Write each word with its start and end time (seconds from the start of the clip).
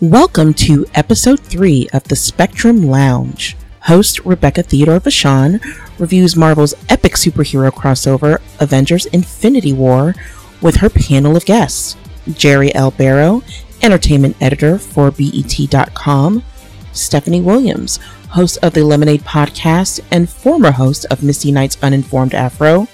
Welcome 0.00 0.54
to 0.54 0.86
episode 0.94 1.40
3 1.40 1.90
of 1.92 2.04
the 2.04 2.16
Spectrum 2.16 2.86
Lounge. 2.86 3.54
Host 3.82 4.20
Rebecca 4.20 4.62
Theodore 4.62 4.98
Vachon 4.98 5.60
reviews 5.98 6.34
Marvel's 6.34 6.72
epic 6.88 7.16
superhero 7.16 7.70
crossover, 7.70 8.40
Avengers 8.60 9.04
Infinity 9.04 9.74
War, 9.74 10.14
with 10.62 10.76
her 10.76 10.88
panel 10.88 11.36
of 11.36 11.44
guests 11.44 11.98
Jerry 12.32 12.74
L. 12.74 12.90
Barrow, 12.92 13.42
entertainment 13.82 14.38
editor 14.40 14.78
for 14.78 15.10
BET.com, 15.10 16.44
Stephanie 16.92 17.42
Williams, 17.42 17.98
host 18.30 18.56
of 18.62 18.72
the 18.72 18.84
Lemonade 18.84 19.20
podcast 19.24 20.00
and 20.10 20.30
former 20.30 20.70
host 20.70 21.04
of 21.10 21.22
Misty 21.22 21.52
Knight's 21.52 21.76
Uninformed 21.82 22.32
Afro, 22.32 22.88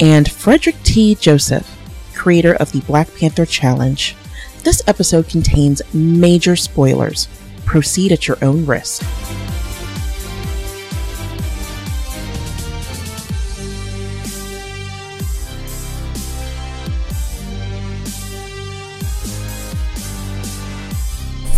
and 0.00 0.32
Frederick 0.32 0.82
T. 0.82 1.14
Joseph, 1.14 1.78
creator 2.14 2.54
of 2.54 2.72
the 2.72 2.80
Black 2.80 3.14
Panther 3.16 3.44
Challenge. 3.44 4.16
This 4.62 4.82
episode 4.86 5.28
contains 5.28 5.82
major 5.94 6.56
spoilers. 6.56 7.28
Proceed 7.64 8.12
at 8.12 8.26
your 8.26 8.36
own 8.42 8.66
risk. 8.66 9.02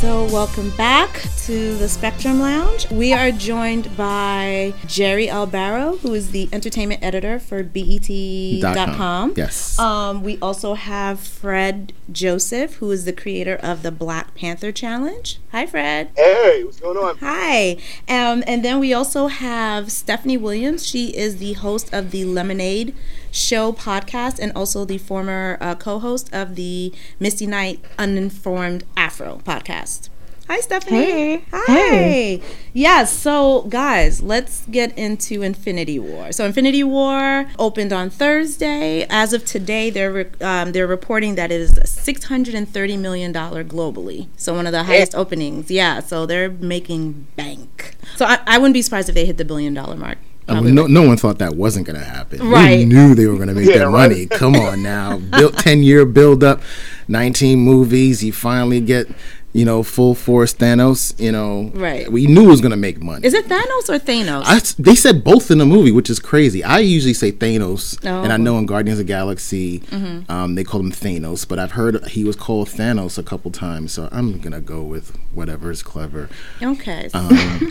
So, 0.01 0.25
welcome 0.33 0.71
back 0.77 1.23
to 1.47 1.75
the 1.77 1.89
Spectrum 1.89 2.39
Lounge. 2.39 2.91
We 2.91 3.13
are 3.15 3.31
joined 3.31 3.97
by 3.97 4.75
Jerry 4.87 5.29
L. 5.29 5.47
Barrow, 5.47 5.97
who 5.97 6.13
is 6.13 6.33
the 6.33 6.49
entertainment 6.53 7.03
editor 7.03 7.39
for 7.39 7.63
BET.com. 7.63 9.35
Yes. 9.37 9.79
Um, 9.79 10.23
we 10.23 10.39
also 10.43 10.75
have 10.75 11.19
Fred 11.19 11.93
Joseph, 12.13 12.75
who 12.75 12.91
is 12.91 13.07
the 13.07 13.13
creator 13.13 13.57
of 13.57 13.83
the 13.83 13.91
Black 13.91 14.35
Panther 14.35 14.71
Challenge. 14.71 15.39
Hi, 15.53 15.65
Fred. 15.65 16.11
Hey, 16.15 16.63
what's 16.63 16.79
going 16.79 16.99
on? 16.99 17.17
Hi. 17.19 17.79
Um, 18.09 18.45
and 18.47 18.63
then 18.63 18.79
we 18.79 18.93
also 18.93 19.29
have 19.29 19.91
Stephanie 19.91 20.37
Williams. 20.37 20.87
She 20.87 21.17
is 21.17 21.39
the 21.39 21.55
host 21.55 21.93
of 21.95 22.11
the 22.11 22.25
Lemonade 22.25 22.95
Show 23.31 23.73
podcast 23.73 24.39
and 24.41 24.53
also 24.55 24.85
the 24.85 24.99
former 24.99 25.57
uh, 25.61 25.75
co 25.75 26.01
host 26.01 26.29
of 26.35 26.57
the 26.57 26.93
Misty 27.19 27.47
Knight 27.47 27.83
Uninformed 27.99 28.85
Afro 28.97 29.41
podcast. 29.45 30.11
Hi, 30.51 30.59
Stephanie. 30.59 30.97
Hey. 30.97 31.45
Hi. 31.53 31.65
Hey. 31.73 32.43
Yes. 32.73 33.17
So, 33.17 33.63
guys, 33.69 34.21
let's 34.21 34.67
get 34.67 34.99
into 34.99 35.43
Infinity 35.43 36.01
War. 36.01 36.33
So, 36.33 36.45
Infinity 36.45 36.83
War 36.83 37.47
opened 37.57 37.93
on 37.93 38.11
Thursday. 38.11 39.07
As 39.09 39.33
of 39.33 39.45
today, 39.45 39.91
they're 39.91 40.11
re- 40.11 40.31
um, 40.41 40.73
they're 40.73 40.89
reporting 40.89 41.37
that 41.37 41.53
it 41.53 41.61
is 41.61 41.79
six 41.89 42.25
hundred 42.25 42.57
and 42.57 42.69
thirty 42.69 42.97
million 42.97 43.31
dollar 43.31 43.63
globally. 43.63 44.27
So, 44.37 44.53
one 44.53 44.67
of 44.67 44.73
the 44.73 44.83
highest 44.83 45.15
openings. 45.15 45.71
Yeah. 45.71 46.01
So 46.01 46.27
they're 46.27 46.51
making 46.51 47.29
bank. 47.37 47.95
So 48.17 48.25
I, 48.27 48.41
I 48.45 48.59
wouldn't 48.59 48.75
be 48.75 48.83
surprised 48.83 49.09
if 49.09 49.15
they 49.15 49.27
hit 49.27 49.37
the 49.37 49.45
billion 49.45 49.73
dollar 49.73 49.97
mark. 49.97 50.19
I 50.49 50.61
mean, 50.61 50.75
no, 50.75 50.87
no 50.87 51.07
one 51.07 51.17
thought 51.17 51.39
that 51.39 51.55
wasn't 51.55 51.87
going 51.87 51.99
to 51.99 52.05
happen. 52.05 52.51
Right. 52.51 52.79
We 52.79 52.85
knew 52.85 53.15
they 53.15 53.27
were 53.27 53.37
going 53.37 53.49
to 53.49 53.55
make 53.55 53.69
Yeah, 53.69 53.79
that 53.79 53.85
right. 53.89 54.11
money. 54.11 54.27
Come 54.27 54.57
on 54.57 54.83
now. 54.83 55.19
Built 55.19 55.57
10 55.59 55.83
year 55.83 56.05
build 56.05 56.43
up, 56.43 56.61
19 57.09 57.59
movies. 57.61 58.25
You 58.25 58.33
finally 58.33 58.81
get, 58.81 59.07
you 59.53 59.65
know, 59.65 59.83
full 59.83 60.15
force 60.15 60.55
Thanos. 60.55 61.19
You 61.21 61.33
know, 61.33 61.71
Right. 61.75 62.11
We 62.11 62.27
knew 62.27 62.45
it 62.45 62.47
was 62.49 62.61
to 62.61 62.77
make 62.77 63.03
money. 63.03 63.27
Is 63.27 63.35
it 63.35 63.47
Thanos 63.49 63.89
or 63.89 63.99
Thanos? 63.99 64.43
I, 64.47 64.61
they 64.83 64.95
said 64.95 65.25
both 65.25 65.51
in 65.51 65.59
the 65.59 65.67
movie, 65.67 65.91
which 65.91 66.09
is 66.09 66.19
crazy. 66.21 66.63
I 66.63 66.79
usually 66.79 67.15
say 67.15 67.33
Thanos, 67.33 67.99
Oh. 68.07 68.23
and 68.23 68.33
I 68.33 68.37
know 68.37 68.59
in 68.59 68.67
Guardians 68.67 69.01
of 69.01 69.07
the 69.07 69.13
Galaxy, 69.13 69.81
Mm-hmm. 69.81 70.31
um, 70.31 70.55
they 70.55 70.63
call 70.65 70.81
him 70.81 70.93
Thanos, 70.93 71.47
but 71.49 71.59
I've 71.59 71.73
heard 71.73 72.05
he 72.09 72.23
was 72.25 72.37
called 72.37 72.69
Thanos 72.69 73.19
a 73.19 73.23
couple 73.23 73.51
times, 73.51 73.93
so 73.93 74.09
I'm 74.13 74.39
gonna 74.41 74.61
go 74.61 74.83
with 74.83 75.17
whatever 75.35 75.71
is 75.71 75.83
clever. 75.83 76.29
Okay. 76.63 77.09
Um, 77.15 77.29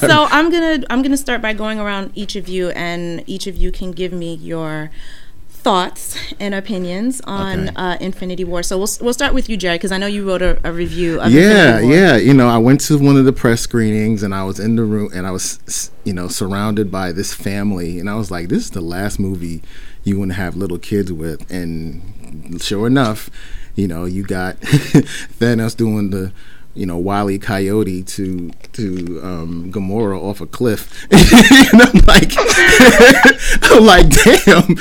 so 0.00 0.26
I'm 0.30 0.50
gonna 0.50 0.82
I'm 0.90 1.02
gonna 1.02 1.16
start 1.16 1.40
by 1.42 1.52
going 1.52 1.78
around 1.78 2.12
each 2.14 2.36
of 2.36 2.48
you, 2.48 2.70
and 2.70 3.22
each 3.26 3.46
of 3.46 3.56
you 3.56 3.72
can 3.72 3.92
give 3.92 4.12
me 4.12 4.34
your 4.34 4.90
thoughts 5.62 6.16
and 6.40 6.54
opinions 6.54 7.20
on 7.22 7.68
Okay. 7.68 7.72
uh, 7.76 7.96
Infinity 8.00 8.44
War. 8.44 8.62
So 8.62 8.76
we'll 8.78 8.88
we'll 9.00 9.12
start 9.14 9.32
with 9.34 9.48
you, 9.48 9.56
Jerry, 9.56 9.76
because 9.76 9.92
I 9.92 9.98
know 9.98 10.06
you 10.06 10.26
wrote 10.28 10.42
a, 10.42 10.58
a 10.64 10.72
review. 10.72 11.20
of 11.20 11.30
yeah, 11.32 11.78
yeah. 11.80 12.16
You 12.16 12.34
know, 12.34 12.48
I 12.48 12.58
went 12.58 12.80
to 12.82 12.98
one 12.98 13.16
of 13.16 13.24
the 13.24 13.32
press 13.32 13.60
screenings, 13.60 14.22
and 14.22 14.34
I 14.34 14.44
was 14.44 14.58
in 14.58 14.76
the 14.76 14.82
room, 14.84 15.10
and 15.14 15.26
I 15.26 15.30
was, 15.30 15.90
you 16.04 16.12
know, 16.12 16.28
surrounded 16.28 16.90
by 16.90 17.12
this 17.12 17.32
family, 17.32 17.98
and 17.98 18.10
I 18.10 18.16
was 18.16 18.30
like, 18.30 18.48
"This 18.48 18.64
is 18.64 18.70
the 18.70 18.80
last 18.80 19.18
movie 19.20 19.62
you 20.04 20.18
want 20.18 20.32
to 20.32 20.36
have 20.36 20.56
little 20.56 20.78
kids 20.78 21.12
with." 21.12 21.48
And 21.50 22.60
sure 22.60 22.86
enough, 22.86 23.30
you 23.76 23.86
know, 23.86 24.04
you 24.04 24.24
got 24.24 24.56
Thanos 24.60 25.76
doing 25.76 26.10
the. 26.10 26.32
You 26.74 26.86
know, 26.86 26.96
Wile 26.96 27.30
E. 27.30 27.38
Coyote 27.38 28.02
to 28.02 28.50
to 28.72 29.20
um, 29.22 29.70
Gamora 29.70 30.18
off 30.18 30.40
a 30.40 30.46
cliff, 30.46 31.06
and 31.10 31.82
I'm 31.82 32.00
like, 32.06 32.32
I'm 33.70 33.84
like, 33.84 34.08
damn, 34.08 34.76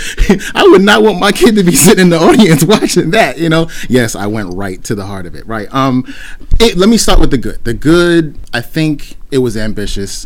I 0.56 0.66
would 0.72 0.84
not 0.84 1.03
want 1.03 1.19
my 1.19 1.34
kid 1.34 1.56
to 1.56 1.63
be 1.63 1.75
sitting 1.75 2.03
in 2.03 2.09
the 2.09 2.18
audience 2.18 2.63
watching 2.63 3.12
that. 3.12 3.38
You 3.38 3.50
know, 3.50 3.69
yes, 3.90 4.16
I 4.16 4.28
went 4.28 4.53
right 4.53 4.81
to 4.85 4.96
the 4.96 5.06
heart 5.06 5.25
of 5.25 5.35
it. 5.35 5.46
Right. 5.46 5.74
Um, 5.74 6.06
it, 6.62 6.78
let 6.78 6.88
me 6.88 6.97
start 6.97 7.19
with 7.19 7.31
the 7.31 7.38
good. 7.38 7.63
The 7.66 7.74
good, 7.74 8.38
I 8.53 8.62
think 8.62 9.18
it 9.30 9.40
was 9.40 9.57
ambitious, 9.57 10.25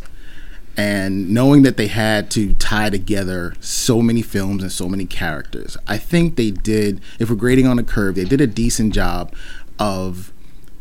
and 0.78 1.32
knowing 1.32 1.64
that 1.64 1.78
they 1.78 1.88
had 1.88 2.30
to 2.32 2.54
tie 2.56 2.92
together 2.92 3.56
so 3.60 4.04
many 4.04 4.22
films 4.22 4.62
and 4.62 4.72
so 4.72 4.88
many 4.88 5.06
characters, 5.06 5.78
I 5.88 5.98
think 5.98 6.36
they 6.36 6.52
did. 6.52 7.02
If 7.20 7.32
we're 7.32 7.38
grading 7.38 7.66
on 7.66 7.80
a 7.80 7.84
curve, 7.84 8.14
they 8.14 8.26
did 8.26 8.40
a 8.40 8.48
decent 8.48 8.94
job 8.94 9.34
of 9.80 10.32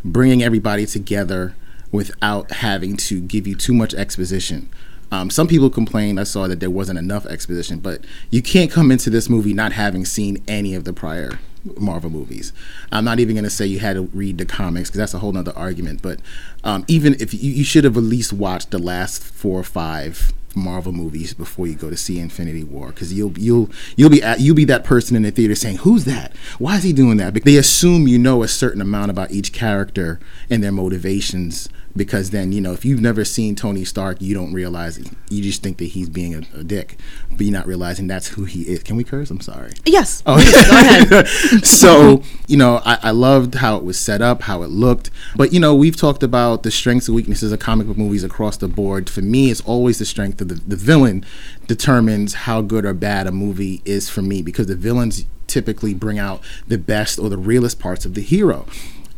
bringing 0.04 0.42
everybody 0.42 0.86
together 0.86 1.54
without 1.90 2.50
having 2.52 2.96
to 2.96 3.20
give 3.20 3.46
you 3.46 3.54
too 3.54 3.72
much 3.72 3.94
exposition. 3.94 4.68
Um, 5.12 5.30
some 5.30 5.46
people 5.46 5.70
complained, 5.70 6.18
I 6.18 6.24
saw 6.24 6.48
that 6.48 6.60
there 6.60 6.70
wasn't 6.70 6.98
enough 6.98 7.24
exposition, 7.26 7.78
but 7.78 8.04
you 8.30 8.42
can't 8.42 8.70
come 8.70 8.90
into 8.90 9.10
this 9.10 9.28
movie 9.28 9.54
not 9.54 9.72
having 9.72 10.04
seen 10.04 10.42
any 10.48 10.74
of 10.74 10.84
the 10.84 10.92
prior 10.92 11.38
Marvel 11.78 12.10
movies. 12.10 12.52
I'm 12.90 13.04
not 13.04 13.20
even 13.20 13.36
going 13.36 13.44
to 13.44 13.50
say 13.50 13.64
you 13.66 13.78
had 13.78 13.94
to 13.94 14.02
read 14.02 14.38
the 14.38 14.44
comics 14.44 14.90
because 14.90 14.98
that's 14.98 15.14
a 15.14 15.20
whole 15.20 15.32
nother 15.32 15.56
argument, 15.56 16.02
but 16.02 16.20
um, 16.64 16.84
even 16.88 17.14
if 17.20 17.32
you, 17.32 17.52
you 17.52 17.64
should 17.64 17.84
have 17.84 17.96
at 17.96 18.02
least 18.02 18.32
watched 18.32 18.70
the 18.70 18.78
last 18.78 19.22
four 19.22 19.60
or 19.60 19.64
five 19.64 20.32
Marvel 20.56 20.92
movies 20.92 21.34
before 21.34 21.66
you 21.66 21.74
go 21.74 21.90
to 21.90 21.96
see 21.96 22.18
Infinity 22.18 22.64
War 22.64 22.88
because 22.88 23.12
you'll 23.12 23.36
you'll 23.38 23.70
you'll 23.96 24.10
be 24.10 24.22
at, 24.22 24.40
you'll 24.40 24.56
be 24.56 24.64
that 24.66 24.84
person 24.84 25.16
in 25.16 25.22
the 25.22 25.30
theater 25.30 25.54
saying 25.54 25.78
who's 25.78 26.04
that? 26.04 26.34
Why 26.58 26.76
is 26.76 26.82
he 26.82 26.92
doing 26.92 27.16
that? 27.18 27.34
Because 27.34 27.52
they 27.52 27.58
assume 27.58 28.08
you 28.08 28.18
know 28.18 28.42
a 28.42 28.48
certain 28.48 28.80
amount 28.80 29.10
about 29.10 29.30
each 29.30 29.52
character 29.52 30.20
and 30.50 30.62
their 30.62 30.72
motivations 30.72 31.68
because 31.96 32.30
then 32.30 32.52
you 32.52 32.60
know 32.60 32.72
if 32.72 32.84
you've 32.84 33.00
never 33.00 33.24
seen 33.24 33.54
Tony 33.54 33.84
Stark 33.84 34.20
you 34.20 34.34
don't 34.34 34.52
realize 34.52 34.98
it. 34.98 35.08
you 35.30 35.42
just 35.42 35.62
think 35.62 35.78
that 35.78 35.86
he's 35.86 36.08
being 36.08 36.34
a, 36.34 36.58
a 36.58 36.64
dick 36.64 36.96
but 37.30 37.40
you're 37.40 37.52
not 37.52 37.66
realizing 37.66 38.06
that's 38.06 38.28
who 38.28 38.44
he 38.44 38.62
is 38.62 38.82
can 38.82 38.96
we 38.96 39.04
curse 39.04 39.30
I'm 39.30 39.40
sorry 39.40 39.72
Yes. 39.94 40.24
Oh, 40.26 40.40
so 41.62 42.22
you 42.48 42.56
know, 42.56 42.80
I, 42.84 42.98
I 43.02 43.10
loved 43.12 43.54
how 43.54 43.76
it 43.76 43.84
was 43.84 43.98
set 43.98 44.20
up, 44.20 44.42
how 44.42 44.62
it 44.62 44.70
looked. 44.70 45.10
But 45.36 45.52
you 45.52 45.60
know, 45.60 45.72
we've 45.74 45.96
talked 45.96 46.24
about 46.24 46.64
the 46.64 46.70
strengths 46.70 47.06
and 47.06 47.14
weaknesses 47.14 47.52
of 47.52 47.60
comic 47.60 47.86
book 47.86 47.96
movies 47.96 48.24
across 48.24 48.56
the 48.56 48.66
board. 48.66 49.08
For 49.08 49.22
me, 49.22 49.50
it's 49.50 49.60
always 49.60 50.00
the 50.00 50.04
strength 50.04 50.40
of 50.40 50.48
the, 50.48 50.54
the 50.54 50.76
villain 50.76 51.24
determines 51.68 52.34
how 52.34 52.60
good 52.60 52.84
or 52.84 52.92
bad 52.92 53.28
a 53.28 53.32
movie 53.32 53.82
is 53.84 54.08
for 54.10 54.20
me 54.20 54.42
because 54.42 54.66
the 54.66 54.74
villains 54.74 55.26
typically 55.46 55.94
bring 55.94 56.18
out 56.18 56.42
the 56.66 56.78
best 56.78 57.18
or 57.18 57.28
the 57.28 57.38
realest 57.38 57.78
parts 57.78 58.04
of 58.04 58.14
the 58.14 58.22
hero. 58.22 58.66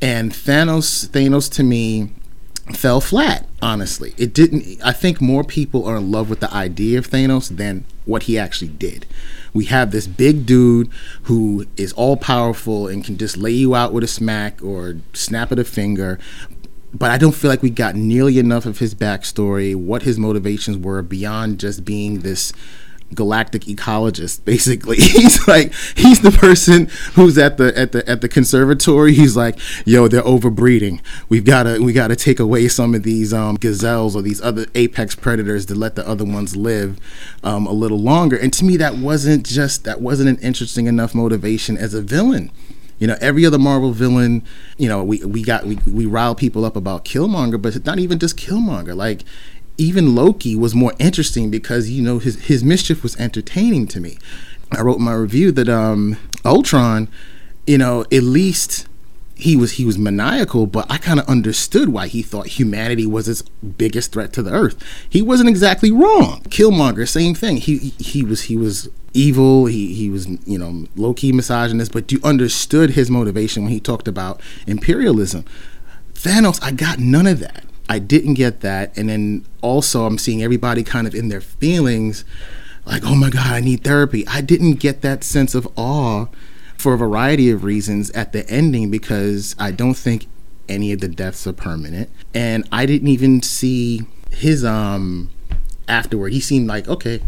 And 0.03 0.33
Thanos, 0.33 1.09
Thanos 1.09 1.51
to 1.53 1.63
me 1.63 2.11
fell 2.75 3.01
flat 3.01 3.47
honestly. 3.63 4.15
It 4.17 4.35
didn't 4.35 4.81
i 4.85 4.93
think 4.93 5.21
more 5.21 5.45
people 5.45 5.85
are 5.87 5.97
in 5.97 6.11
love 6.11 6.29
with 6.29 6.41
the 6.41 6.53
idea 6.53 6.99
of 6.99 7.09
thanos 7.09 7.57
than 7.57 7.85
what 8.05 8.25
he 8.25 8.39
actually 8.39 8.69
did. 8.69 9.07
We 9.53 9.67
have 9.67 9.91
this 9.91 10.07
big 10.07 10.47
dude 10.47 10.91
who 11.23 11.67
is 11.77 11.93
all 11.95 12.17
powerful 12.17 12.89
and 12.89 13.05
can 13.05 13.17
just 13.17 13.37
lay 13.37 13.53
you 13.53 13.75
out 13.75 13.93
with 13.93 14.05
a 14.05 14.09
smack 14.09 14.63
or 14.63 14.97
snap 15.13 15.51
at 15.53 15.59
a 15.59 15.65
finger 15.65 16.19
but 16.97 17.11
I 17.11 17.19
don't 17.19 17.35
feel 17.35 17.51
like 17.51 17.63
we 17.63 17.71
got 17.71 17.95
nearly 17.95 18.39
enough 18.39 18.65
of 18.65 18.79
his 18.79 18.95
backstory, 18.95 19.75
what 19.75 20.03
his 20.03 20.19
motivations 20.19 20.79
were 20.79 21.03
beyond 21.03 21.61
just 21.61 21.85
being 21.85 22.21
this 22.21 22.53
galactic 23.15 23.63
ecologist 23.63 24.45
basically. 24.45 24.97
He's 25.01 25.47
like 25.47 25.73
he's 25.97 26.21
the 26.21 26.31
person 26.31 26.87
who's 27.15 27.39
at 27.39 27.57
the 27.57 27.77
at 27.79 27.93
the 27.93 28.09
at 28.09 28.21
the 28.21 28.29
conservatory. 28.29 29.15
He's 29.15 29.37
like 29.37 29.59
yo 29.85 30.09
they're 30.09 30.23
overbreeding. 30.23 31.01
We've 31.29 31.45
got 31.45 31.65
to 31.65 31.83
we 31.83 31.93
got 31.93 32.09
to 32.09 32.17
take 32.17 32.41
away 32.41 32.69
some 32.69 32.95
of 32.95 33.03
these 33.03 33.33
um 33.33 33.57
gazelles 33.57 34.17
or 34.17 34.23
these 34.23 34.41
other 34.43 34.67
apex 34.75 35.15
predators 35.15 35.67
to 35.67 35.75
let 35.75 35.95
the 35.95 36.07
other 36.07 36.25
ones 36.25 36.57
live 36.57 36.99
um 37.45 37.67
a 37.67 37.73
little 37.73 38.01
longer. 38.01 38.37
And 38.37 38.53
to 38.55 38.65
me 38.65 38.77
that 38.77 38.97
wasn't 38.97 39.47
just 39.47 39.85
that 39.85 40.01
wasn't 40.01 40.29
an 40.29 40.39
interesting 40.39 40.87
enough 40.87 41.15
motivation 41.15 41.77
as 41.77 41.95
a 41.95 42.03
villain. 42.03 42.51
You 42.99 43.07
know, 43.07 43.17
every 43.21 43.45
other 43.45 43.59
Marvel 43.59 43.93
villain, 43.93 44.43
you 44.79 44.89
know, 44.89 45.05
we, 45.05 45.23
we 45.23 45.43
got 45.43 45.65
we, 45.65 45.79
we 45.87 46.07
rile 46.07 46.35
people 46.35 46.65
up 46.65 46.77
about 46.77 47.05
Killmonger, 47.05 47.61
but 47.61 47.85
not 47.85 47.99
even 47.99 48.19
just 48.19 48.39
Killmonger. 48.39 48.97
Like 48.97 49.23
even 49.79 50.15
Loki 50.15 50.57
was 50.57 50.75
more 50.75 50.95
interesting 50.99 51.51
because 51.51 51.91
you 51.91 52.03
know 52.03 52.19
his 52.19 52.47
his 52.47 52.65
mischief 52.65 53.03
was 53.03 53.17
entertaining 53.17 53.87
to 53.89 54.01
me. 54.01 54.19
I 54.73 54.81
wrote 54.81 54.99
my 54.99 55.15
review 55.15 55.53
that 55.53 55.69
um 55.69 56.17
Ultron, 56.45 57.09
you 57.67 57.79
know, 57.79 58.03
at 58.13 58.23
least 58.23 58.87
he 59.39 59.55
was 59.55 59.73
he 59.73 59.85
was 59.85 59.99
maniacal, 59.99 60.67
but 60.67 60.87
I 60.91 60.97
kind 60.97 61.21
of 61.21 61.29
understood 61.29 61.91
why 61.91 62.09
he 62.09 62.23
thought 62.23 62.47
humanity 62.47 63.07
was 63.07 63.27
his 63.27 63.43
biggest 63.43 64.13
threat 64.13 64.33
to 64.33 64.43
the 64.43 64.51
earth. 64.51 64.83
He 65.09 65.21
wasn't 65.21 65.51
exactly 65.51 65.93
wrong. 65.93 66.41
Killmonger, 66.49 67.07
same 67.07 67.35
thing. 67.35 67.59
He 67.59 67.93
he 67.99 68.25
was 68.25 68.43
he 68.43 68.57
was 68.57 68.89
evil. 69.13 69.67
He 69.67 69.95
he 69.95 70.09
was 70.09 70.27
you 70.47 70.59
know 70.59 70.87
low 70.97 71.13
key 71.13 71.33
misogynist, 71.33 71.93
but 71.93 72.11
you 72.11 72.19
understood 72.25 72.91
his 72.91 73.11
motivation 73.11 73.65
when 73.65 73.73
he 73.73 73.81
talked 73.81 74.09
about 74.09 74.41
imperialism. 74.67 75.45
Thanos, 76.15 76.59
I 76.63 76.71
got 76.71 76.99
none 76.99 77.27
of 77.27 77.41
that. 77.41 77.66
I 77.89 77.99
didn't 77.99 78.35
get 78.35 78.61
that, 78.61 78.97
and 78.97 79.09
then 79.09 79.47
also 79.61 80.07
I'm 80.07 80.19
seeing 80.19 80.43
everybody 80.43 80.83
kind 80.83 81.07
of 81.07 81.15
in 81.15 81.29
their 81.29 81.41
feelings, 81.41 82.25
like 82.85 83.03
oh 83.05 83.15
my 83.15 83.31
god, 83.31 83.47
I 83.47 83.61
need 83.61 83.85
therapy. 83.85 84.27
I 84.27 84.41
didn't 84.41 84.75
get 84.75 85.03
that 85.03 85.25
sense 85.25 85.55
of 85.55 85.69
awe 85.77 86.27
for 86.77 86.95
a 86.95 86.99
variety 86.99 87.51
of 87.51 87.65
reasons 87.65 88.11
at 88.11 88.33
the 88.33 88.49
ending 88.51 88.91
because 88.91 89.55
I 89.59 89.71
don't 89.71 89.97
think 89.97 90.27
any 90.69 90.93
of 90.93 91.01
the 91.01 91.09
deaths 91.09 91.47
are 91.47 91.53
permanent, 91.53 92.11
and 92.35 92.69
I 92.73 92.87
didn't 92.87 93.09
even 93.09 93.43
see 93.43 94.03
his 94.31 94.65
um 94.65 95.31
afterward. 95.89 96.33
He 96.33 96.41
seemed 96.41 96.69
like 96.69 96.89
okay. 96.89 97.21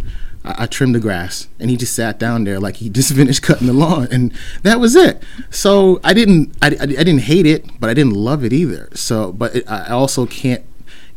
I, 0.45 0.65
I 0.65 0.67
trimmed 0.67 0.95
the 0.95 1.01
grass, 1.01 1.49
and 1.59 1.71
he 1.71 1.77
just 1.77 1.95
sat 1.95 2.19
down 2.19 2.45
there 2.45 2.61
like 2.61 2.77
he 2.77 2.89
just 2.89 3.13
finished 3.15 3.43
cutting 3.43 3.67
the 3.67 3.73
lawn, 3.73 4.09
and 4.11 4.33
that 4.63 4.81
was 4.81 4.97
it. 4.97 5.23
So 5.51 6.01
I 6.05 6.15
didn't, 6.15 6.57
I, 6.63 6.69
I, 6.69 6.83
I 6.83 6.87
didn't 6.87 7.23
hate 7.23 7.47
it, 7.47 7.65
but 7.81 7.91
I 7.91 7.95
didn't 7.95 8.15
love 8.15 8.45
it 8.45 8.53
either. 8.53 8.89
So, 8.95 9.33
but 9.33 9.57
it, 9.57 9.71
I 9.71 9.89
also 9.91 10.27
can't 10.27 10.65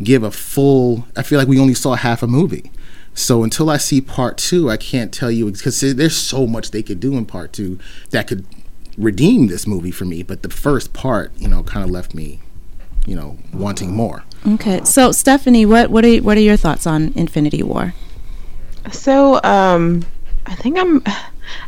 give 0.04 0.24
a 0.24 0.32
full. 0.32 1.06
I 1.16 1.24
feel 1.24 1.40
like 1.40 1.48
we 1.48 1.60
only 1.60 1.74
saw 1.74 1.96
half 1.96 2.24
a 2.24 2.28
movie. 2.28 2.72
So 3.14 3.44
until 3.44 3.70
I 3.70 3.78
see 3.78 4.00
part 4.00 4.38
two, 4.38 4.70
I 4.70 4.78
can't 4.78 5.14
tell 5.14 5.30
you 5.30 5.52
because 5.52 5.82
there's 5.82 6.16
so 6.16 6.48
much 6.48 6.72
they 6.72 6.82
could 6.82 7.00
do 7.00 7.18
in 7.18 7.26
part 7.26 7.52
two 7.54 7.78
that 8.12 8.28
could 8.28 8.46
redeem 8.98 9.48
this 9.48 9.68
movie 9.68 9.92
for 9.92 10.06
me. 10.06 10.24
But 10.24 10.44
the 10.44 10.50
first 10.50 10.94
part, 10.94 11.32
you 11.38 11.48
know, 11.48 11.64
kind 11.64 11.84
of 11.84 11.92
left 11.92 12.14
me, 12.14 12.40
you 13.06 13.16
know, 13.16 13.38
wanting 13.54 13.94
more. 13.94 14.24
Okay, 14.48 14.84
so 14.86 15.12
Stephanie, 15.12 15.66
what 15.66 15.92
what 15.92 16.06
are 16.06 16.18
what 16.18 16.38
are 16.38 16.42
your 16.42 16.58
thoughts 16.58 16.88
on 16.88 17.14
Infinity 17.16 17.64
War? 17.64 17.94
So, 18.92 19.42
um, 19.44 20.06
I 20.46 20.56
think 20.56 20.78
I'm. 20.78 21.04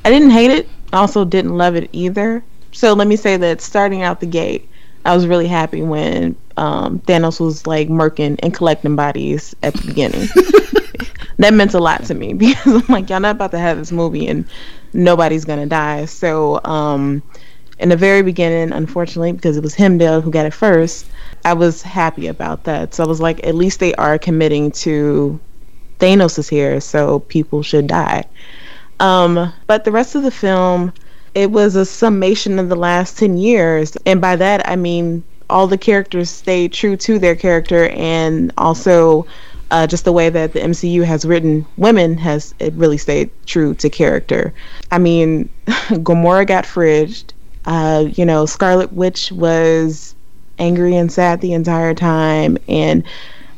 I 0.05 0.09
didn't 0.09 0.31
hate 0.31 0.51
it. 0.51 0.67
Also, 0.91 1.25
didn't 1.25 1.57
love 1.57 1.75
it 1.75 1.89
either. 1.91 2.43
So 2.71 2.93
let 2.93 3.07
me 3.07 3.15
say 3.15 3.37
that 3.37 3.61
starting 3.61 4.01
out 4.01 4.19
the 4.19 4.25
gate, 4.25 4.67
I 5.05 5.15
was 5.15 5.27
really 5.27 5.47
happy 5.47 5.81
when 5.81 6.35
um, 6.57 6.99
Thanos 6.99 7.39
was 7.39 7.67
like 7.67 7.87
murking 7.89 8.39
and 8.41 8.53
collecting 8.53 8.95
bodies 8.95 9.55
at 9.63 9.73
the 9.73 9.87
beginning. 9.87 10.27
that 11.37 11.53
meant 11.53 11.73
a 11.73 11.79
lot 11.79 12.03
to 12.05 12.13
me 12.13 12.33
because 12.33 12.83
I'm 12.83 12.87
like, 12.87 13.09
y'all 13.09 13.19
not 13.19 13.35
about 13.35 13.51
to 13.51 13.59
have 13.59 13.77
this 13.77 13.91
movie 13.91 14.27
and 14.27 14.45
nobody's 14.93 15.45
gonna 15.45 15.65
die. 15.65 16.05
So, 16.05 16.61
um, 16.63 17.21
in 17.79 17.89
the 17.89 17.97
very 17.97 18.21
beginning, 18.21 18.71
unfortunately, 18.71 19.33
because 19.33 19.57
it 19.57 19.63
was 19.63 19.75
Heimdall 19.75 20.21
who 20.21 20.31
got 20.31 20.45
it 20.45 20.53
first, 20.53 21.05
I 21.43 21.53
was 21.53 21.81
happy 21.81 22.27
about 22.27 22.63
that. 22.63 22.93
So 22.93 23.03
I 23.03 23.07
was 23.07 23.19
like, 23.19 23.45
at 23.45 23.55
least 23.55 23.79
they 23.79 23.93
are 23.95 24.17
committing 24.17 24.71
to 24.71 25.39
Thanos 25.99 26.37
is 26.39 26.49
here, 26.49 26.79
so 26.81 27.19
people 27.19 27.63
should 27.63 27.87
die. 27.87 28.25
Um, 28.99 29.53
but 29.67 29.83
the 29.83 29.91
rest 29.91 30.15
of 30.15 30.23
the 30.23 30.31
film, 30.31 30.93
it 31.35 31.51
was 31.51 31.75
a 31.75 31.85
summation 31.85 32.59
of 32.59 32.69
the 32.69 32.75
last 32.75 33.17
10 33.17 33.37
years. 33.37 33.97
And 34.05 34.21
by 34.21 34.35
that, 34.35 34.67
I 34.67 34.75
mean 34.75 35.23
all 35.49 35.67
the 35.67 35.77
characters 35.77 36.29
stayed 36.29 36.73
true 36.73 36.95
to 36.97 37.19
their 37.19 37.35
character 37.35 37.89
and 37.89 38.51
also 38.57 39.25
uh, 39.71 39.87
just 39.87 40.05
the 40.05 40.11
way 40.11 40.29
that 40.29 40.53
the 40.53 40.59
MCU 40.59 41.03
has 41.03 41.25
written 41.25 41.65
women 41.77 42.15
has 42.17 42.53
it 42.59 42.73
really 42.73 42.97
stayed 42.97 43.31
true 43.45 43.73
to 43.75 43.89
character. 43.89 44.53
I 44.91 44.99
mean, 44.99 45.49
Gamora 45.67 46.45
got 46.45 46.65
fridged. 46.65 47.33
Uh, 47.65 48.05
you 48.13 48.25
know, 48.25 48.45
Scarlet 48.45 48.93
Witch 48.93 49.31
was 49.31 50.15
angry 50.59 50.95
and 50.95 51.11
sad 51.11 51.41
the 51.41 51.53
entire 51.53 51.93
time, 51.95 52.57
and 52.67 53.03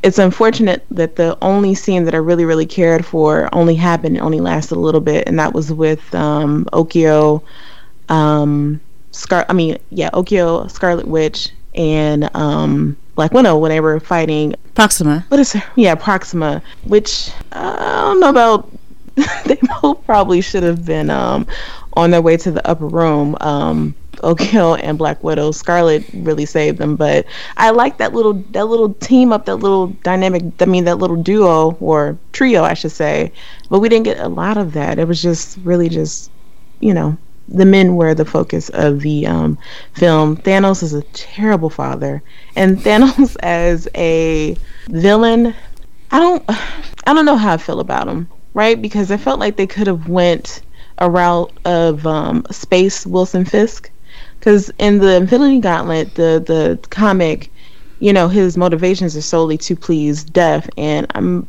it's 0.06 0.20
unfortunate 0.20 0.86
that 0.92 1.16
the 1.16 1.36
only 1.42 1.74
scene 1.74 2.06
that 2.06 2.14
I 2.14 2.18
really, 2.18 2.46
really 2.46 2.68
cared 2.68 3.04
for 3.04 3.50
only 3.54 3.74
happened, 3.74 4.20
only 4.20 4.40
lasted 4.40 4.76
a 4.76 4.80
little 4.80 5.02
bit, 5.02 5.28
and 5.28 5.40
that 5.40 5.52
was 5.52 5.74
with 5.74 6.14
um, 6.14 6.66
Okoye, 6.66 7.42
um, 8.10 8.80
Scar. 9.10 9.48
I 9.50 9.54
mean, 9.54 9.80
yeah, 9.90 10.12
Okoye, 10.12 10.70
Scarlet 10.70 11.08
Witch, 11.08 11.50
and 11.74 12.30
um, 12.36 12.96
Black 13.16 13.32
Widow 13.34 13.58
when 13.58 13.70
they 13.70 13.80
were 13.80 14.00
fighting 14.00 14.54
Proxima. 14.76 15.26
What 15.30 15.40
is 15.40 15.54
her? 15.54 15.64
Yeah, 15.76 15.96
Proxima. 15.96 16.62
Which 16.84 17.32
uh, 17.52 17.76
I 17.80 18.02
don't 18.02 18.20
know 18.20 18.30
about. 18.30 18.72
they 19.46 19.58
both 19.82 20.06
probably 20.06 20.42
should 20.42 20.62
have 20.62 20.86
been 20.86 21.10
um, 21.10 21.48
on 21.94 22.12
their 22.12 22.22
way 22.22 22.38
to 22.38 22.52
the 22.52 22.68
upper 22.68 22.86
room. 22.86 23.36
Um, 23.42 23.96
Okoye 24.26 24.80
and 24.82 24.98
Black 24.98 25.24
Widow. 25.24 25.52
Scarlet 25.52 26.04
really 26.14 26.46
saved 26.46 26.80
them, 26.80 26.96
but 26.96 27.26
I 27.58 27.70
like 27.70 27.98
that 27.98 28.14
little 28.14 28.34
that 28.52 28.66
little 28.66 28.94
team 28.96 29.32
up, 29.32 29.46
that 29.46 29.58
little 29.58 29.88
dynamic. 30.04 30.44
I 30.60 30.66
mean, 30.66 30.86
that 30.86 30.98
little 30.98 31.22
duo 31.22 31.78
or 31.80 32.18
trio, 32.34 32.64
I 32.64 32.74
should 32.74 32.92
say. 32.92 33.32
But 33.70 33.80
we 33.80 33.90
didn't 33.90 34.06
get 34.06 34.20
a 34.20 34.28
lot 34.28 34.58
of 34.58 34.74
that. 34.74 34.98
It 34.98 35.08
was 35.08 35.22
just 35.22 35.58
really 35.64 35.90
just, 35.90 36.32
you 36.80 36.94
know, 36.94 37.16
the 37.48 37.66
men 37.66 37.96
were 37.96 38.16
the 38.16 38.26
focus 38.26 38.70
of 38.70 39.02
the 39.02 39.28
um, 39.28 39.60
film. 39.94 40.38
Thanos 40.38 40.82
is 40.82 40.94
a 40.94 41.04
terrible 41.14 41.70
father, 41.70 42.24
and 42.56 42.78
Thanos 42.84 43.38
as 43.42 43.88
a 43.96 44.58
villain, 44.88 45.54
I 46.12 46.20
don't, 46.20 46.44
I 46.50 47.14
don't 47.14 47.26
know 47.26 47.38
how 47.38 47.54
I 47.54 47.58
feel 47.58 47.80
about 47.80 48.08
him. 48.08 48.28
Right, 48.56 48.82
because 48.82 49.12
I 49.12 49.18
felt 49.18 49.40
like 49.42 49.58
they 49.58 49.68
could 49.68 49.86
have 49.86 50.08
went 50.08 50.62
a 50.98 51.10
route 51.10 51.52
of 51.66 52.08
um, 52.08 52.46
space 52.52 53.06
Wilson 53.06 53.44
Fisk 53.44 53.92
because 54.46 54.72
in 54.78 55.00
the 55.00 55.16
Infinity 55.16 55.60
Gauntlet, 55.60 56.14
the 56.14 56.44
the 56.46 56.80
comic, 56.90 57.52
you 58.00 58.14
know, 58.14 58.28
his 58.28 58.56
motivations 58.56 59.18
are 59.18 59.22
solely 59.22 59.58
to 59.58 59.76
please 59.76 60.24
Death, 60.24 60.70
and 60.78 61.08
I'm 61.16 61.48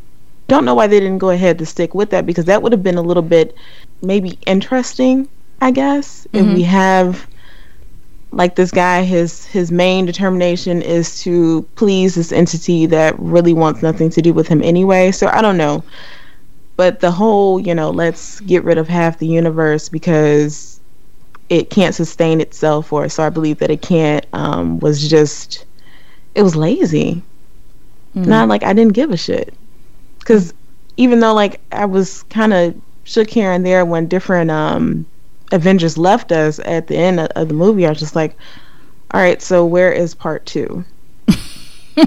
don't 0.48 0.64
know 0.64 0.74
why 0.74 0.86
they 0.86 0.98
didn't 0.98 1.18
go 1.18 1.28
ahead 1.28 1.58
to 1.58 1.66
stick 1.66 1.94
with 1.94 2.08
that 2.10 2.24
because 2.24 2.46
that 2.46 2.62
would 2.62 2.72
have 2.72 2.82
been 2.82 2.96
a 2.96 3.02
little 3.02 3.22
bit 3.22 3.54
maybe 4.00 4.38
interesting, 4.46 5.28
I 5.60 5.72
guess, 5.72 6.26
mm-hmm. 6.32 6.48
if 6.48 6.54
we 6.54 6.62
have 6.62 7.26
like 8.32 8.56
this 8.56 8.70
guy 8.70 9.02
his 9.02 9.44
his 9.44 9.70
main 9.70 10.06
determination 10.06 10.80
is 10.80 11.20
to 11.22 11.68
please 11.74 12.14
this 12.14 12.32
entity 12.32 12.86
that 12.86 13.18
really 13.18 13.52
wants 13.52 13.82
nothing 13.82 14.08
to 14.08 14.22
do 14.22 14.32
with 14.32 14.48
him 14.48 14.62
anyway. 14.62 15.12
So 15.12 15.26
I 15.26 15.42
don't 15.42 15.58
know. 15.58 15.84
But 16.76 17.00
the 17.00 17.10
whole, 17.10 17.60
you 17.60 17.74
know, 17.74 17.90
let's 17.90 18.40
get 18.40 18.64
rid 18.64 18.78
of 18.78 18.88
half 18.88 19.18
the 19.18 19.26
universe 19.26 19.90
because 19.90 20.76
it 21.48 21.70
can't 21.70 21.94
sustain 21.94 22.40
itself 22.40 22.92
or 22.92 23.08
so 23.08 23.22
I 23.22 23.30
believe 23.30 23.58
that 23.58 23.70
it 23.70 23.82
can't 23.82 24.26
um, 24.32 24.78
was 24.80 25.08
just 25.08 25.64
it 26.34 26.42
was 26.42 26.56
lazy. 26.56 27.22
Mm. 28.14 28.26
Not 28.26 28.48
like 28.48 28.62
I 28.62 28.72
didn't 28.72 28.94
give 28.94 29.10
a 29.10 29.16
shit. 29.16 29.54
Cuz 30.24 30.52
even 30.96 31.20
though 31.20 31.34
like 31.34 31.60
I 31.72 31.84
was 31.84 32.24
kind 32.24 32.52
of 32.52 32.74
shook 33.04 33.30
here 33.30 33.52
and 33.52 33.64
there 33.64 33.84
when 33.84 34.08
different 34.08 34.50
um, 34.50 35.06
Avengers 35.52 35.96
left 35.96 36.32
us 36.32 36.58
at 36.60 36.88
the 36.88 36.96
end 36.96 37.20
of, 37.20 37.28
of 37.36 37.48
the 37.48 37.54
movie 37.54 37.86
I 37.86 37.90
was 37.90 38.00
just 38.00 38.16
like 38.16 38.36
all 39.12 39.20
right, 39.20 39.40
so 39.40 39.64
where 39.64 39.92
is 39.92 40.14
part 40.14 40.44
2? 40.46 40.84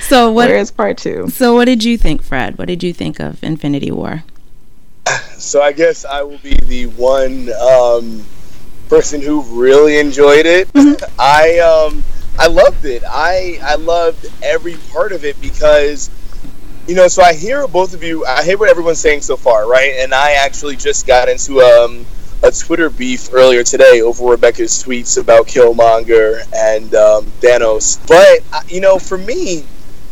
so 0.00 0.30
what 0.30 0.48
where 0.48 0.56
is 0.56 0.70
part 0.70 0.96
2? 0.96 1.28
So 1.28 1.54
what 1.54 1.64
did 1.64 1.82
you 1.84 1.98
think, 1.98 2.22
Fred? 2.22 2.56
What 2.56 2.68
did 2.68 2.82
you 2.82 2.92
think 2.92 3.18
of 3.18 3.42
Infinity 3.42 3.90
War? 3.90 4.22
So 5.38 5.62
I 5.62 5.72
guess 5.72 6.04
I 6.04 6.22
will 6.22 6.38
be 6.38 6.56
the 6.64 6.86
one 6.86 7.50
um, 7.54 8.24
person 8.88 9.20
who 9.20 9.42
really 9.60 9.98
enjoyed 9.98 10.46
it. 10.46 10.72
Mm-hmm. 10.72 11.04
I 11.18 11.58
um, 11.58 12.02
I 12.38 12.48
loved 12.48 12.84
it. 12.84 13.02
I 13.06 13.58
I 13.62 13.76
loved 13.76 14.26
every 14.42 14.76
part 14.92 15.12
of 15.12 15.24
it 15.24 15.40
because 15.40 16.10
you 16.86 16.94
know. 16.94 17.08
So 17.08 17.22
I 17.22 17.34
hear 17.34 17.66
both 17.66 17.94
of 17.94 18.02
you. 18.02 18.24
I 18.26 18.44
hear 18.44 18.58
what 18.58 18.68
everyone's 18.68 18.98
saying 19.00 19.22
so 19.22 19.36
far, 19.36 19.68
right? 19.68 19.94
And 19.98 20.14
I 20.14 20.32
actually 20.32 20.76
just 20.76 21.06
got 21.06 21.28
into 21.28 21.60
um, 21.60 22.06
a 22.42 22.50
Twitter 22.50 22.90
beef 22.90 23.32
earlier 23.32 23.62
today 23.62 24.02
over 24.02 24.24
Rebecca's 24.24 24.82
tweets 24.82 25.20
about 25.20 25.46
Killmonger 25.46 26.42
and 26.54 26.94
um, 26.94 27.24
Thanos. 27.40 28.06
But 28.06 28.40
uh, 28.52 28.62
you 28.68 28.80
know, 28.80 28.98
for 28.98 29.18
me. 29.18 29.64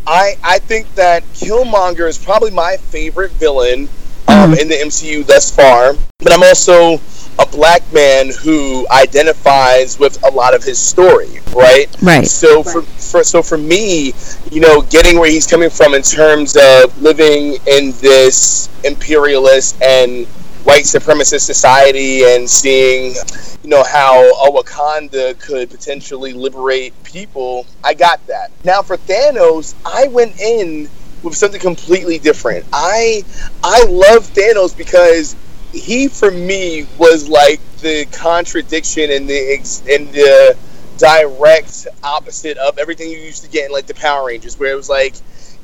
I, 0.06 0.34
I 0.44 0.58
think 0.58 0.94
that 0.96 1.22
Killmonger 1.32 2.06
is 2.06 2.22
probably 2.22 2.50
my 2.50 2.76
favorite 2.76 3.30
villain 3.30 3.88
um, 4.28 4.52
mm-hmm. 4.52 4.60
in 4.60 4.68
the 4.68 4.74
MCU 4.74 5.26
thus 5.26 5.50
far. 5.50 5.94
But 6.18 6.32
I'm 6.32 6.42
also 6.42 6.98
a 7.38 7.46
black 7.46 7.82
man 7.92 8.30
who 8.42 8.86
identifies 8.90 9.98
with 9.98 10.22
a 10.24 10.30
lot 10.30 10.54
of 10.54 10.62
his 10.62 10.78
story, 10.78 11.40
right? 11.54 11.86
Right. 12.00 12.26
So 12.26 12.62
for, 12.62 12.82
for 12.82 13.24
so 13.24 13.42
for 13.42 13.58
me, 13.58 14.12
you 14.50 14.60
know, 14.60 14.82
getting 14.82 15.18
where 15.18 15.30
he's 15.30 15.46
coming 15.46 15.70
from 15.70 15.94
in 15.94 16.02
terms 16.02 16.56
of 16.56 17.00
living 17.02 17.56
in 17.66 17.92
this 18.00 18.68
imperialist 18.84 19.80
and 19.82 20.26
white 20.64 20.84
supremacist 20.84 21.42
society 21.42 22.24
and 22.24 22.48
seeing 22.48 23.14
you 23.62 23.70
know 23.70 23.82
how 23.82 24.22
a 24.46 24.50
Wakanda 24.50 25.38
could 25.40 25.70
potentially 25.70 26.32
liberate 26.32 26.92
people, 27.02 27.66
I 27.82 27.94
got 27.94 28.24
that. 28.26 28.50
Now 28.62 28.82
for 28.82 28.96
Thanos, 28.96 29.74
I 29.84 30.08
went 30.08 30.38
in 30.40 30.88
with 31.24 31.36
something 31.36 31.60
completely 31.60 32.18
different. 32.18 32.66
I 32.72 33.24
I 33.62 33.84
love 33.86 34.24
Thanos 34.32 34.76
because 34.76 35.36
he 35.72 36.08
for 36.08 36.30
me 36.30 36.86
was 36.98 37.28
like 37.28 37.60
the 37.80 38.06
contradiction 38.12 39.10
and 39.10 39.28
the 39.28 39.52
ex- 39.54 39.82
and 39.88 40.08
the 40.12 40.56
direct 40.98 41.86
opposite 42.02 42.56
of 42.58 42.78
everything 42.78 43.10
you 43.10 43.18
used 43.18 43.42
to 43.42 43.50
get 43.50 43.66
in 43.66 43.72
like 43.72 43.86
the 43.86 43.94
Power 43.94 44.26
Rangers, 44.26 44.58
where 44.58 44.72
it 44.72 44.76
was 44.76 44.88
like, 44.88 45.14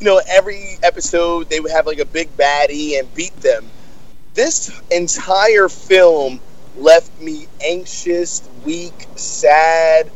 you 0.01 0.07
know, 0.07 0.21
every 0.29 0.79
episode 0.83 1.49
they 1.49 1.61
would 1.61 1.71
have 1.71 1.87
like 1.87 1.99
a 1.99 2.05
big 2.05 2.37
baddie 2.37 2.99
and 2.99 3.13
beat 3.15 3.35
them. 3.37 3.71
This 4.35 4.81
entire 4.91 5.69
film 5.69 6.41
left 6.77 7.21
me 7.21 7.47
anxious, 7.65 8.49
weak, 8.65 9.07
sad, 9.17 10.11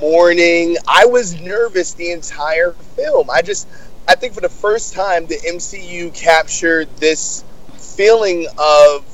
mourning. 0.00 0.76
I 0.88 1.06
was 1.06 1.40
nervous 1.40 1.92
the 1.94 2.10
entire 2.10 2.72
film. 2.72 3.30
I 3.30 3.42
just, 3.42 3.68
I 4.06 4.14
think 4.14 4.34
for 4.34 4.40
the 4.40 4.48
first 4.48 4.92
time, 4.92 5.26
the 5.26 5.36
MCU 5.36 6.14
captured 6.14 6.88
this 6.96 7.44
feeling 7.76 8.46
of 8.58 9.04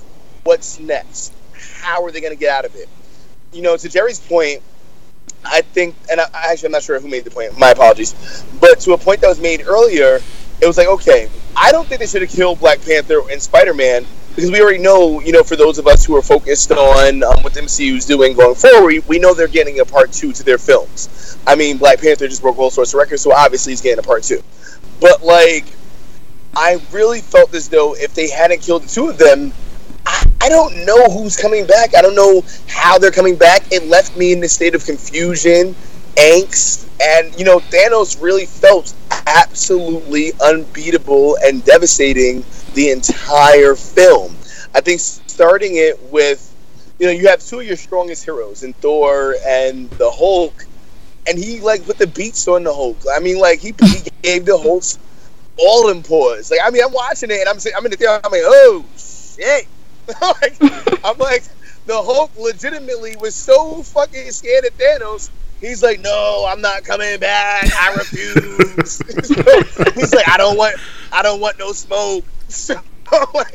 what's 0.45 0.81
next. 0.81 1.33
How 1.53 2.05
are 2.05 2.11
they 2.11 2.21
going 2.21 2.33
to 2.33 2.39
get 2.39 2.53
out 2.53 2.65
of 2.65 2.75
it? 2.75 2.89
You 3.53 3.63
know, 3.63 3.77
to 3.77 3.89
Jerry's 3.89 4.19
point, 4.19 4.63
I 5.45 5.61
think, 5.61 5.95
and 6.11 6.21
I, 6.21 6.29
actually, 6.35 6.67
I'm 6.67 6.73
not 6.73 6.83
sure 6.83 6.99
who 6.99 7.09
made 7.09 7.25
the 7.25 7.31
point. 7.31 7.57
My 7.59 7.71
apologies, 7.71 8.45
but 8.61 8.81
to 8.81 8.93
a 8.93 8.99
point 8.99 9.21
that 9.21 9.29
was 9.29 9.41
made 9.41 9.63
earlier, 9.63 10.21
it 10.61 10.67
was 10.67 10.77
like, 10.77 10.89
okay, 10.89 11.29
I 11.57 11.73
don't 11.73 11.87
think 11.87 12.01
they 12.01 12.07
should 12.07 12.23
have 12.23 12.31
killed 12.31 12.59
Black 12.59 12.83
Panther 12.83 13.21
and 13.31 13.41
Spider 13.41 13.75
Man 13.75 14.05
because 14.35 14.51
we 14.51 14.61
already 14.61 14.79
know, 14.79 15.21
you 15.21 15.33
know, 15.33 15.43
for 15.43 15.57
those 15.57 15.79
of 15.79 15.87
us 15.87 16.05
who 16.05 16.17
are 16.17 16.23
focused 16.23 16.71
on 16.73 17.23
um, 17.23 17.43
what 17.43 17.55
the 17.55 17.61
MCU 17.61 17.97
is 17.97 18.07
doing 18.07 18.35
going 18.35 18.55
forward, 18.55 18.87
we, 18.87 18.99
we 19.01 19.19
know 19.19 19.35
they're 19.35 19.49
getting 19.49 19.81
a 19.81 19.85
part 19.85 20.13
two 20.13 20.33
to 20.33 20.43
their 20.43 20.59
films. 20.59 21.37
I 21.47 21.57
mean, 21.57 21.79
Black 21.79 22.01
Panther 22.01 22.29
just 22.29 22.43
broke 22.43 22.59
all 22.59 22.71
sorts 22.71 22.95
of 22.95 22.99
records, 22.99 23.23
so 23.23 23.33
obviously 23.33 23.73
he's 23.73 23.81
getting 23.81 23.99
a 23.99 24.07
part 24.07 24.23
two. 24.23 24.43
But 25.01 25.23
like, 25.23 25.65
I 26.55 26.81
really 26.93 27.21
felt 27.21 27.55
as 27.55 27.69
though 27.69 27.95
if 27.95 28.15
they 28.15 28.29
hadn't 28.29 28.63
killed 28.63 28.85
the 28.85 28.89
two 28.89 29.09
of 29.09 29.19
them, 29.19 29.53
I, 30.07 30.27
I 30.43 30.49
don't 30.49 30.85
know 30.85 31.05
who's 31.09 31.37
coming 31.37 31.67
back. 31.67 31.95
I 31.95 32.03
don't 32.03 32.15
know 32.15 32.43
how 32.69 32.99
they're 32.99 33.11
coming 33.11 33.37
back. 33.37 33.71
It 33.73 33.87
left 33.87 34.17
me 34.17 34.33
in 34.33 34.43
a 34.43 34.49
state 34.49 34.75
of 34.75 34.85
confusion, 34.85 35.75
angst, 36.17 36.89
and 37.01 37.37
you 37.39 37.45
know, 37.45 37.61
Thanos 37.61 38.21
really 38.21 38.47
felt 38.47 38.95
absolutely 39.27 40.33
unbeatable 40.43 41.37
and 41.43 41.65
devastating 41.65 42.45
the 42.75 42.91
entire 42.91 43.75
film. 43.75 44.37
I 44.75 44.81
think 44.81 45.01
starting 45.01 45.77
it 45.77 46.01
with, 46.13 46.47
you 46.99 47.07
know, 47.07 47.13
you 47.13 47.29
have 47.29 47.41
two 47.45 47.61
of 47.61 47.67
your 47.67 47.77
strongest 47.77 48.25
heroes 48.25 48.63
in 48.63 48.73
Thor 48.75 49.37
and 49.47 49.91
the 49.91 50.11
Hulk, 50.11 50.67
and 51.27 51.39
he 51.39 51.61
like 51.61 51.85
put 51.85 51.99
the 51.99 52.07
beats 52.07 52.47
on 52.49 52.65
the 52.65 52.75
Hulk. 52.75 52.99
I 53.15 53.21
mean, 53.21 53.39
like 53.39 53.61
he, 53.61 53.75
he 53.81 54.11
gave 54.23 54.47
the 54.47 54.59
Hulk 54.59 54.85
all 55.59 55.89
them 55.89 56.03
pause. 56.03 56.51
Like 56.51 56.61
I 56.65 56.71
mean, 56.71 56.83
I'm 56.85 56.93
watching 56.93 57.31
it 57.31 57.41
and 57.41 57.49
I'm 57.49 57.59
saying 57.59 57.75
I'm 57.77 57.85
in 57.85 57.91
the 57.91 57.97
theater. 57.97 58.21
I'm 58.25 58.33
like, 58.33 58.43
oh 58.45 58.85
shit. 58.97 59.67
like, 60.21 60.57
I'm 61.05 61.19
like, 61.19 61.45
the 61.87 62.01
Hulk 62.03 62.31
legitimately 62.39 63.17
was 63.21 63.35
so 63.35 63.83
fucking 63.83 64.31
scared 64.33 64.65
of 64.65 64.77
Thanos. 64.77 65.31
He's 65.61 65.83
like, 65.83 66.01
no, 66.01 66.47
I'm 66.49 66.61
not 66.61 66.85
coming 66.85 67.21
back. 67.21 67.69
I 67.75 67.95
refuse. 67.95 68.99
he's 69.95 70.15
like, 70.15 70.29
I 70.29 70.37
don't 70.39 70.57
want, 70.57 70.77
I 71.13 71.23
don't 71.23 71.41
want 71.41 71.59
no 71.59 71.73
smoke. 71.73 72.25
So, 72.51 72.75
like, 73.33 73.55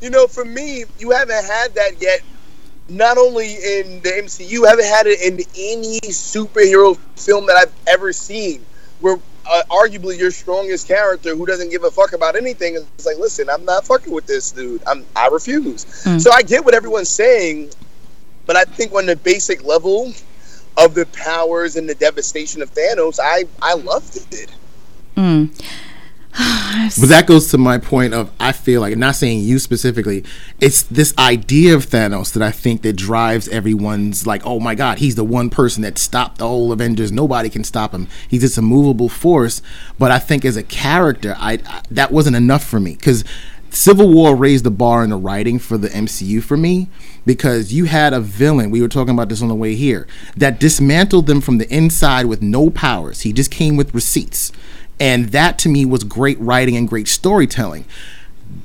you 0.00 0.08
know, 0.08 0.26
for 0.26 0.42
me, 0.42 0.84
you 0.98 1.10
haven't 1.10 1.44
had 1.44 1.74
that 1.74 2.00
yet. 2.00 2.20
Not 2.92 3.16
only 3.16 3.54
in 3.54 4.02
the 4.02 4.10
MCU, 4.10 4.48
you 4.48 4.64
haven't 4.64 4.84
had 4.84 5.06
it 5.06 5.20
in 5.22 5.34
any 5.56 5.98
superhero 6.00 6.96
film 7.16 7.46
that 7.46 7.56
I've 7.56 7.72
ever 7.86 8.12
seen. 8.12 8.64
Where 9.00 9.18
uh, 9.50 9.62
arguably 9.70 10.18
your 10.18 10.30
strongest 10.30 10.86
character 10.86 11.34
who 11.34 11.46
doesn't 11.46 11.70
give 11.70 11.84
a 11.84 11.90
fuck 11.90 12.12
about 12.12 12.36
anything 12.36 12.74
is 12.74 13.06
like, 13.06 13.18
listen, 13.18 13.48
I'm 13.48 13.64
not 13.64 13.86
fucking 13.86 14.12
with 14.12 14.26
this 14.26 14.50
dude. 14.50 14.82
I'm 14.86 15.04
I 15.16 15.28
refuse. 15.28 15.84
Mm. 16.04 16.20
So 16.20 16.30
I 16.32 16.42
get 16.42 16.64
what 16.64 16.74
everyone's 16.74 17.08
saying, 17.08 17.70
but 18.46 18.56
I 18.56 18.64
think 18.64 18.92
on 18.92 19.06
the 19.06 19.16
basic 19.16 19.64
level 19.64 20.12
of 20.76 20.94
the 20.94 21.06
powers 21.06 21.76
and 21.76 21.88
the 21.88 21.94
devastation 21.94 22.62
of 22.62 22.72
Thanos, 22.74 23.18
I 23.22 23.44
I 23.60 23.74
loved 23.74 24.16
it. 24.32 24.54
Mm. 25.16 25.50
but 26.98 27.08
that 27.08 27.26
goes 27.26 27.50
to 27.50 27.58
my 27.58 27.76
point 27.76 28.14
of 28.14 28.30
I 28.40 28.52
feel 28.52 28.80
like 28.80 28.96
not 28.96 29.16
saying 29.16 29.40
you 29.40 29.58
specifically, 29.58 30.24
it's 30.60 30.82
this 30.84 31.12
idea 31.18 31.74
of 31.74 31.86
Thanos 31.86 32.32
that 32.32 32.42
I 32.42 32.50
think 32.50 32.82
that 32.82 32.94
drives 32.94 33.48
everyone's 33.48 34.26
like, 34.26 34.40
oh 34.46 34.58
my 34.58 34.74
god, 34.74 34.98
he's 34.98 35.14
the 35.14 35.24
one 35.24 35.50
person 35.50 35.82
that 35.82 35.98
stopped 35.98 36.38
the 36.38 36.48
whole 36.48 36.72
Avengers. 36.72 37.12
Nobody 37.12 37.50
can 37.50 37.64
stop 37.64 37.92
him. 37.92 38.08
He's 38.26 38.40
just 38.40 38.56
a 38.56 38.62
movable 38.62 39.10
force. 39.10 39.60
But 39.98 40.10
I 40.10 40.18
think 40.18 40.44
as 40.46 40.56
a 40.56 40.62
character, 40.62 41.36
I, 41.38 41.58
I 41.66 41.82
that 41.90 42.12
wasn't 42.12 42.36
enough 42.36 42.64
for 42.64 42.80
me 42.80 42.94
because 42.94 43.24
Civil 43.72 44.12
War 44.12 44.36
raised 44.36 44.64
the 44.64 44.70
bar 44.70 45.02
in 45.02 45.10
the 45.10 45.16
writing 45.16 45.58
for 45.58 45.78
the 45.78 45.88
MCU 45.88 46.42
for 46.42 46.58
me 46.58 46.88
because 47.24 47.72
you 47.72 47.86
had 47.86 48.12
a 48.12 48.20
villain, 48.20 48.70
we 48.70 48.82
were 48.82 48.88
talking 48.88 49.14
about 49.14 49.30
this 49.30 49.40
on 49.40 49.48
the 49.48 49.54
way 49.54 49.74
here, 49.74 50.06
that 50.36 50.60
dismantled 50.60 51.26
them 51.26 51.40
from 51.40 51.56
the 51.56 51.74
inside 51.74 52.26
with 52.26 52.42
no 52.42 52.68
powers. 52.68 53.22
He 53.22 53.32
just 53.32 53.50
came 53.50 53.76
with 53.76 53.94
receipts. 53.94 54.52
And 55.02 55.30
that 55.30 55.58
to 55.58 55.68
me 55.68 55.84
was 55.84 56.04
great 56.04 56.38
writing 56.38 56.76
and 56.76 56.88
great 56.88 57.08
storytelling. 57.08 57.86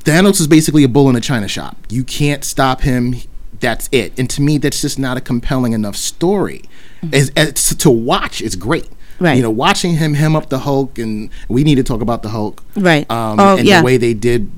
Thanos 0.04 0.40
is 0.40 0.48
basically 0.48 0.84
a 0.84 0.88
bull 0.88 1.10
in 1.10 1.16
a 1.16 1.22
china 1.22 1.48
shop. 1.48 1.78
You 1.90 2.04
can't 2.04 2.44
stop 2.44 2.82
him. 2.82 3.16
That's 3.60 3.90
it. 3.92 4.14
And 4.20 4.30
to 4.30 4.42
me, 4.42 4.60
that's 4.60 4.80
just 4.80 5.00
not 5.00 5.18
a 5.18 5.22
compelling 5.22 5.74
enough 5.74 5.96
story. 5.96 6.64
Mm-hmm. 7.02 7.16
As, 7.16 7.32
as, 7.36 7.76
to 7.78 7.90
watch, 7.90 8.42
it's 8.42 8.56
great. 8.56 8.88
Right. 9.20 9.36
You 9.36 9.42
know, 9.42 9.50
watching 9.50 9.96
him 9.96 10.14
hem 10.14 10.36
up 10.36 10.50
the 10.50 10.60
Hulk, 10.60 11.00
and 11.00 11.32
we 11.50 11.64
need 11.64 11.76
to 11.76 11.84
talk 11.84 12.02
about 12.02 12.22
the 12.22 12.30
Hulk. 12.30 12.64
Right. 12.76 13.10
Um, 13.10 13.40
oh, 13.40 13.58
and 13.58 13.68
yeah. 13.68 13.80
the 13.80 13.86
way 13.86 13.98
they 13.98 14.14
did 14.14 14.52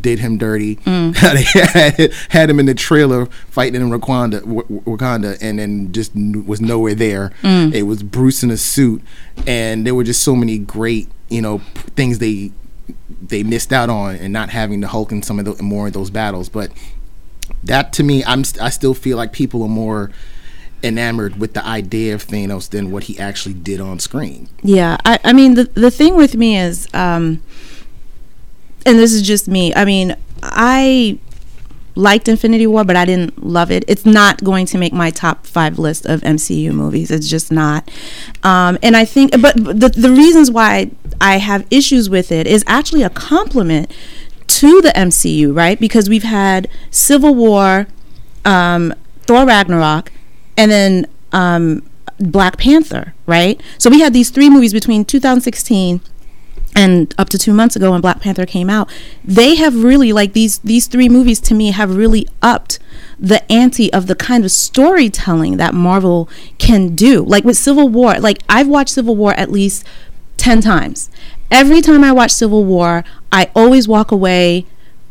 did 0.00 0.20
him 0.20 0.38
dirty. 0.38 0.76
Mm. 0.76 1.14
they 1.98 2.08
had, 2.30 2.50
him 2.50 2.60
in 2.60 2.66
the 2.66 2.74
trailer 2.74 3.26
fighting 3.26 3.80
in 3.80 3.90
Wakanda, 3.90 4.42
Wakanda, 4.84 5.36
and 5.40 5.58
then 5.58 5.92
just 5.92 6.14
was 6.14 6.60
nowhere 6.60 6.94
there. 6.94 7.32
Mm. 7.42 7.74
It 7.74 7.82
was 7.82 8.02
Bruce 8.02 8.42
in 8.42 8.50
a 8.50 8.56
suit, 8.56 9.02
and 9.46 9.86
there 9.86 9.94
were 9.94 10.04
just 10.04 10.22
so 10.22 10.34
many 10.34 10.58
great, 10.58 11.08
you 11.28 11.42
know, 11.42 11.58
things 11.96 12.18
they 12.18 12.52
they 13.22 13.42
missed 13.42 13.72
out 13.72 13.90
on, 13.90 14.16
and 14.16 14.32
not 14.32 14.50
having 14.50 14.80
the 14.80 14.88
Hulk 14.88 15.12
in 15.12 15.22
some 15.22 15.38
of 15.38 15.44
the 15.44 15.62
more 15.62 15.88
of 15.88 15.92
those 15.92 16.10
battles. 16.10 16.48
But 16.48 16.70
that 17.64 17.92
to 17.94 18.02
me, 18.02 18.24
I'm 18.24 18.44
I 18.60 18.70
still 18.70 18.94
feel 18.94 19.16
like 19.16 19.32
people 19.32 19.62
are 19.62 19.68
more 19.68 20.10
enamored 20.82 21.40
with 21.40 21.54
the 21.54 21.64
idea 21.64 22.14
of 22.14 22.26
Thanos 22.26 22.70
than 22.70 22.90
what 22.90 23.04
he 23.04 23.18
actually 23.18 23.54
did 23.54 23.80
on 23.80 23.98
screen. 23.98 24.48
Yeah, 24.62 24.98
I, 25.04 25.18
I 25.24 25.32
mean 25.32 25.54
the 25.54 25.64
the 25.74 25.90
thing 25.90 26.16
with 26.16 26.36
me 26.36 26.58
is. 26.58 26.88
Um, 26.94 27.42
and 28.86 28.98
this 28.98 29.12
is 29.12 29.22
just 29.22 29.48
me. 29.48 29.74
I 29.74 29.84
mean, 29.84 30.16
I 30.42 31.18
liked 31.96 32.28
Infinity 32.28 32.66
War, 32.66 32.84
but 32.84 32.94
I 32.94 33.04
didn't 33.04 33.44
love 33.44 33.70
it. 33.70 33.84
It's 33.88 34.04
not 34.04 34.44
going 34.44 34.66
to 34.66 34.78
make 34.78 34.92
my 34.92 35.10
top 35.10 35.46
five 35.46 35.78
list 35.78 36.06
of 36.06 36.20
MCU 36.20 36.72
movies. 36.72 37.10
It's 37.10 37.28
just 37.28 37.50
not. 37.50 37.90
Um, 38.42 38.78
and 38.82 38.96
I 38.96 39.04
think, 39.04 39.32
but 39.40 39.56
the 39.56 39.88
the 39.88 40.10
reasons 40.10 40.50
why 40.50 40.90
I 41.20 41.38
have 41.38 41.66
issues 41.70 42.08
with 42.08 42.30
it 42.30 42.46
is 42.46 42.62
actually 42.66 43.02
a 43.02 43.10
compliment 43.10 43.90
to 44.46 44.80
the 44.82 44.90
MCU, 44.90 45.54
right? 45.54 45.80
Because 45.80 46.08
we've 46.08 46.22
had 46.22 46.68
Civil 46.90 47.34
War, 47.34 47.86
um, 48.44 48.94
Thor 49.22 49.44
Ragnarok, 49.46 50.12
and 50.56 50.70
then 50.70 51.06
um, 51.32 51.82
Black 52.18 52.58
Panther, 52.58 53.14
right? 53.26 53.60
So 53.78 53.90
we 53.90 54.00
had 54.00 54.12
these 54.12 54.30
three 54.30 54.48
movies 54.50 54.72
between 54.72 55.04
2016 55.04 56.00
and 56.76 57.14
up 57.16 57.30
to 57.30 57.38
two 57.38 57.54
months 57.54 57.74
ago 57.74 57.90
when 57.90 58.02
Black 58.02 58.20
Panther 58.20 58.44
came 58.44 58.68
out, 58.68 58.88
they 59.24 59.54
have 59.56 59.82
really 59.82 60.12
like 60.12 60.34
these 60.34 60.58
these 60.58 60.86
three 60.86 61.08
movies 61.08 61.40
to 61.40 61.54
me 61.54 61.70
have 61.70 61.96
really 61.96 62.28
upped 62.42 62.78
the 63.18 63.50
ante 63.50 63.90
of 63.94 64.06
the 64.06 64.14
kind 64.14 64.44
of 64.44 64.52
storytelling 64.52 65.56
that 65.56 65.72
Marvel 65.74 66.28
can 66.58 66.94
do. 66.94 67.24
Like 67.24 67.44
with 67.44 67.56
Civil 67.56 67.88
War, 67.88 68.20
like 68.20 68.42
I've 68.48 68.68
watched 68.68 68.90
Civil 68.90 69.16
War 69.16 69.32
at 69.34 69.50
least 69.50 69.84
10 70.36 70.60
times. 70.60 71.10
Every 71.50 71.80
time 71.80 72.04
I 72.04 72.12
watch 72.12 72.30
Civil 72.30 72.64
War, 72.64 73.04
I 73.32 73.50
always 73.56 73.88
walk 73.88 74.12
away 74.12 74.66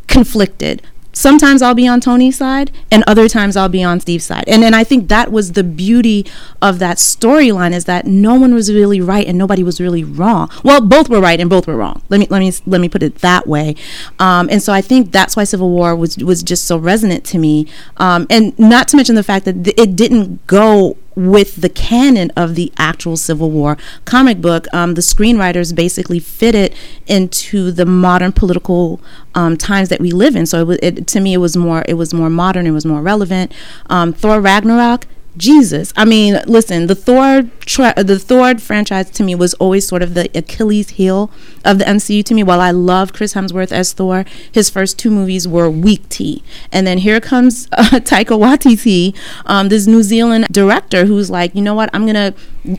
conflicted 0.07 0.83
sometimes 1.15 1.61
I'll 1.61 1.73
be 1.73 1.87
on 1.87 2.01
Tony's 2.01 2.37
side 2.37 2.71
and 2.91 3.03
other 3.07 3.27
times 3.27 3.55
I'll 3.55 3.69
be 3.69 3.83
on 3.83 3.99
Steve's 3.99 4.25
side. 4.25 4.43
And 4.47 4.63
and 4.63 4.75
I 4.75 4.83
think 4.83 5.07
that 5.07 5.31
was 5.31 5.53
the 5.53 5.63
beauty 5.63 6.25
of 6.61 6.79
that 6.79 6.97
storyline 6.97 7.73
is 7.73 7.85
that 7.85 8.05
no 8.05 8.35
one 8.35 8.53
was 8.53 8.71
really 8.71 9.01
right 9.01 9.25
and 9.25 9.37
nobody 9.37 9.63
was 9.63 9.81
really 9.81 10.03
wrong. 10.03 10.51
Well, 10.63 10.81
both 10.81 11.09
were 11.09 11.21
right 11.21 11.39
and 11.39 11.49
both 11.49 11.65
were 11.65 11.75
wrong. 11.75 12.01
Let 12.09 12.19
me 12.19 12.27
let 12.29 12.39
me 12.39 12.53
let 12.65 12.81
me 12.81 12.89
put 12.89 13.01
it 13.01 13.15
that 13.19 13.47
way. 13.47 13.75
Um, 14.19 14.49
and 14.51 14.61
so 14.61 14.73
I 14.73 14.81
think 14.81 15.11
that's 15.11 15.35
why 15.35 15.45
Civil 15.45 15.69
War 15.71 15.95
was 15.95 16.17
was 16.17 16.43
just 16.43 16.65
so 16.65 16.77
resonant 16.77 17.23
to 17.25 17.37
me. 17.37 17.67
Um, 17.97 18.27
and 18.29 18.57
not 18.59 18.87
to 18.89 18.97
mention 18.97 19.15
the 19.15 19.23
fact 19.23 19.45
that 19.45 19.67
it 19.67 19.95
didn't 19.95 20.45
go 20.47 20.97
with 21.15 21.61
the 21.61 21.69
canon 21.69 22.31
of 22.35 22.55
the 22.55 22.71
actual 22.77 23.17
Civil 23.17 23.49
War 23.51 23.77
comic 24.05 24.41
book, 24.41 24.67
um, 24.73 24.93
the 24.95 25.01
screenwriters 25.01 25.73
basically 25.73 26.19
fit 26.19 26.55
it 26.55 26.73
into 27.07 27.71
the 27.71 27.85
modern 27.85 28.31
political 28.31 28.99
um, 29.33 29.57
times 29.57 29.89
that 29.89 29.99
we 29.99 30.11
live 30.11 30.35
in. 30.35 30.45
So 30.45 30.69
it, 30.71 30.79
it, 30.83 31.07
to 31.07 31.19
me, 31.19 31.33
it 31.33 31.37
was 31.37 31.55
more 31.55 31.83
it 31.87 31.95
was 31.95 32.13
more 32.13 32.29
modern, 32.29 32.67
it 32.67 32.71
was 32.71 32.85
more 32.85 33.01
relevant. 33.01 33.51
Um, 33.89 34.13
Thor 34.13 34.41
Ragnarok 34.41 35.07
Jesus. 35.37 35.93
I 35.95 36.05
mean, 36.05 36.39
listen, 36.45 36.87
the 36.87 36.95
Thor 36.95 37.43
tra- 37.61 37.93
the 37.97 38.19
Thor 38.19 38.57
franchise 38.57 39.09
to 39.11 39.23
me 39.23 39.35
was 39.35 39.53
always 39.55 39.87
sort 39.87 40.01
of 40.01 40.13
the 40.13 40.29
Achilles 40.37 40.91
heel 40.91 41.29
of 41.63 41.79
the 41.79 41.85
MCU 41.85 42.23
to 42.25 42.33
me. 42.33 42.43
While 42.43 42.61
I 42.61 42.71
love 42.71 43.13
Chris 43.13 43.33
Hemsworth 43.33 43.71
as 43.71 43.93
Thor, 43.93 44.25
his 44.51 44.69
first 44.69 44.97
two 44.97 45.11
movies 45.11 45.47
were 45.47 45.69
weak 45.69 46.07
tea. 46.09 46.43
And 46.71 46.87
then 46.87 46.99
here 46.99 47.19
comes 47.19 47.67
uh, 47.71 47.83
Taika 47.93 48.37
Waititi, 48.37 49.15
um, 49.45 49.69
this 49.69 49.87
New 49.87 50.03
Zealand 50.03 50.47
director 50.51 51.05
who's 51.05 51.29
like, 51.29 51.53
you 51.55 51.61
know 51.61 51.73
what, 51.73 51.89
I'm 51.93 52.05
gonna, 52.05 52.33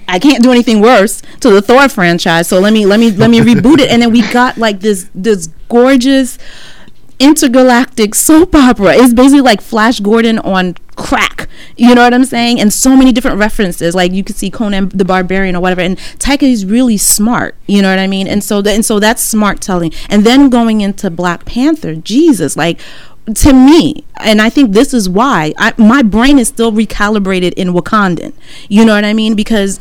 I 0.08 0.18
can't 0.18 0.42
do 0.42 0.50
anything 0.50 0.80
worse 0.80 1.22
to 1.40 1.50
the 1.50 1.62
Thor 1.62 1.88
franchise, 1.88 2.48
so 2.48 2.58
let 2.58 2.72
me 2.72 2.86
let 2.86 3.00
me 3.00 3.10
let 3.10 3.30
me 3.30 3.40
reboot 3.40 3.78
it. 3.78 3.90
And 3.90 4.02
then 4.02 4.12
we 4.12 4.22
got 4.32 4.56
like 4.56 4.80
this 4.80 5.08
this 5.14 5.48
gorgeous 5.68 6.38
intergalactic 7.18 8.14
soap 8.14 8.54
opera. 8.54 8.94
It's 8.94 9.14
basically 9.14 9.40
like 9.40 9.60
Flash 9.60 10.00
Gordon 10.00 10.38
on 10.40 10.74
crack. 10.96 11.48
You 11.76 11.94
know 11.94 12.02
what 12.02 12.14
I'm 12.14 12.24
saying? 12.24 12.60
And 12.60 12.72
so 12.72 12.96
many 12.96 13.12
different 13.12 13.38
references. 13.38 13.94
Like 13.94 14.12
you 14.12 14.24
could 14.24 14.36
see 14.36 14.50
Conan 14.50 14.90
the 14.90 15.04
Barbarian 15.04 15.56
or 15.56 15.60
whatever. 15.60 15.80
And 15.80 15.96
Taika 15.96 16.42
is 16.42 16.64
really 16.64 16.96
smart. 16.96 17.54
You 17.66 17.82
know 17.82 17.90
what 17.90 17.98
I 17.98 18.06
mean? 18.06 18.26
And 18.26 18.42
so 18.42 18.62
and 18.66 18.84
so 18.84 18.98
that's 18.98 19.22
smart 19.22 19.60
telling. 19.60 19.92
And 20.08 20.24
then 20.24 20.50
going 20.50 20.80
into 20.80 21.10
Black 21.10 21.44
Panther, 21.44 21.94
Jesus, 21.94 22.56
like 22.56 22.80
to 23.34 23.52
me, 23.52 24.04
and 24.20 24.40
I 24.40 24.48
think 24.50 24.72
this 24.72 24.94
is 24.94 25.08
why 25.08 25.52
I, 25.58 25.74
my 25.76 26.02
brain 26.02 26.38
is 26.38 26.48
still 26.48 26.70
recalibrated 26.70 27.54
in 27.54 27.68
Wakandan. 27.68 28.32
You 28.68 28.84
know 28.84 28.94
what 28.94 29.04
I 29.04 29.14
mean? 29.14 29.34
Because 29.34 29.80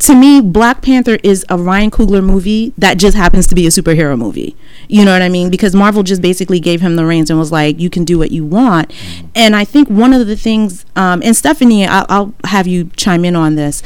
to 0.00 0.14
me, 0.14 0.40
Black 0.40 0.82
Panther 0.82 1.18
is 1.22 1.44
a 1.48 1.56
Ryan 1.56 1.90
Coogler 1.90 2.24
movie 2.24 2.72
that 2.78 2.98
just 2.98 3.16
happens 3.16 3.46
to 3.48 3.54
be 3.54 3.66
a 3.66 3.70
superhero 3.70 4.18
movie. 4.18 4.56
You 4.88 5.04
know 5.04 5.12
what 5.12 5.22
I 5.22 5.28
mean? 5.28 5.50
Because 5.50 5.74
Marvel 5.74 6.02
just 6.02 6.22
basically 6.22 6.60
gave 6.60 6.80
him 6.80 6.96
the 6.96 7.04
reins 7.04 7.30
and 7.30 7.38
was 7.38 7.52
like, 7.52 7.80
"You 7.80 7.90
can 7.90 8.04
do 8.04 8.18
what 8.18 8.30
you 8.30 8.44
want." 8.44 8.92
And 9.34 9.54
I 9.56 9.64
think 9.64 9.88
one 9.88 10.12
of 10.12 10.26
the 10.26 10.36
things, 10.36 10.84
um, 10.96 11.22
and 11.22 11.36
Stephanie, 11.36 11.86
I'll, 11.86 12.06
I'll 12.08 12.34
have 12.44 12.66
you 12.66 12.90
chime 12.96 13.24
in 13.24 13.36
on 13.36 13.54
this. 13.54 13.82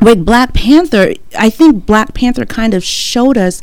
With 0.00 0.24
Black 0.24 0.52
Panther, 0.52 1.14
I 1.38 1.48
think 1.48 1.86
Black 1.86 2.14
Panther 2.14 2.44
kind 2.44 2.74
of 2.74 2.82
showed 2.82 3.38
us 3.38 3.62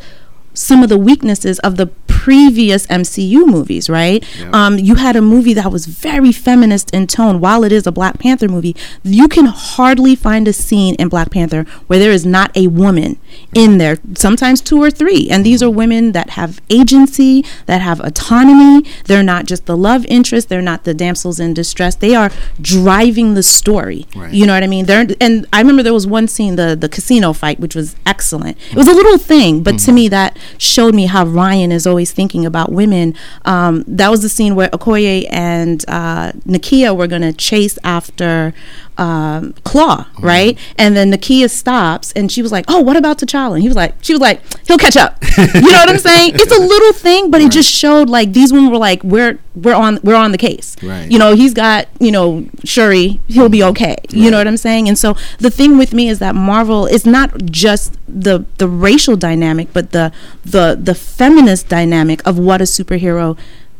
some 0.53 0.83
of 0.83 0.89
the 0.89 0.97
weaknesses 0.97 1.59
of 1.59 1.77
the 1.77 1.87
previous 2.19 2.85
MCU 2.87 3.45
movies, 3.47 3.89
right? 3.89 4.25
Yep. 4.37 4.53
Um, 4.53 4.77
you 4.77 4.95
had 4.95 5.15
a 5.15 5.21
movie 5.21 5.53
that 5.53 5.71
was 5.71 5.85
very 5.85 6.33
feminist 6.33 6.93
in 6.93 7.07
tone. 7.07 7.39
While 7.39 7.63
it 7.63 7.71
is 7.71 7.87
a 7.87 7.93
Black 7.93 8.19
Panther 8.19 8.49
movie, 8.49 8.75
you 9.03 9.29
can 9.29 9.45
hardly 9.45 10.15
find 10.17 10.45
a 10.45 10.51
scene 10.51 10.95
in 10.95 11.07
Black 11.07 11.31
Panther 11.31 11.63
where 11.87 11.97
there 11.97 12.11
is 12.11 12.25
not 12.25 12.55
a 12.57 12.67
woman 12.67 13.17
in 13.55 13.77
there, 13.77 13.99
sometimes 14.15 14.59
two 14.59 14.83
or 14.83 14.91
three. 14.91 15.29
And 15.29 15.45
these 15.45 15.63
are 15.63 15.69
women 15.69 16.11
that 16.11 16.31
have 16.31 16.61
agency, 16.69 17.45
that 17.67 17.81
have 17.81 18.01
autonomy. 18.01 18.85
They're 19.05 19.23
not 19.23 19.45
just 19.45 19.65
the 19.65 19.77
love 19.77 20.05
interest, 20.07 20.49
they're 20.49 20.61
not 20.61 20.83
the 20.83 20.93
damsels 20.93 21.39
in 21.39 21.53
distress. 21.53 21.95
They 21.95 22.15
are 22.15 22.31
driving 22.59 23.33
the 23.33 23.43
story. 23.43 24.07
Right. 24.13 24.33
You 24.33 24.45
know 24.45 24.53
what 24.53 24.63
I 24.63 24.67
mean? 24.67 24.87
They're, 24.87 25.07
and 25.21 25.45
I 25.53 25.61
remember 25.61 25.83
there 25.83 25.93
was 25.93 26.05
one 26.05 26.27
scene, 26.27 26.57
the, 26.57 26.75
the 26.75 26.89
casino 26.89 27.31
fight, 27.31 27.61
which 27.61 27.75
was 27.75 27.95
excellent. 28.05 28.57
It 28.71 28.75
was 28.75 28.89
a 28.89 28.93
little 28.93 29.17
thing, 29.17 29.63
but 29.63 29.79
to 29.79 29.93
me, 29.93 30.09
that 30.09 30.37
showed 30.57 30.93
me 30.93 31.05
how 31.05 31.25
Ryan 31.25 31.71
is 31.71 31.87
always 31.87 32.08
thinking 32.11 32.45
about 32.45 32.71
women. 32.71 33.15
Um, 33.45 33.83
that 33.87 34.09
was 34.09 34.21
the 34.21 34.29
scene 34.29 34.55
where 34.55 34.69
Okoye 34.69 35.27
and 35.29 35.83
uh, 35.87 36.31
Nakia 36.47 36.95
were 36.95 37.07
going 37.07 37.21
to 37.21 37.33
chase 37.33 37.77
after 37.83 38.53
um, 38.99 39.53
Claw, 39.63 40.07
right? 40.19 40.57
And 40.77 40.95
then 40.95 41.11
Nakia 41.11 41.49
stops 41.49 42.11
and 42.11 42.31
she 42.31 42.41
was 42.41 42.51
like, 42.51 42.65
"Oh, 42.67 42.81
what 42.81 42.97
about 42.97 43.17
T'Challa?" 43.17 43.53
And 43.53 43.61
he 43.61 43.67
was 43.67 43.77
like, 43.77 43.95
"She 44.01 44.13
was 44.13 44.21
like, 44.21 44.41
he'll 44.67 44.77
catch 44.77 44.97
up." 44.97 45.17
you 45.37 45.71
know 45.71 45.79
what 45.79 45.89
I'm 45.89 45.97
saying? 45.97 46.33
It's 46.35 46.51
a 46.51 46.59
little 46.59 46.93
thing, 46.93 47.31
but 47.31 47.41
it 47.41 47.51
just 47.51 47.71
showed 47.71 48.09
like 48.09 48.33
these 48.33 48.51
women 48.51 48.69
were 48.69 48.77
like, 48.77 49.03
"We're 49.03 49.39
we're 49.55 49.73
on 49.73 49.99
we're 50.03 50.15
on 50.15 50.31
the 50.31 50.37
case." 50.37 50.75
Right. 50.83 51.09
You 51.09 51.17
know, 51.17 51.33
he's 51.33 51.53
got 51.53 51.87
you 51.99 52.11
know 52.11 52.45
Shuri, 52.65 53.21
he'll 53.27 53.49
be 53.49 53.63
okay. 53.63 53.95
You 54.09 54.29
know 54.29 54.37
what 54.37 54.47
I'm 54.47 54.57
saying? 54.57 54.89
And 54.89 54.97
so 54.97 55.15
the 55.39 55.49
thing 55.49 55.77
with 55.77 55.93
me 55.93 56.09
is 56.09 56.19
that 56.19 56.35
Marvel 56.35 56.85
is 56.85 57.05
not 57.05 57.45
just 57.45 57.97
the 58.09 58.45
the 58.57 58.67
racial 58.67 59.15
dynamic, 59.15 59.69
but 59.73 59.91
the 59.91 60.11
the 60.43 60.77
the 60.81 60.95
feminist 60.95 61.69
dynamic 61.69 62.25
of 62.25 62.37
what 62.39 62.61
a 62.61 62.65
superhero 62.65 63.37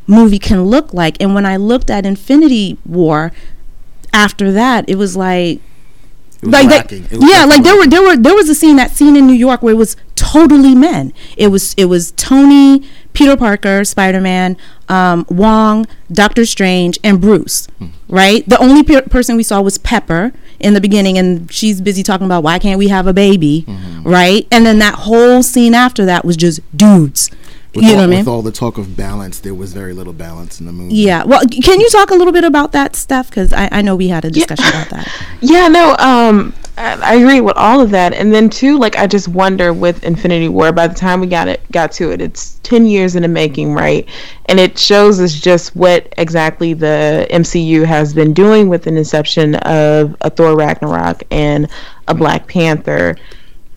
movie 0.08 0.40
can 0.40 0.64
look 0.66 0.94
like. 0.94 1.18
And 1.22 1.34
when 1.36 1.46
I 1.46 1.58
looked 1.58 1.90
at 1.90 2.06
Infinity 2.06 2.78
War, 2.86 3.32
after 4.14 4.52
that, 4.52 4.90
it 4.90 4.96
was 4.96 5.16
like 5.16 5.62
It 6.42 6.48
was 6.48 6.54
like 6.54 6.70
that, 6.70 6.92
yeah, 7.12 7.46
like 7.46 7.64
there 7.64 7.76
were 7.76 7.88
there 7.88 8.02
were 8.02 8.16
there 8.18 8.36
was 8.36 8.50
a 8.50 8.56
scene 8.56 8.78
that 8.78 8.92
scene 8.92 9.16
in 9.16 9.28
New 9.28 9.34
York 9.34 9.62
where 9.62 9.74
it 9.74 9.78
was 9.78 9.98
totally 10.16 10.74
men. 10.76 11.14
It 11.38 11.48
was 11.48 11.74
it 11.78 11.86
was 11.86 12.12
Tony, 12.12 12.88
Peter 13.14 13.36
Parker, 13.36 13.84
Spider 13.84 14.22
Man, 14.22 14.56
um, 14.88 15.26
Wong, 15.30 15.86
Doctor 16.12 16.46
Strange, 16.46 16.98
and 17.04 17.20
Bruce. 17.20 17.68
Hmm. 17.80 17.88
Right. 18.08 18.48
The 18.48 18.58
only 18.58 18.84
pe- 18.84 19.02
person 19.02 19.36
we 19.38 19.44
saw 19.44 19.62
was 19.62 19.78
Pepper 19.78 20.32
in 20.60 20.74
the 20.74 20.82
beginning, 20.82 21.18
and 21.18 21.52
she's 21.52 21.82
busy 21.82 22.04
talking 22.04 22.26
about 22.26 22.44
why 22.44 22.60
can't 22.60 22.78
we 22.78 22.88
have 22.90 23.08
a 23.08 23.14
baby, 23.14 23.64
Mm-hmm. 23.68 24.04
right? 24.08 24.48
And 24.52 24.66
then 24.66 24.80
that 24.80 24.94
whole 24.96 25.42
scene 25.44 25.74
after 25.74 26.06
that 26.06 26.24
was 26.26 26.36
just 26.38 26.60
dudes. 26.76 27.30
With 27.76 27.84
you 27.84 27.92
all, 27.92 27.96
know 27.98 28.02
what 28.02 28.04
I 28.04 28.08
mean? 28.08 28.20
With 28.20 28.28
all 28.28 28.42
the 28.42 28.52
talk 28.52 28.78
of 28.78 28.98
balance, 28.98 29.40
there 29.40 29.54
was 29.54 29.74
very 29.74 29.94
little 29.94 30.14
balance 30.14 30.60
in 30.60 30.66
the 30.66 30.72
movie. 30.72 30.96
Yeah. 30.96 31.24
Well, 31.24 31.42
can 31.48 31.80
you 31.80 31.90
talk 31.90 32.10
a 32.10 32.16
little 32.16 32.34
bit 32.34 32.44
about 32.44 32.72
that, 32.72 32.96
Steph? 32.96 33.30
Because 33.30 33.54
I, 33.54 33.70
I 33.72 33.82
know 33.84 33.96
we 33.96 34.08
had 34.08 34.26
a 34.26 34.32
discussion 34.32 34.68
about 34.68 34.90
that. 34.90 35.26
Yeah, 35.42 35.70
no, 35.70 35.96
um, 36.00 36.54
I, 36.80 36.98
I 37.02 37.16
agree 37.16 37.42
with 37.42 37.56
all 37.56 37.82
of 37.82 37.92
that. 37.92 38.14
And 38.14 38.34
then 38.34 38.50
too, 38.50 38.78
like 38.78 38.98
I 38.98 39.06
just 39.08 39.28
wonder 39.28 39.74
with 39.74 40.04
Infinity 40.04 40.50
War, 40.50 40.72
by 40.72 40.88
the 40.88 40.96
time 40.96 41.20
we 41.20 41.28
got 41.28 41.48
it 41.48 41.62
got 41.72 41.92
to 41.94 42.12
it, 42.12 42.22
it's 42.22 42.60
ten 42.64 42.86
years 42.86 43.16
in 43.16 43.22
the 43.22 43.28
making, 43.28 43.74
right? 43.74 44.08
And 44.46 44.60
it 44.60 44.78
shows 44.78 45.20
us 45.20 45.34
just 45.34 45.76
what 45.76 46.12
exactly 46.18 46.74
the 46.74 47.28
MCU 47.30 47.86
has 47.86 48.14
been 48.14 48.34
doing 48.34 48.70
with 48.70 48.88
an 48.88 48.98
inception 48.98 49.56
of 49.56 50.16
a 50.22 50.30
Thor 50.30 50.58
Ragnarok 50.58 51.24
and 51.32 51.70
a 52.08 52.16
Black 52.16 52.48
Panther. 52.48 53.16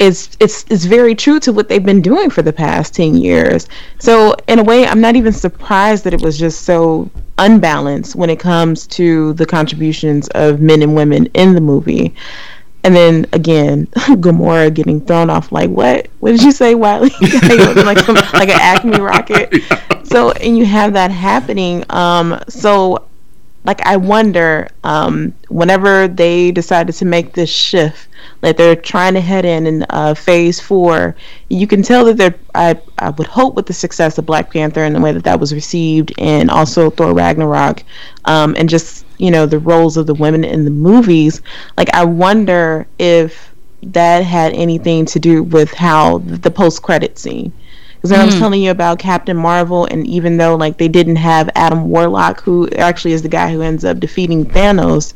It's 0.03 0.37
it's 0.41 0.65
it's 0.69 0.85
very 0.85 1.15
true 1.15 1.39
to 1.39 1.53
what 1.53 1.69
they've 1.69 1.85
been 1.85 2.03
doing 2.03 2.29
for 2.29 2.43
the 2.43 2.53
past 2.53 2.93
ten 2.93 3.15
years. 3.15 3.69
So 4.01 4.35
in 4.49 4.59
a 4.59 4.65
way, 4.65 4.85
I'm 4.85 5.01
not 5.01 5.15
even 5.15 5.33
surprised 5.33 6.03
that 6.03 6.13
it 6.13 6.21
was 6.21 6.37
just 6.37 6.63
so 6.63 7.09
unbalanced 7.39 8.17
when 8.17 8.29
it 8.29 8.41
comes 8.41 8.89
to 8.89 9.33
the 9.35 9.47
contributions 9.47 10.27
of 10.35 10.61
men 10.61 10.83
and 10.83 10.97
women 10.97 11.27
in 11.35 11.55
the 11.55 11.61
movie. 11.61 12.17
And 12.83 12.97
then 12.97 13.27
again, 13.33 13.87
Gamora 13.95 14.75
getting 14.75 15.01
thrown 15.03 15.31
off 15.31 15.53
like 15.53 15.71
what? 15.71 16.09
What 16.19 16.33
did 16.33 16.43
you 16.43 16.51
say, 16.51 16.75
Wiley? 16.75 17.11
like 17.21 18.01
some, 18.01 18.17
like 18.17 18.49
an 18.49 18.61
Acme 18.61 18.99
rocket. 18.99 19.55
So 20.05 20.33
and 20.33 20.59
you 20.59 20.67
have 20.67 20.93
that 20.93 21.11
happening. 21.11 21.85
Um, 21.89 22.39
so 22.47 23.07
like 23.65 23.81
I 23.83 23.97
wonder, 23.97 24.69
um, 24.83 25.33
whenever 25.49 26.09
they 26.09 26.51
decided 26.51 26.95
to 26.97 27.05
make 27.05 27.33
this 27.35 27.49
shift, 27.51 28.09
like 28.43 28.57
they're 28.57 28.75
trying 28.75 29.15
to 29.15 29.21
head 29.21 29.45
in 29.45 29.67
in 29.67 29.87
uh, 29.91 30.15
phase 30.15 30.59
four, 30.59 31.15
you 31.49 31.67
can 31.67 31.83
tell 31.83 32.05
that 32.07 32.17
they're. 32.17 32.35
I 32.55 32.81
I 32.99 33.11
would 33.11 33.29
hope 33.29 33.55
with 33.55 33.67
the 33.67 33.73
success 33.73 34.19
of 34.19 34.27
Black 34.27 34.53
Panther 34.53 34.83
and 34.83 34.95
the 34.97 35.01
way 35.01 35.13
that 35.13 35.25
that 35.25 35.39
was 35.39 35.55
received, 35.55 36.13
and 36.19 36.51
also 36.51 36.91
Thor 36.91 37.15
Ragnarok, 37.15 37.85
um, 38.25 38.55
and 38.59 38.69
just 38.69 39.07
you 39.19 39.31
know 39.31 39.47
the 39.47 39.61
roles 39.61 39.97
of 39.97 40.07
the 40.07 40.15
women 40.15 40.43
in 40.45 40.65
the 40.65 40.71
movies. 40.71 41.41
Like 41.77 41.93
I 41.95 42.05
wonder 42.05 42.87
if 42.99 43.53
that 43.85 44.25
had 44.25 44.53
anything 44.55 45.05
to 45.07 45.19
do 45.21 45.43
with 45.43 45.73
how 45.73 46.19
the 46.19 46.51
post 46.51 46.83
credit 46.83 47.19
scene 47.19 47.53
because 48.03 48.19
I 48.19 48.25
was 48.25 48.35
telling 48.41 48.61
you 48.61 48.73
about 48.73 48.99
Captain 48.99 49.37
Marvel, 49.37 49.85
and 49.85 50.05
even 50.09 50.37
though 50.37 50.57
like 50.57 50.77
they 50.77 50.89
didn't 50.89 51.17
have 51.17 51.49
Adam 51.55 51.89
Warlock, 51.89 52.43
who 52.43 52.69
actually 52.71 53.13
is 53.13 53.23
the 53.23 53.29
guy 53.29 53.53
who 53.53 53.63
ends 53.63 53.85
up 53.85 54.01
defeating 54.01 54.45
Thanos, 54.45 55.15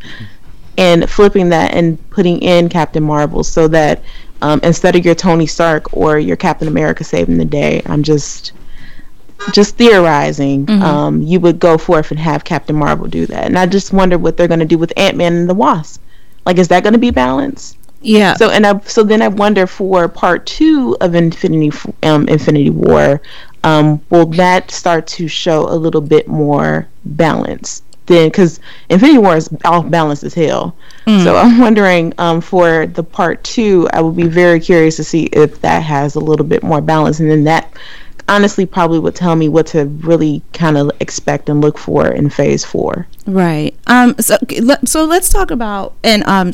and 0.79 1.11
flipping 1.11 1.49
that 1.49 1.75
and 1.75 1.99
putting 2.11 2.41
in 2.43 2.69
Captain 2.69 3.03
Marvel, 3.03 3.43
so 3.43 3.67
that 3.69 4.03
um, 4.41 4.61
instead 4.63 4.95
of 4.95 5.05
your 5.05 5.17
Tony 5.17 5.47
Stark 5.47 5.97
or 5.97 6.19
your 6.21 6.37
Captain 6.37 6.69
America 6.69 7.03
saving 7.03 7.39
the 7.39 7.45
day, 7.45 7.83
I'm 7.87 8.05
just 8.05 8.53
just 9.53 9.77
theorizing. 9.77 10.69
Um, 10.81 11.23
you 11.23 11.41
would 11.41 11.59
go 11.59 11.77
forth 11.79 12.11
and 12.13 12.21
have 12.21 12.45
Captain 12.45 12.77
Marvel 12.77 13.09
do 13.09 13.27
that, 13.27 13.47
and 13.47 13.59
I 13.59 13.67
just 13.67 13.93
wonder 13.93 14.17
what 14.17 14.37
they're 14.37 14.49
going 14.49 14.61
to 14.61 14.67
do 14.67 14.79
with 14.79 14.93
Ant 14.97 15.17
Man 15.17 15.35
and 15.35 15.49
the 15.49 15.55
Wasp. 15.55 16.03
Like, 16.45 16.59
is 16.59 16.69
that 16.69 16.85
going 16.85 16.93
to 16.93 16.99
be 17.01 17.11
balanced? 17.11 17.77
Yeah. 18.01 18.35
So 18.35 18.51
and 18.51 18.67
I 18.67 18.79
so 18.81 19.03
then 19.03 19.23
I 19.23 19.29
wonder 19.29 19.67
for 19.67 20.09
part 20.09 20.47
two 20.47 20.97
of 21.01 21.15
Infinity 21.15 21.73
um, 22.03 22.29
Infinity 22.29 22.71
War, 22.71 23.21
um, 23.65 24.01
will 24.11 24.27
that 24.27 24.71
start 24.71 25.07
to 25.09 25.29
show 25.29 25.69
a 25.69 25.75
little 25.75 26.01
bit 26.01 26.29
more 26.29 26.87
balance? 27.05 27.83
Then 28.07 28.29
because 28.29 28.61
Infinity 28.89 29.19
War 29.19 29.37
is 29.37 29.49
off 29.65 29.91
balance 29.91 30.23
as 30.23 30.35
hell. 30.35 30.77
So 31.25 31.37
I'm 31.37 31.59
wondering 31.59 32.13
um, 32.19 32.41
for 32.41 32.87
the 32.87 33.03
part 33.03 33.43
two, 33.45 33.89
I 33.93 34.01
would 34.01 34.17
be 34.17 34.27
very 34.29 34.59
curious 34.61 34.97
to 34.97 35.05
see 35.05 35.25
if 35.27 35.61
that 35.61 35.83
has 35.83 36.17
a 36.17 36.21
little 36.21 36.47
bit 36.47 36.63
more 36.63 36.81
balance, 36.81 37.21
and 37.21 37.31
then 37.31 37.45
that 37.45 37.73
honestly 38.29 38.67
probably 38.67 38.99
would 38.99 39.15
tell 39.15 39.37
me 39.37 39.49
what 39.49 39.67
to 39.69 39.87
really 39.87 40.43
kind 40.53 40.77
of 40.77 40.91
expect 41.01 41.49
and 41.49 41.61
look 41.61 41.79
for 41.79 42.07
in 42.09 42.31
Phase 42.31 42.65
Four. 42.65 43.07
Right. 43.27 43.75
Um. 43.87 44.17
So 44.19 44.37
so 44.85 45.05
let's 45.05 45.29
talk 45.29 45.51
about 45.51 45.95
and 46.03 46.25
um 46.25 46.53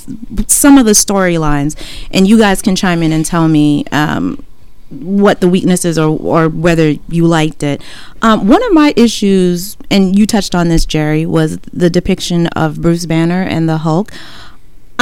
some 0.49 0.79
of 0.79 0.87
the 0.87 0.93
storylines, 0.93 1.77
and 2.11 2.27
you 2.27 2.39
guys 2.39 2.63
can 2.63 2.77
chime 2.77 3.03
in 3.03 3.13
and 3.13 3.25
tell 3.25 3.49
me 3.49 3.85
um 3.93 4.45
what 4.91 5.41
the 5.41 5.49
weaknesses 5.49 5.99
or 5.99 6.19
or 6.19 6.49
whether 6.49 6.91
you 7.09 7.27
liked 7.27 7.63
it. 7.63 7.83
Um, 8.21 8.47
one 8.49 8.63
of 8.63 8.73
my 8.73 8.93
issues, 8.97 9.77
and 9.91 10.17
you 10.17 10.27
touched 10.27 10.55
on 10.55 10.69
this, 10.69 10.85
Jerry, 10.85 11.27
was 11.27 11.59
the 11.73 11.91
depiction 11.91 12.47
of 12.49 12.81
Bruce 12.81 13.07
Banner 13.07 13.43
and 13.43 13.69
the 13.69 13.79
Hulk. 13.79 14.13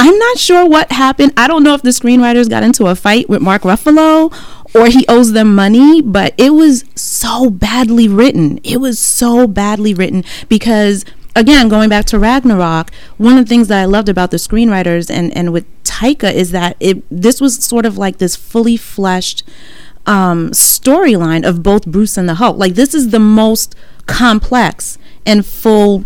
I'm 0.03 0.17
not 0.17 0.39
sure 0.39 0.67
what 0.67 0.91
happened. 0.91 1.31
I 1.37 1.47
don't 1.47 1.61
know 1.61 1.75
if 1.75 1.83
the 1.83 1.91
screenwriters 1.91 2.49
got 2.49 2.63
into 2.63 2.87
a 2.87 2.95
fight 2.95 3.29
with 3.29 3.39
Mark 3.39 3.61
Ruffalo 3.61 4.33
or 4.73 4.87
he 4.87 5.05
owes 5.07 5.33
them 5.33 5.53
money, 5.53 6.01
but 6.01 6.33
it 6.39 6.55
was 6.55 6.85
so 6.95 7.51
badly 7.51 8.07
written. 8.07 8.59
It 8.63 8.77
was 8.77 8.97
so 8.97 9.45
badly 9.45 9.93
written 9.93 10.23
because 10.49 11.05
again, 11.35 11.69
going 11.69 11.87
back 11.87 12.05
to 12.05 12.17
Ragnarok, 12.17 12.89
one 13.17 13.37
of 13.37 13.45
the 13.45 13.49
things 13.49 13.67
that 13.67 13.79
I 13.79 13.85
loved 13.85 14.09
about 14.09 14.31
the 14.31 14.37
screenwriters 14.37 15.11
and, 15.11 15.37
and 15.37 15.53
with 15.53 15.67
Taika 15.83 16.33
is 16.33 16.49
that 16.49 16.77
it 16.79 17.03
this 17.11 17.39
was 17.39 17.63
sort 17.63 17.85
of 17.85 17.95
like 17.95 18.17
this 18.17 18.35
fully 18.35 18.77
fleshed 18.77 19.43
um, 20.07 20.49
storyline 20.49 21.47
of 21.47 21.61
both 21.61 21.85
Bruce 21.85 22.17
and 22.17 22.27
the 22.27 22.35
Hulk. 22.35 22.57
Like 22.57 22.73
this 22.73 22.95
is 22.95 23.11
the 23.11 23.19
most 23.19 23.75
complex 24.07 24.97
and 25.27 25.45
full 25.45 26.05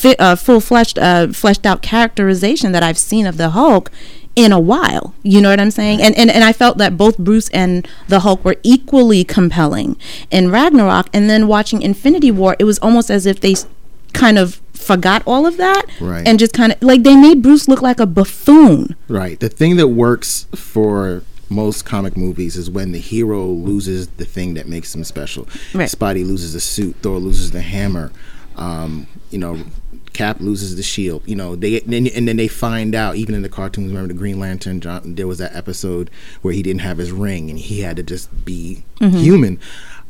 fit, 0.00 0.20
uh, 0.20 0.36
full 0.36 0.60
fleshed 0.60 0.98
uh, 0.98 1.28
fleshed 1.28 1.64
out 1.66 1.82
characterization 1.82 2.72
that 2.72 2.82
I've 2.82 2.98
seen 2.98 3.26
of 3.26 3.36
the 3.36 3.50
Hulk 3.50 3.90
in 4.36 4.52
a 4.52 4.60
while. 4.60 5.14
You 5.22 5.40
know 5.40 5.50
what 5.50 5.60
I'm 5.60 5.70
saying? 5.70 6.00
And, 6.00 6.16
and 6.16 6.30
and 6.30 6.44
I 6.44 6.52
felt 6.52 6.78
that 6.78 6.96
both 6.96 7.18
Bruce 7.18 7.48
and 7.50 7.86
the 8.08 8.20
Hulk 8.20 8.44
were 8.44 8.56
equally 8.62 9.24
compelling 9.24 9.96
in 10.30 10.50
Ragnarok. 10.50 11.08
And 11.12 11.28
then 11.28 11.46
watching 11.48 11.82
Infinity 11.82 12.30
War, 12.30 12.56
it 12.58 12.64
was 12.64 12.78
almost 12.78 13.10
as 13.10 13.26
if 13.26 13.40
they 13.40 13.54
kind 14.12 14.38
of 14.38 14.60
forgot 14.72 15.22
all 15.26 15.46
of 15.46 15.56
that 15.58 15.84
Right. 16.00 16.26
and 16.26 16.38
just 16.38 16.52
kind 16.54 16.72
of 16.72 16.82
like 16.82 17.02
they 17.02 17.14
made 17.14 17.42
Bruce 17.42 17.68
look 17.68 17.82
like 17.82 18.00
a 18.00 18.06
buffoon. 18.06 18.96
Right. 19.08 19.38
The 19.38 19.48
thing 19.50 19.76
that 19.76 19.88
works 19.88 20.46
for 20.54 21.22
most 21.50 21.84
comic 21.84 22.16
movies 22.16 22.56
is 22.56 22.70
when 22.70 22.92
the 22.92 22.98
hero 22.98 23.44
loses 23.46 24.06
the 24.08 24.24
thing 24.24 24.54
that 24.54 24.66
makes 24.68 24.92
them 24.92 25.04
special. 25.04 25.46
Right. 25.74 25.88
Spidey 25.88 26.24
loses 26.26 26.52
the 26.54 26.60
suit, 26.60 26.96
Thor 27.02 27.18
loses 27.18 27.50
the 27.50 27.60
hammer. 27.60 28.10
Um, 28.56 29.06
you 29.30 29.38
know, 29.38 29.58
Cap 30.20 30.40
loses 30.40 30.76
the 30.76 30.82
shield. 30.82 31.22
You 31.26 31.36
know, 31.36 31.56
they 31.56 31.80
and 31.80 31.92
then, 31.92 32.06
and 32.08 32.28
then 32.28 32.36
they 32.36 32.48
find 32.48 32.94
out 32.94 33.16
even 33.16 33.34
in 33.34 33.42
the 33.42 33.48
cartoons. 33.48 33.88
Remember 33.88 34.12
the 34.12 34.18
Green 34.18 34.38
Lantern? 34.38 34.80
John, 34.80 35.14
there 35.14 35.26
was 35.26 35.38
that 35.38 35.54
episode 35.56 36.10
where 36.42 36.52
he 36.52 36.62
didn't 36.62 36.82
have 36.82 36.98
his 36.98 37.10
ring 37.10 37.48
and 37.48 37.58
he 37.58 37.80
had 37.80 37.96
to 37.96 38.02
just 38.02 38.44
be 38.44 38.84
human. 39.00 39.58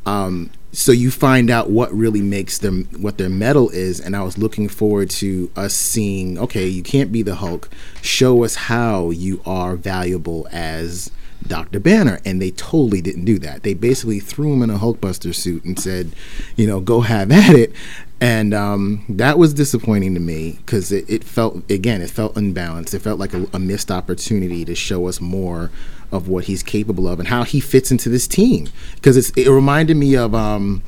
Um, 0.07 0.51
so 0.73 0.92
you 0.92 1.11
find 1.11 1.51
out 1.51 1.70
what 1.70 1.92
really 1.92 2.23
makes 2.23 2.59
them 2.59 2.85
what 2.99 3.18
their 3.18 3.29
metal 3.29 3.68
is 3.70 3.99
and 3.99 4.14
i 4.14 4.23
was 4.23 4.38
looking 4.38 4.68
forward 4.68 5.11
to 5.11 5.51
us 5.57 5.75
seeing 5.75 6.38
okay 6.38 6.66
you 6.66 6.83
can't 6.83 7.11
be 7.11 7.23
the 7.23 7.37
hulk 7.37 7.68
show 8.01 8.44
us 8.44 8.55
how 8.55 9.11
you 9.11 9.42
are 9.44 9.75
valuable 9.75 10.46
as 10.53 11.11
dr 11.46 11.79
banner 11.81 12.20
and 12.25 12.40
they 12.40 12.53
totally 12.53 13.01
didn't 13.03 13.25
do 13.25 13.38
that 13.38 13.62
they 13.62 13.75
basically 13.75 14.20
threw 14.20 14.53
him 14.53 14.62
in 14.62 14.70
a 14.70 14.79
hulkbuster 14.79 15.35
suit 15.35 15.64
and 15.64 15.81
said 15.81 16.12
you 16.55 16.66
know 16.66 16.81
go 16.81 17.01
have 17.01 17.33
at 17.33 17.55
it 17.55 17.73
and 18.20 18.52
um, 18.52 19.04
that 19.09 19.38
was 19.38 19.54
disappointing 19.54 20.14
to 20.14 20.20
me 20.20 20.59
because 20.64 20.92
it, 20.92 21.09
it 21.09 21.24
felt 21.24 21.68
again 21.70 22.02
it 22.02 22.11
felt 22.11 22.37
unbalanced 22.37 22.92
it 22.94 23.00
felt 23.00 23.18
like 23.18 23.33
a, 23.33 23.46
a 23.52 23.59
missed 23.59 23.90
opportunity 23.90 24.64
to 24.64 24.74
show 24.74 25.06
us 25.09 25.20
more 25.20 25.70
of 26.12 26.28
what 26.28 26.44
he's 26.44 26.62
capable 26.62 27.09
of 27.09 27.18
and 27.18 27.28
how 27.28 27.44
he 27.44 27.61
fits 27.61 27.90
into 27.90 28.09
this 28.09 28.26
team 28.26 28.68
because 28.96 29.30
it 29.37 29.48
reminded 29.48 29.96
me 29.96 30.16
of 30.16 30.35
um, 30.35 30.83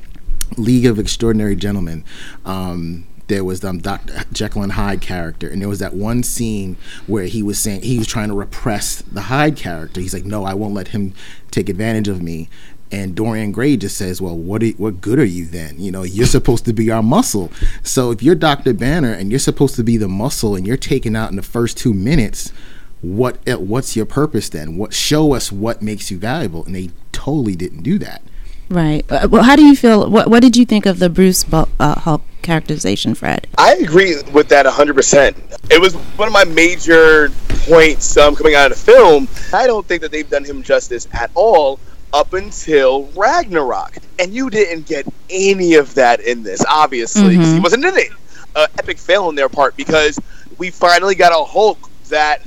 League 0.57 0.87
of 0.87 0.99
Extraordinary 0.99 1.57
Gentlemen. 1.57 2.05
Um, 2.45 3.07
there 3.29 3.45
was 3.45 3.65
um, 3.65 3.79
Dr. 3.79 4.25
Jekyll 4.33 4.63
and 4.63 4.73
Hyde 4.73 5.01
character, 5.01 5.49
and 5.49 5.63
there 5.63 5.69
was 5.69 5.79
that 5.79 5.95
one 5.95 6.23
scene 6.23 6.77
where 7.07 7.25
he 7.25 7.43
was 7.43 7.59
saying 7.59 7.83
he 7.83 7.97
was 7.97 8.07
trying 8.07 8.29
to 8.29 8.35
repress 8.35 9.01
the 9.03 9.23
Hyde 9.23 9.57
character. 9.57 10.01
He's 10.01 10.13
like, 10.13 10.25
"No, 10.25 10.45
I 10.45 10.55
won't 10.55 10.75
let 10.75 10.89
him 10.89 11.15
take 11.51 11.69
advantage 11.69 12.09
of 12.09 12.21
me." 12.21 12.49
And 12.93 13.15
Dorian 13.15 13.53
Gray 13.53 13.77
just 13.77 13.97
says, 13.97 14.21
"Well, 14.21 14.37
what 14.37 14.63
are, 14.63 14.69
what 14.71 15.01
good 15.01 15.19
are 15.19 15.25
you 15.25 15.47
then? 15.47 15.81
You 15.81 15.91
know, 15.91 16.03
you're 16.03 16.27
supposed 16.27 16.65
to 16.67 16.73
be 16.73 16.91
our 16.91 17.03
muscle. 17.03 17.51
So 17.83 18.11
if 18.11 18.23
you're 18.23 18.35
Doctor 18.35 18.75
Banner 18.75 19.13
and 19.13 19.31
you're 19.31 19.39
supposed 19.39 19.77
to 19.77 19.83
be 19.83 19.97
the 19.97 20.09
muscle, 20.09 20.55
and 20.55 20.67
you're 20.67 20.77
taken 20.77 21.17
out 21.17 21.31
in 21.31 21.37
the 21.37 21.43
first 21.43 21.77
two 21.77 21.95
minutes." 21.95 22.53
what 23.01 23.37
eh, 23.49 23.55
what's 23.55 23.97
your 23.97 24.07
purpose 24.07 24.49
then 24.49 24.77
what 24.77 24.95
show 24.95 25.35
us 25.35 25.51
what 25.51 25.83
makes 25.83 26.09
you 26.09 26.17
valuable 26.17 26.65
and 26.67 26.77
they 26.77 26.89
totally 27.11 27.57
didn't 27.57 27.83
do 27.83 27.99
that 27.99 28.23
Right. 28.73 29.05
Uh, 29.11 29.29
well, 29.31 29.43
how 29.43 29.55
do 29.55 29.63
you 29.63 29.77
feel? 29.77 30.09
What 30.09 30.31
What 30.31 30.41
did 30.41 30.57
you 30.57 30.65
think 30.65 30.87
of 30.87 30.99
the 30.99 31.11
Bruce 31.11 31.45
Bu- 31.45 31.67
uh, 31.79 32.01
Hulk 32.01 32.23
characterization, 32.41 33.15
Fred? 33.15 33.47
I 33.59 33.75
agree 33.75 34.17
with 34.33 34.49
that 34.49 34.65
100%. 34.65 35.37
It 35.71 35.79
was 35.79 35.95
one 35.95 36.27
of 36.27 36.33
my 36.33 36.45
major 36.45 37.31
points 37.67 38.17
um, 38.17 38.35
coming 38.35 38.55
out 38.55 38.73
of 38.73 38.79
the 38.79 38.93
film. 38.93 39.29
I 39.53 39.67
don't 39.67 39.87
think 39.87 40.01
that 40.01 40.11
they've 40.11 40.29
done 40.29 40.45
him 40.45 40.63
justice 40.63 41.07
at 41.13 41.31
all 41.35 41.79
up 42.13 42.33
until 42.35 43.05
Ragnarok. 43.17 43.97
And 44.19 44.33
you 44.35 44.51
didn't 44.51 44.87
get 44.87 45.07
any 45.31 45.75
of 45.75 45.95
that 45.95 46.21
in 46.21 46.43
this, 46.43 46.65
obviously, 46.69 47.37
'cause 47.37 47.53
he 47.55 47.61
wasn't 47.61 47.85
in 47.85 47.97
it. 47.97 48.11
Uh, 48.55 48.67
epic 48.79 48.99
fail 48.99 49.25
on 49.25 49.35
their 49.35 49.49
part 49.49 49.77
because 49.77 50.19
we 50.59 50.71
finally 50.71 51.15
got 51.15 51.33
a 51.33 51.43
Hulk 51.45 51.79
that, 52.11 52.43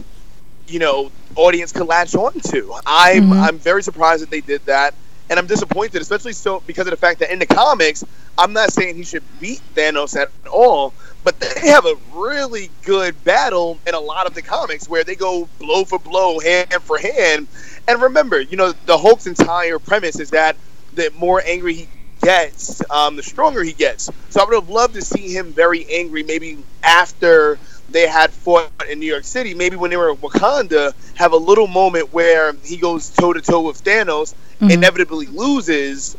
you 0.68 0.80
know, 0.80 1.12
audience 1.36 1.72
could 1.72 1.88
latch 1.88 2.14
on 2.16 2.40
to. 2.52 2.74
I'm, 2.86 3.32
I'm 3.34 3.58
very 3.60 3.82
surprised 3.84 4.22
that 4.22 4.30
they 4.30 4.42
did 4.42 4.64
that. 4.68 4.94
And 5.28 5.40
I'm 5.40 5.48
disappointed, 5.48 6.00
especially 6.04 6.34
so 6.34 6.62
because 6.68 6.86
of 6.86 6.92
the 6.92 6.98
fact 6.98 7.20
that 7.20 7.32
in 7.34 7.40
the 7.40 7.48
comics, 7.48 8.04
I'm 8.38 8.54
not 8.54 8.72
saying 8.72 8.96
he 8.96 9.04
should 9.04 9.24
beat 9.40 9.60
Thanos 9.76 10.16
at 10.16 10.30
all, 10.48 10.94
but 11.24 11.40
they 11.40 11.68
have 11.70 11.86
a 11.88 11.96
really 12.14 12.70
good 12.84 13.22
battle 13.24 13.80
in 13.88 13.96
a 13.96 14.00
lot 14.00 14.28
of 14.28 14.36
the 14.36 14.44
comics 14.44 14.88
where 14.88 15.04
they 15.04 15.16
go 15.16 15.50
blow 15.58 15.84
for 15.84 15.98
blow, 15.98 16.40
hand 16.40 16.72
for 16.84 17.00
hand. 17.00 17.48
And 17.88 18.02
remember, 18.02 18.42
you 18.42 18.58
know, 18.58 18.74
the 18.86 18.98
Hulk's 18.98 19.28
entire 19.28 19.80
premise 19.80 20.20
is 20.20 20.32
that 20.32 20.56
the 20.94 21.12
more 21.18 21.42
angry 21.46 21.74
he 21.74 21.88
gets, 22.22 22.82
um, 22.90 23.16
the 23.16 23.24
stronger 23.24 23.64
he 23.64 23.74
gets. 23.74 24.10
So 24.30 24.42
I 24.42 24.46
would 24.46 24.56
have 24.56 24.70
loved 24.70 24.96
to 24.96 25.02
see 25.02 25.36
him 25.36 25.52
very 25.52 25.86
angry, 25.86 26.24
maybe 26.24 26.58
after 26.84 27.60
they 27.90 28.08
had 28.08 28.32
fought 28.32 28.72
in 28.90 29.00
New 29.00 29.06
York 29.06 29.24
City, 29.24 29.54
maybe 29.54 29.76
when 29.76 29.92
they 29.92 29.98
were 29.98 30.10
in 30.10 30.18
Wakanda, 30.18 30.94
have 31.16 31.34
a 31.34 31.38
little 31.38 31.68
moment 31.68 32.12
where 32.12 32.54
he 32.64 32.78
goes 32.78 33.10
toe 33.10 33.34
to 33.34 33.42
toe 33.42 33.62
with 33.62 33.84
Thanos, 33.84 34.34
inevitably 34.62 35.28
loses, 35.28 36.18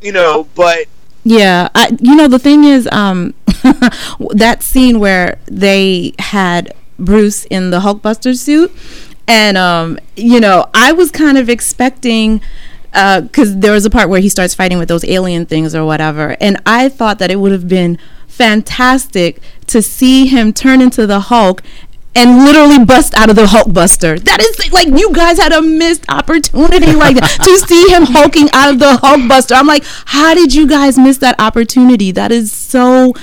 you 0.00 0.12
know, 0.12 0.46
but 0.54 0.86
Yeah, 1.24 1.68
I, 1.74 1.96
you 2.00 2.14
know 2.14 2.28
the 2.28 2.38
thing 2.38 2.64
is, 2.64 2.88
um, 2.92 3.34
that 4.30 4.58
scene 4.62 5.00
where 5.00 5.38
they 5.46 6.14
had 6.18 6.72
Bruce 6.98 7.44
in 7.46 7.70
the 7.70 7.80
Hulkbuster 7.80 8.36
suit, 8.36 8.72
and 9.30 9.56
um, 9.56 9.96
you 10.16 10.40
know, 10.40 10.68
I 10.74 10.92
was 10.92 11.10
kind 11.12 11.38
of 11.38 11.48
expecting. 11.48 12.42
Because 12.92 13.56
there 13.58 13.70
was 13.70 13.86
a 13.86 13.90
part 13.90 14.08
where 14.08 14.18
he 14.18 14.28
starts 14.28 14.52
fighting 14.52 14.76
with 14.76 14.88
those 14.88 15.04
alien 15.04 15.46
things 15.46 15.76
or 15.76 15.84
whatever, 15.84 16.36
and 16.40 16.60
I 16.66 16.88
thought 16.88 17.20
that 17.20 17.30
it 17.30 17.36
would 17.36 17.52
have 17.52 17.68
been 17.68 17.98
fantastic 18.26 19.40
to 19.68 19.80
see 19.80 20.26
him 20.26 20.52
turn 20.52 20.80
into 20.80 21.06
the 21.06 21.20
Hulk 21.20 21.62
and 22.16 22.44
literally 22.44 22.84
bust 22.84 23.14
out 23.14 23.30
of 23.30 23.36
the 23.36 23.44
Hulkbuster. 23.44 24.18
That 24.18 24.40
is 24.40 24.72
like 24.72 24.88
you 24.88 25.12
guys 25.12 25.38
had 25.38 25.52
a 25.52 25.62
missed 25.62 26.04
opportunity 26.08 26.92
like 26.92 27.14
that 27.14 27.30
to 27.44 27.58
see 27.58 27.88
him 27.88 28.06
hulking 28.06 28.48
out 28.52 28.72
of 28.72 28.80
the 28.80 28.98
Hulkbuster. 29.06 29.52
I'm 29.54 29.68
like, 29.68 29.84
how 30.06 30.34
did 30.34 30.52
you 30.52 30.66
guys 30.66 30.98
miss 30.98 31.18
that 31.18 31.38
opportunity? 31.38 32.10
That 32.10 32.32
is 32.32 32.50
so 32.50 33.14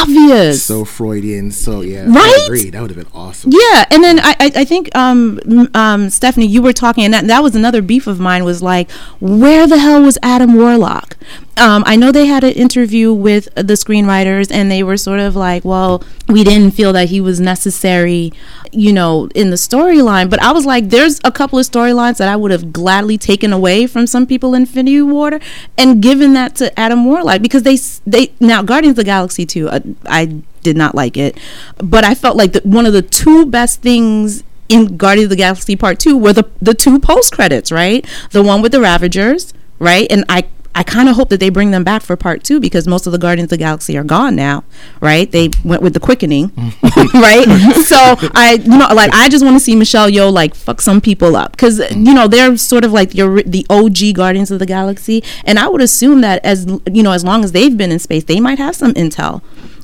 obvious. 0.00 0.62
so 0.62 0.84
freudian 0.84 1.50
so 1.50 1.80
yeah 1.80 2.04
Right? 2.06 2.16
i 2.40 2.44
agree 2.46 2.70
that 2.70 2.80
would 2.80 2.90
have 2.90 2.96
been 2.98 3.12
awesome 3.14 3.50
Yeah, 3.52 3.84
and 3.90 4.02
then 4.02 4.20
I, 4.20 4.34
I, 4.40 4.52
I 4.56 4.64
think 4.64 4.94
um, 4.96 5.40
um, 5.74 6.10
Stephanie, 6.10 6.46
you 6.46 6.62
were 6.62 6.72
talking, 6.72 7.04
and 7.04 7.12
that, 7.14 7.26
that 7.26 7.42
was 7.42 7.54
another 7.56 7.82
beef 7.82 8.06
of 8.06 8.20
mine. 8.20 8.44
Was 8.44 8.62
like, 8.62 8.90
where 9.20 9.66
the 9.66 9.78
hell 9.78 10.02
was 10.02 10.18
Adam 10.22 10.54
Warlock? 10.54 11.16
Um, 11.58 11.84
I 11.86 11.96
know 11.96 12.12
they 12.12 12.26
had 12.26 12.44
an 12.44 12.52
interview 12.52 13.12
with 13.12 13.54
the 13.54 13.74
screenwriters, 13.74 14.50
and 14.50 14.70
they 14.70 14.82
were 14.82 14.96
sort 14.96 15.20
of 15.20 15.36
like, 15.36 15.64
well, 15.64 16.02
we 16.28 16.44
didn't 16.44 16.72
feel 16.72 16.92
that 16.94 17.10
he 17.10 17.20
was 17.20 17.40
necessary, 17.40 18.32
you 18.72 18.92
know, 18.92 19.28
in 19.34 19.50
the 19.50 19.56
storyline. 19.56 20.30
But 20.30 20.40
I 20.40 20.52
was 20.52 20.64
like, 20.64 20.88
there's 20.88 21.20
a 21.24 21.30
couple 21.30 21.58
of 21.58 21.66
storylines 21.66 22.16
that 22.16 22.28
I 22.28 22.36
would 22.36 22.50
have 22.52 22.72
gladly 22.72 23.18
taken 23.18 23.52
away 23.52 23.86
from 23.86 24.06
some 24.06 24.26
people 24.26 24.54
in 24.54 24.62
Infinity 24.62 25.02
War 25.02 25.38
and 25.76 26.02
given 26.02 26.32
that 26.32 26.54
to 26.56 26.78
Adam 26.78 27.04
Warlock 27.04 27.42
because 27.42 27.64
they 27.64 27.76
they 28.06 28.32
now 28.40 28.62
Guardians 28.62 28.92
of 28.92 29.04
the 29.04 29.04
Galaxy 29.04 29.44
too. 29.44 29.68
Uh, 29.68 29.80
I 30.06 30.42
did 30.62 30.76
not 30.76 30.94
like 30.94 31.16
it, 31.18 31.38
but 31.76 32.02
I 32.02 32.14
felt 32.14 32.36
like 32.36 32.52
the, 32.52 32.60
one 32.64 32.86
of 32.86 32.94
the 32.94 33.02
two 33.02 33.44
best 33.46 33.82
things 33.82 34.42
in 34.68 34.96
Guardians 34.96 35.26
of 35.26 35.30
the 35.30 35.36
Galaxy 35.36 35.76
Part 35.76 35.98
Two 35.98 36.16
were 36.16 36.32
the 36.32 36.48
the 36.62 36.72
two 36.72 36.98
post 36.98 37.32
credits, 37.34 37.70
right? 37.70 38.06
The 38.30 38.42
one 38.42 38.62
with 38.62 38.72
the 38.72 38.80
Ravagers, 38.80 39.52
right? 39.78 40.06
And 40.10 40.24
I 40.30 40.46
I 40.74 40.82
kind 40.82 41.08
of 41.08 41.16
hope 41.16 41.28
that 41.28 41.40
they 41.40 41.50
bring 41.50 41.70
them 41.70 41.84
back 41.84 42.02
for 42.02 42.16
Part 42.16 42.44
Two 42.44 42.58
because 42.60 42.86
most 42.88 43.06
of 43.06 43.12
the 43.12 43.18
Guardians 43.18 43.46
of 43.46 43.50
the 43.50 43.56
Galaxy 43.58 43.96
are 43.96 44.04
gone 44.04 44.34
now, 44.34 44.64
right? 45.00 45.30
They 45.30 45.50
went 45.64 45.82
with 45.82 45.92
the 45.94 46.00
quickening, 46.00 46.52
right? 47.14 47.44
So 47.84 47.96
I 48.34 48.58
you 48.62 48.78
know 48.78 48.88
like 48.94 49.12
I 49.12 49.28
just 49.28 49.44
want 49.44 49.56
to 49.56 49.60
see 49.60 49.76
Michelle 49.76 50.10
Yeoh 50.10 50.32
like 50.32 50.54
fuck 50.54 50.80
some 50.80 51.00
people 51.00 51.36
up 51.36 51.52
because 51.52 51.78
you 51.90 52.14
know 52.14 52.26
they're 52.26 52.56
sort 52.56 52.84
of 52.84 52.92
like 52.92 53.14
your 53.14 53.42
the 53.42 53.66
OG 53.68 54.14
Guardians 54.14 54.50
of 54.50 54.58
the 54.58 54.66
Galaxy, 54.66 55.22
and 55.44 55.58
I 55.58 55.68
would 55.68 55.82
assume 55.82 56.20
that 56.22 56.44
as 56.44 56.66
you 56.90 57.02
know 57.02 57.12
as 57.12 57.24
long 57.24 57.44
as 57.44 57.52
they've 57.52 57.76
been 57.76 57.92
in 57.92 57.98
space, 57.98 58.24
they 58.24 58.40
might 58.40 58.58
have 58.58 58.74
some 58.74 58.94
intel 58.94 59.42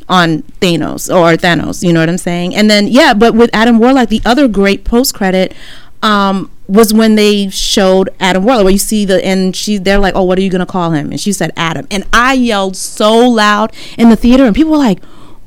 on 0.09 0.43
Thanos 0.61 1.15
or 1.15 1.37
Thanos. 1.37 1.83
You 1.83 1.93
know 1.93 2.01
what 2.01 2.09
I'm 2.09 2.19
saying? 2.19 2.55
And 2.55 2.71
then 2.71 2.89
yeah, 2.89 3.15
but 3.15 3.35
with 3.35 3.51
Adam 3.53 3.79
Warlock, 3.79 4.09
the 4.09 4.23
other 4.25 4.49
great 4.49 4.85
post 4.85 5.15
credit 5.15 5.55
um, 6.03 6.51
was 6.69 6.93
when 6.93 7.15
they 7.15 7.49
showed 7.49 8.11
Adam 8.21 8.45
Warlock, 8.45 8.65
where 8.65 8.73
you 8.73 8.79
see 8.79 9.05
the 9.05 9.25
and 9.25 9.57
she 9.57 9.79
they're 9.79 9.99
like, 9.99 10.15
oh, 10.15 10.23
what 10.23 10.39
are 10.39 10.43
you 10.43 10.51
gonna 10.51 10.67
call 10.67 10.93
him? 10.93 11.11
And 11.11 11.21
she 11.21 11.33
said 11.33 11.51
Adam, 11.57 11.87
and 11.91 12.05
I 12.13 12.35
yelled 12.35 12.77
so 12.77 13.17
loud 13.29 13.73
in 13.97 14.11
the 14.11 14.17
theater, 14.17 14.45
and 14.45 14.55
people 14.55 14.73
were 14.73 14.79
like. 14.79 15.01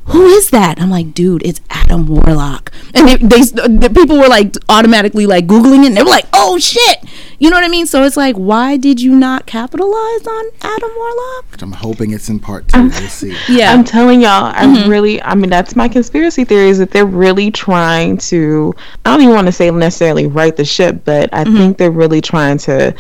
Who 0.06 0.26
is 0.26 0.50
that? 0.50 0.82
I'm 0.82 0.90
like, 0.90 1.14
dude, 1.14 1.46
it's 1.46 1.62
Adam 1.70 2.08
Warlock. 2.08 2.72
And 2.94 3.08
they, 3.08 3.18
they, 3.18 3.42
the 3.42 3.92
people 3.94 4.18
were 4.18 4.28
like 4.28 4.56
automatically 4.68 5.26
like 5.26 5.46
Googling 5.46 5.84
it 5.84 5.88
and 5.88 5.98
they 5.98 6.04
were 6.04 6.10
like, 6.10 6.26
oh 6.34 6.58
shit. 6.58 6.98
You 7.40 7.50
know 7.50 7.56
what 7.56 7.64
I 7.64 7.70
mean? 7.70 7.86
So 7.86 8.04
it's 8.04 8.18
like, 8.18 8.36
why 8.36 8.78
did 8.78 9.00
you 9.00 9.16
not 9.16 9.46
capitalize 9.46 10.28
on 10.28 10.46
Adam 10.62 10.92
Warlock? 10.96 11.62
I'm 11.62 11.72
hoping 11.72 12.12
it's 12.12 12.30
in 12.30 12.40
part 12.40 12.68
two. 12.68 12.84
We'll 12.84 12.92
see. 12.92 13.36
Yeah. 13.50 13.74
I'm 13.74 13.84
telling 13.84 14.22
y'all, 14.22 14.52
I'm 14.56 14.76
mm-hmm. 14.76 14.90
really, 14.90 15.22
I 15.22 15.36
mean, 15.36 15.50
that's 15.50 15.76
my 15.76 15.88
conspiracy 15.88 16.46
theory 16.46 16.70
is 16.70 16.78
that 16.80 16.92
they're 16.92 17.06
really 17.06 17.52
trying 17.52 18.18
to, 18.18 18.74
I 19.06 19.12
don't 19.12 19.22
even 19.22 19.36
want 19.36 19.48
to 19.48 19.52
say 19.52 19.70
necessarily 19.72 20.28
right 20.28 20.56
the 20.56 20.66
ship, 20.66 21.02
but 21.06 21.34
I 21.34 21.44
mm-hmm. 21.44 21.58
think 21.58 21.78
they're 21.78 21.92
really 21.92 22.22
trying 22.22 22.58
to 22.60 22.96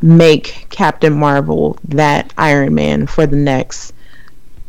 make 0.00 0.66
Captain 0.70 1.12
Marvel 1.12 1.78
that 1.84 2.32
Iron 2.36 2.74
Man 2.74 3.06
for 3.06 3.26
the 3.26 3.36
next 3.36 3.94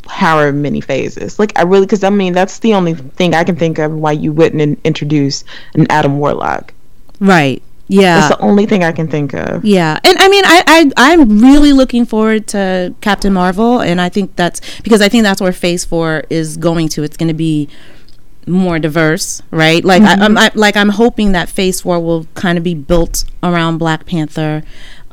however 0.07 0.51
many 0.51 0.81
phases. 0.81 1.39
Like, 1.39 1.57
I 1.57 1.63
really, 1.63 1.85
because 1.85 2.03
I 2.03 2.09
mean, 2.09 2.33
that's 2.33 2.59
the 2.59 2.73
only 2.73 2.93
thing 2.93 3.33
I 3.33 3.43
can 3.43 3.55
think 3.55 3.79
of 3.79 3.91
why 3.93 4.11
you 4.13 4.31
wouldn't 4.33 4.61
in- 4.61 4.77
introduce 4.83 5.43
an 5.75 5.87
Adam 5.89 6.19
Warlock. 6.19 6.73
right. 7.19 7.61
Yeah. 7.89 8.21
That's 8.21 8.37
the 8.37 8.41
only 8.41 8.65
thing 8.65 8.83
I 8.83 8.93
can 8.93 9.07
think 9.09 9.33
of. 9.33 9.63
Yeah, 9.65 9.99
and 10.03 10.17
I 10.17 10.27
mean, 10.29 10.43
I, 10.45 10.63
I 10.65 10.91
I'm 11.11 11.39
really 11.41 11.73
looking 11.73 12.05
forward 12.05 12.47
to 12.47 12.95
Captain 13.01 13.33
Marvel, 13.33 13.81
and 13.81 13.99
I 13.99 14.07
think 14.07 14.35
that's 14.37 14.61
because 14.81 15.01
I 15.01 15.09
think 15.09 15.23
that's 15.23 15.41
where 15.41 15.51
Phase 15.51 15.83
Four 15.83 16.23
is 16.29 16.55
going 16.55 16.87
to. 16.89 17.03
It's 17.03 17.17
going 17.17 17.27
to 17.27 17.33
be 17.33 17.67
more 18.47 18.79
diverse, 18.79 19.41
right? 19.51 19.83
Like 19.83 20.01
I, 20.01 20.13
mm-hmm. 20.13 20.23
I'm 20.23 20.37
I, 20.37 20.51
like 20.55 20.77
I'm 20.77 20.89
hoping 20.89 21.33
that 21.33 21.49
Phase 21.49 21.81
Four 21.81 21.99
will 21.99 22.25
kind 22.35 22.57
of 22.57 22.63
be 22.63 22.73
built 22.73 23.25
around 23.43 23.77
Black 23.79 24.05
Panther, 24.05 24.63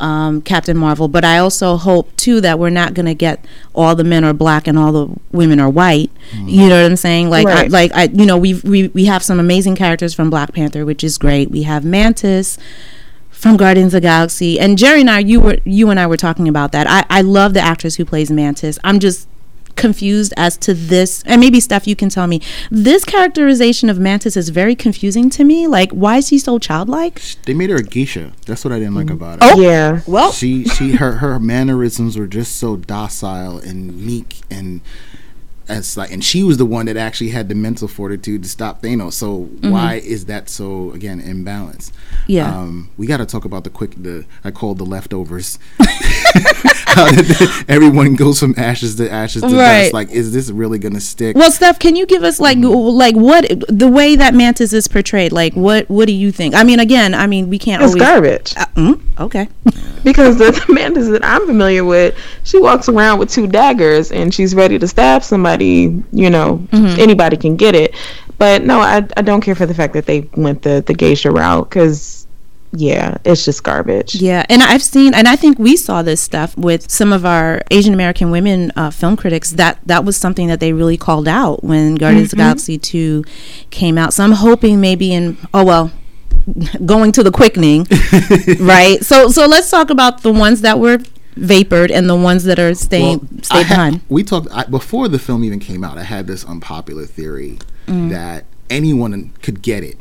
um, 0.00 0.42
Captain 0.42 0.76
Marvel, 0.76 1.08
but 1.08 1.24
I 1.24 1.38
also 1.38 1.76
hope 1.76 2.14
too 2.16 2.40
that 2.40 2.58
we're 2.58 2.70
not 2.70 2.94
going 2.94 3.06
to 3.06 3.14
get 3.14 3.44
all 3.74 3.94
the 3.94 4.04
men 4.04 4.24
are 4.24 4.32
black 4.32 4.66
and 4.66 4.78
all 4.78 4.92
the 4.92 5.08
women 5.30 5.60
are 5.60 5.70
white. 5.70 6.10
You 6.34 6.68
know 6.68 6.82
what 6.82 6.90
I'm 6.90 6.96
saying? 6.96 7.30
Like 7.30 7.46
I, 7.46 7.66
like 7.66 7.92
I 7.94 8.04
you 8.04 8.26
know 8.26 8.38
we 8.38 8.54
we 8.54 8.88
we 8.88 9.04
have 9.04 9.22
some 9.22 9.38
amazing 9.38 9.76
characters 9.76 10.14
from 10.14 10.30
Black 10.30 10.52
Panther, 10.52 10.84
which 10.84 11.04
is 11.04 11.18
great. 11.18 11.50
We 11.50 11.62
have 11.62 11.84
Mantis 11.84 12.58
from 13.30 13.56
Guardians 13.56 13.94
of 13.94 14.02
the 14.02 14.06
Galaxy. 14.06 14.60
And 14.60 14.76
Jerry 14.76 15.00
and 15.00 15.10
I, 15.10 15.20
you 15.20 15.40
were 15.40 15.58
you 15.64 15.90
and 15.90 15.98
I 15.98 16.06
were 16.06 16.16
talking 16.16 16.48
about 16.48 16.72
that. 16.72 16.86
I, 16.86 17.04
I 17.08 17.22
love 17.22 17.54
the 17.54 17.60
actress 17.60 17.96
who 17.96 18.04
plays 18.04 18.30
Mantis. 18.30 18.78
I'm 18.84 19.00
just 19.00 19.28
confused 19.76 20.32
as 20.36 20.56
to 20.58 20.74
this 20.74 21.22
and 21.24 21.40
maybe 21.40 21.60
Steph 21.60 21.86
you 21.86 21.96
can 21.96 22.08
tell 22.08 22.26
me 22.26 22.40
this 22.70 23.04
characterization 23.04 23.88
of 23.88 23.98
mantis 23.98 24.36
is 24.36 24.48
very 24.48 24.74
confusing 24.74 25.30
to 25.30 25.44
me 25.44 25.66
like 25.66 25.90
why 25.92 26.16
is 26.16 26.28
he 26.28 26.38
so 26.38 26.58
childlike 26.58 27.20
They 27.44 27.54
made 27.54 27.70
her 27.70 27.76
a 27.76 27.82
geisha. 27.82 28.32
That's 28.46 28.64
what 28.64 28.72
I 28.72 28.78
didn't 28.78 28.94
like 28.94 29.06
mm. 29.06 29.14
about 29.14 29.38
it. 29.38 29.40
Oh. 29.42 29.60
Yeah. 29.60 30.00
well 30.06 30.32
She 30.32 30.64
she 30.64 30.92
her 30.92 31.16
her 31.16 31.38
mannerisms 31.38 32.16
were 32.16 32.26
just 32.26 32.56
so 32.56 32.76
docile 32.76 33.58
and 33.58 34.04
meek 34.04 34.40
and 34.50 34.80
as 35.70 35.96
like 35.96 36.10
and 36.10 36.22
she 36.24 36.42
was 36.42 36.58
the 36.58 36.66
one 36.66 36.86
that 36.86 36.96
actually 36.96 37.30
had 37.30 37.48
the 37.48 37.54
mental 37.54 37.88
fortitude 37.88 38.42
to 38.42 38.48
stop 38.48 38.82
Thanos. 38.82 39.14
So 39.14 39.48
why 39.62 39.94
is 40.04 40.26
that 40.26 40.48
so 40.50 40.90
again 40.92 41.20
imbalanced? 41.22 41.92
Yeah. 42.26 42.54
Um, 42.54 42.90
we 42.98 43.06
got 43.06 43.18
to 43.18 43.26
talk 43.26 43.44
about 43.44 43.64
the 43.64 43.70
quick 43.70 43.92
the 43.96 44.24
I 44.44 44.50
called 44.50 44.78
the 44.78 44.84
leftovers. 44.84 45.58
Everyone 47.68 48.14
goes 48.16 48.40
from 48.40 48.54
ashes 48.56 48.96
to 48.96 49.10
ashes 49.10 49.42
to 49.42 49.48
Right. 49.48 49.82
dust. 49.82 49.92
Like, 49.94 50.10
is 50.10 50.32
this 50.32 50.50
really 50.50 50.78
gonna 50.78 51.00
stick? 51.00 51.36
well 51.36 51.50
Steph 51.50 51.78
can 51.78 51.94
you 51.96 52.06
give 52.06 52.22
us 52.24 52.40
like 52.40 52.58
like 52.60 53.14
what 53.14 53.46
the 53.68 53.88
way 53.88 54.16
that 54.16 54.34
mantis 54.34 54.72
is 54.72 54.88
portrayed 54.88 55.32
like 55.32 55.54
what 55.54 55.88
what 55.88 56.06
do 56.06 56.12
you 56.12 56.32
think 56.32 56.54
I 56.54 56.64
mean 56.64 56.80
again 56.80 57.14
I 57.14 57.26
mean 57.26 57.48
we 57.48 57.58
can't 57.58 57.82
It's 57.82 57.92
always 57.92 58.02
garbage. 58.02 58.54
Uh, 58.56 58.66
mm, 58.74 59.00
okay 59.20 59.48
Because 60.02 60.38
the, 60.38 60.50
the 60.66 60.72
Mantis 60.72 61.08
that 61.08 61.22
I'm 61.24 61.44
familiar 61.46 61.84
with, 61.84 62.16
she 62.42 62.58
walks 62.58 62.88
around 62.88 63.18
with 63.18 63.30
two 63.30 63.46
daggers 63.46 64.10
and 64.10 64.32
she's 64.32 64.54
ready 64.54 64.78
to 64.78 64.88
stab 64.88 65.22
somebody. 65.22 65.59
You 65.66 66.30
know, 66.30 66.66
anybody 66.72 67.36
can 67.36 67.56
get 67.56 67.74
it. 67.74 67.94
But 68.40 68.64
no, 68.64 68.80
I, 68.80 69.06
I 69.18 69.22
don't 69.22 69.42
care 69.42 69.54
for 69.54 69.66
the 69.66 69.74
fact 69.74 69.92
that 69.92 70.06
they 70.06 70.20
went 70.34 70.62
the 70.62 70.82
the 70.86 70.94
geisha 70.94 71.30
route 71.30 71.68
because, 71.68 72.26
yeah, 72.72 73.18
it's 73.22 73.44
just 73.44 73.62
garbage. 73.62 74.14
Yeah, 74.14 74.46
and 74.48 74.62
I've 74.62 74.82
seen, 74.82 75.12
and 75.12 75.28
I 75.28 75.36
think 75.36 75.58
we 75.58 75.76
saw 75.76 76.00
this 76.00 76.22
stuff 76.22 76.56
with 76.56 76.90
some 76.90 77.12
of 77.12 77.26
our 77.26 77.60
Asian 77.70 77.92
American 77.92 78.30
women 78.30 78.72
uh, 78.76 78.90
film 78.90 79.18
critics. 79.18 79.50
That 79.52 79.78
that 79.84 80.06
was 80.06 80.16
something 80.16 80.48
that 80.48 80.58
they 80.58 80.72
really 80.72 80.96
called 80.96 81.28
out 81.28 81.62
when 81.62 81.96
Guardians 81.96 82.32
of 82.32 82.38
the 82.38 82.44
Galaxy 82.44 82.78
Two 82.78 83.24
came 83.68 83.98
out. 83.98 84.14
So 84.14 84.24
I'm 84.24 84.32
hoping 84.32 84.80
maybe 84.80 85.12
in 85.12 85.36
oh 85.52 85.64
well, 85.64 85.92
going 86.86 87.12
to 87.12 87.22
the 87.22 87.30
quickening, 87.30 87.86
right? 88.60 89.04
So 89.04 89.28
so 89.28 89.46
let's 89.46 89.70
talk 89.70 89.90
about 89.90 90.22
the 90.22 90.32
ones 90.32 90.62
that 90.62 90.78
were 90.78 90.98
vapored 91.36 91.90
and 91.90 92.08
the 92.08 92.16
ones 92.16 92.44
that 92.44 92.58
are 92.58 92.74
staying 92.74 93.18
Well, 93.50 93.62
had- 93.62 93.68
behind. 93.68 94.00
We 94.08 94.22
talked 94.24 94.48
I, 94.52 94.64
before 94.64 95.08
the 95.08 95.18
film 95.18 95.44
even 95.44 95.58
came 95.60 95.84
out. 95.84 95.96
I 95.98 96.02
had 96.04 96.26
this 96.26 96.44
unpopular 96.44 97.06
theory 97.06 97.58
Mm. 97.86 98.10
that 98.10 98.44
anyone 98.68 99.30
could 99.42 99.62
get 99.62 99.82
it 99.82 99.96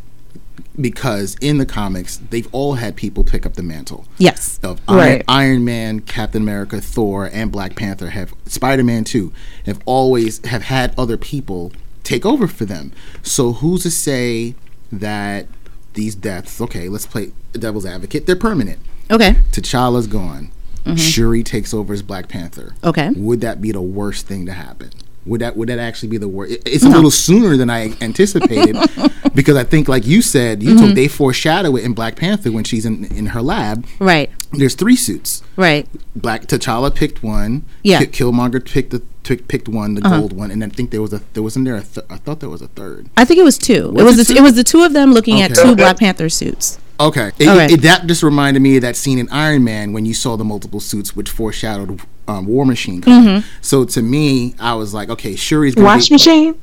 because 0.79 1.35
in 1.41 1.57
the 1.57 1.65
comics 1.65 2.19
they've 2.29 2.47
all 2.51 2.75
had 2.75 2.95
people 2.95 3.23
pick 3.23 3.45
up 3.45 3.53
the 3.55 3.63
mantle 3.63 4.05
Yes. 4.17 4.59
of 4.63 4.79
Iron, 4.87 4.99
Right. 4.99 5.23
Iron 5.27 5.65
Man, 5.65 5.99
Captain 6.01 6.41
America, 6.41 6.79
Thor, 6.81 7.29
and 7.31 7.51
Black 7.51 7.75
Panther 7.75 8.09
have 8.11 8.33
Spider 8.45 8.83
Man 8.83 9.03
too 9.03 9.31
have 9.65 9.79
always 9.85 10.43
have 10.45 10.63
had 10.63 10.93
other 10.97 11.17
people 11.17 11.71
take 12.03 12.25
over 12.25 12.47
for 12.47 12.65
them. 12.65 12.91
So 13.23 13.53
who's 13.53 13.83
to 13.83 13.91
say 13.91 14.55
that 14.91 15.47
these 15.93 16.15
deaths? 16.15 16.61
Okay, 16.61 16.87
let's 16.89 17.05
play 17.05 17.31
devil's 17.53 17.85
advocate. 17.85 18.25
They're 18.25 18.35
permanent. 18.35 18.79
Okay. 19.11 19.35
T'Challa's 19.51 20.07
gone. 20.07 20.49
Shuri 20.95 21.43
takes 21.43 21.73
over 21.73 21.93
as 21.93 22.01
Black 22.01 22.27
Panther. 22.27 22.73
Mm-hmm. 22.77 22.87
Okay. 22.87 23.09
Would 23.15 23.41
that 23.41 23.61
be 23.61 23.71
the 23.71 23.81
worst 23.81 24.25
thing 24.27 24.45
to 24.47 24.53
happen? 24.53 24.89
Would 25.25 25.41
that 25.41 25.55
would 25.57 25.69
that 25.69 25.77
actually 25.79 26.09
be 26.09 26.17
the 26.17 26.27
worst? 26.29 26.57
It's 26.65 26.83
a 26.83 26.89
little 26.89 27.11
sooner 27.11 27.55
than 27.57 27.69
I 27.69 27.93
anticipated 28.01 28.75
because 29.35 29.55
I 29.57 29.63
think, 29.63 29.87
like 29.87 30.07
you 30.07 30.21
said, 30.21 30.63
you 30.63 30.69
Mm-hmm. 30.71 30.79
told 30.79 30.95
they 30.95 31.07
foreshadow 31.07 31.75
it 31.75 31.83
in 31.83 31.93
Black 31.93 32.15
Panther 32.15 32.51
when 32.51 32.63
she's 32.63 32.85
in 32.85 33.05
in 33.05 33.27
her 33.27 33.41
lab. 33.41 33.85
Right. 33.99 34.31
There's 34.53 34.75
three 34.75 34.95
suits. 34.95 35.43
Right. 35.55 35.87
Black 36.15 36.43
T'Challa 36.47 36.93
picked 36.95 37.21
one. 37.21 37.63
Yeah. 37.83 37.97
Uh-huh. 37.97 38.05
Killmonger 38.07 38.63
picked 38.65 38.91
the 38.91 39.01
picked 39.23 39.67
one, 39.69 39.93
the 39.93 40.01
gold 40.01 40.33
one, 40.33 40.49
and 40.49 40.63
I 40.63 40.69
think 40.69 40.89
there 40.89 41.01
was 41.01 41.13
a 41.13 41.21
there 41.33 41.43
wasn't 41.43 41.65
there 41.65 41.75
a 41.75 41.83
th- 41.83 42.05
I 42.09 42.17
thought 42.17 42.39
there 42.39 42.49
was 42.49 42.63
a 42.63 42.67
third. 42.69 43.09
I 43.15 43.25
think 43.25 43.39
it 43.39 43.43
was 43.43 43.57
two. 43.59 43.91
Was 43.91 44.01
it 44.01 44.05
was 44.05 44.13
it 44.19 44.27
the, 44.27 44.33
two? 44.33 44.39
it 44.39 44.41
was 44.41 44.55
the 44.55 44.63
two 44.63 44.83
of 44.83 44.93
them 44.93 45.13
looking 45.13 45.41
at 45.41 45.53
two 45.53 45.75
Black 45.75 45.99
Panther 45.99 46.29
suits. 46.29 46.79
Okay, 46.99 47.31
it, 47.39 47.47
Okay. 47.47 47.73
It, 47.73 47.81
that 47.83 48.05
just 48.07 48.23
reminded 48.23 48.59
me 48.61 48.75
of 48.75 48.81
that 48.81 48.95
scene 48.97 49.19
in 49.19 49.29
Iron 49.29 49.63
Man 49.63 49.93
when 49.93 50.05
you 50.05 50.13
saw 50.13 50.35
the 50.35 50.43
multiple 50.43 50.79
suits, 50.81 51.15
which 51.15 51.29
foreshadowed 51.29 52.01
um, 52.27 52.45
War 52.45 52.65
Machine. 52.65 53.01
Coming. 53.01 53.23
Mm-hmm. 53.41 53.47
So 53.61 53.85
to 53.85 54.01
me, 54.01 54.55
I 54.59 54.73
was 54.75 54.93
like, 54.93 55.09
okay, 55.09 55.35
Shuri's 55.35 55.75
gonna 55.75 55.85
Wash 55.87 56.09
be, 56.09 56.15
machine. 56.15 56.59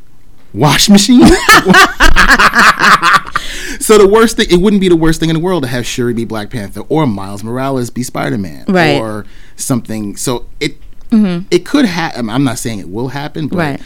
wash 0.52 0.88
machine. 0.88 1.20
so 3.80 3.98
the 3.98 4.08
worst 4.10 4.36
thing, 4.36 4.46
it 4.50 4.60
wouldn't 4.60 4.80
be 4.80 4.88
the 4.88 4.96
worst 4.96 5.20
thing 5.20 5.28
in 5.30 5.36
the 5.36 5.40
world 5.42 5.62
to 5.62 5.68
have 5.68 5.86
Shuri 5.86 6.12
be 6.14 6.24
Black 6.24 6.50
Panther 6.50 6.80
or 6.88 7.06
Miles 7.06 7.42
Morales 7.42 7.90
be 7.90 8.02
Spider 8.02 8.38
Man, 8.38 8.64
Right. 8.68 9.00
Or 9.00 9.24
something. 9.56 10.16
So 10.16 10.46
it 10.60 10.76
it 11.50 11.64
could 11.64 11.86
happen. 11.86 12.28
I'm 12.28 12.44
not 12.44 12.58
saying 12.58 12.78
it 12.80 12.88
will 12.90 13.08
happen, 13.08 13.48
but. 13.48 13.56
Right. 13.58 13.80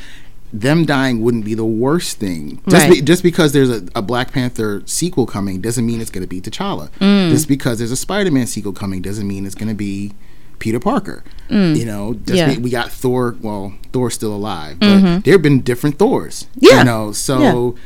Them 0.53 0.85
dying 0.85 1.23
wouldn't 1.23 1.45
be 1.45 1.55
the 1.55 1.65
worst 1.65 2.19
thing. 2.19 2.61
Just, 2.69 2.85
Right. 2.87 2.93
be, 2.95 3.03
just 3.03 3.23
because 3.23 3.53
there's 3.53 3.71
a, 3.71 3.87
a 3.95 4.03
Black 4.03 4.33
Panther 4.33 4.83
sequel 4.85 5.25
coming 5.27 5.61
doesn't 5.61 5.87
mean 5.87 6.01
it's 6.01 6.11
going 6.11 6.23
to 6.25 6.29
be 6.29 6.41
T'Challa. 6.41 6.91
Mm. 7.01 7.31
Just 7.31 7.47
because 7.47 7.79
there's 7.79 7.93
a 7.93 7.97
Spider-Man 7.97 8.47
sequel 8.49 8.73
coming 8.73 9.01
doesn't 9.01 9.27
mean 9.29 9.47
it's 9.47 9.55
going 9.55 9.69
to 9.69 9.75
be 9.75 10.13
Peter 10.59 10.81
Parker. 10.81 11.23
You 11.49 11.85
know, 11.85 12.15
just 12.15 12.29
Mm. 12.43 12.55
Yeah. 12.55 12.59
we 12.59 12.71
got 12.71 12.91
Thor. 12.93 13.37
Well, 13.41 13.75
Thor's 13.93 14.15
still 14.15 14.35
alive, 14.35 14.79
but 14.81 15.21
there 15.25 15.35
have 15.35 15.43
been 15.43 15.61
different 15.63 15.99
Thors. 15.99 16.45
Mm-hmm. 16.57 16.59
Yeah. 16.67 16.79
you 16.79 16.85
know. 16.85 17.13
So 17.13 17.77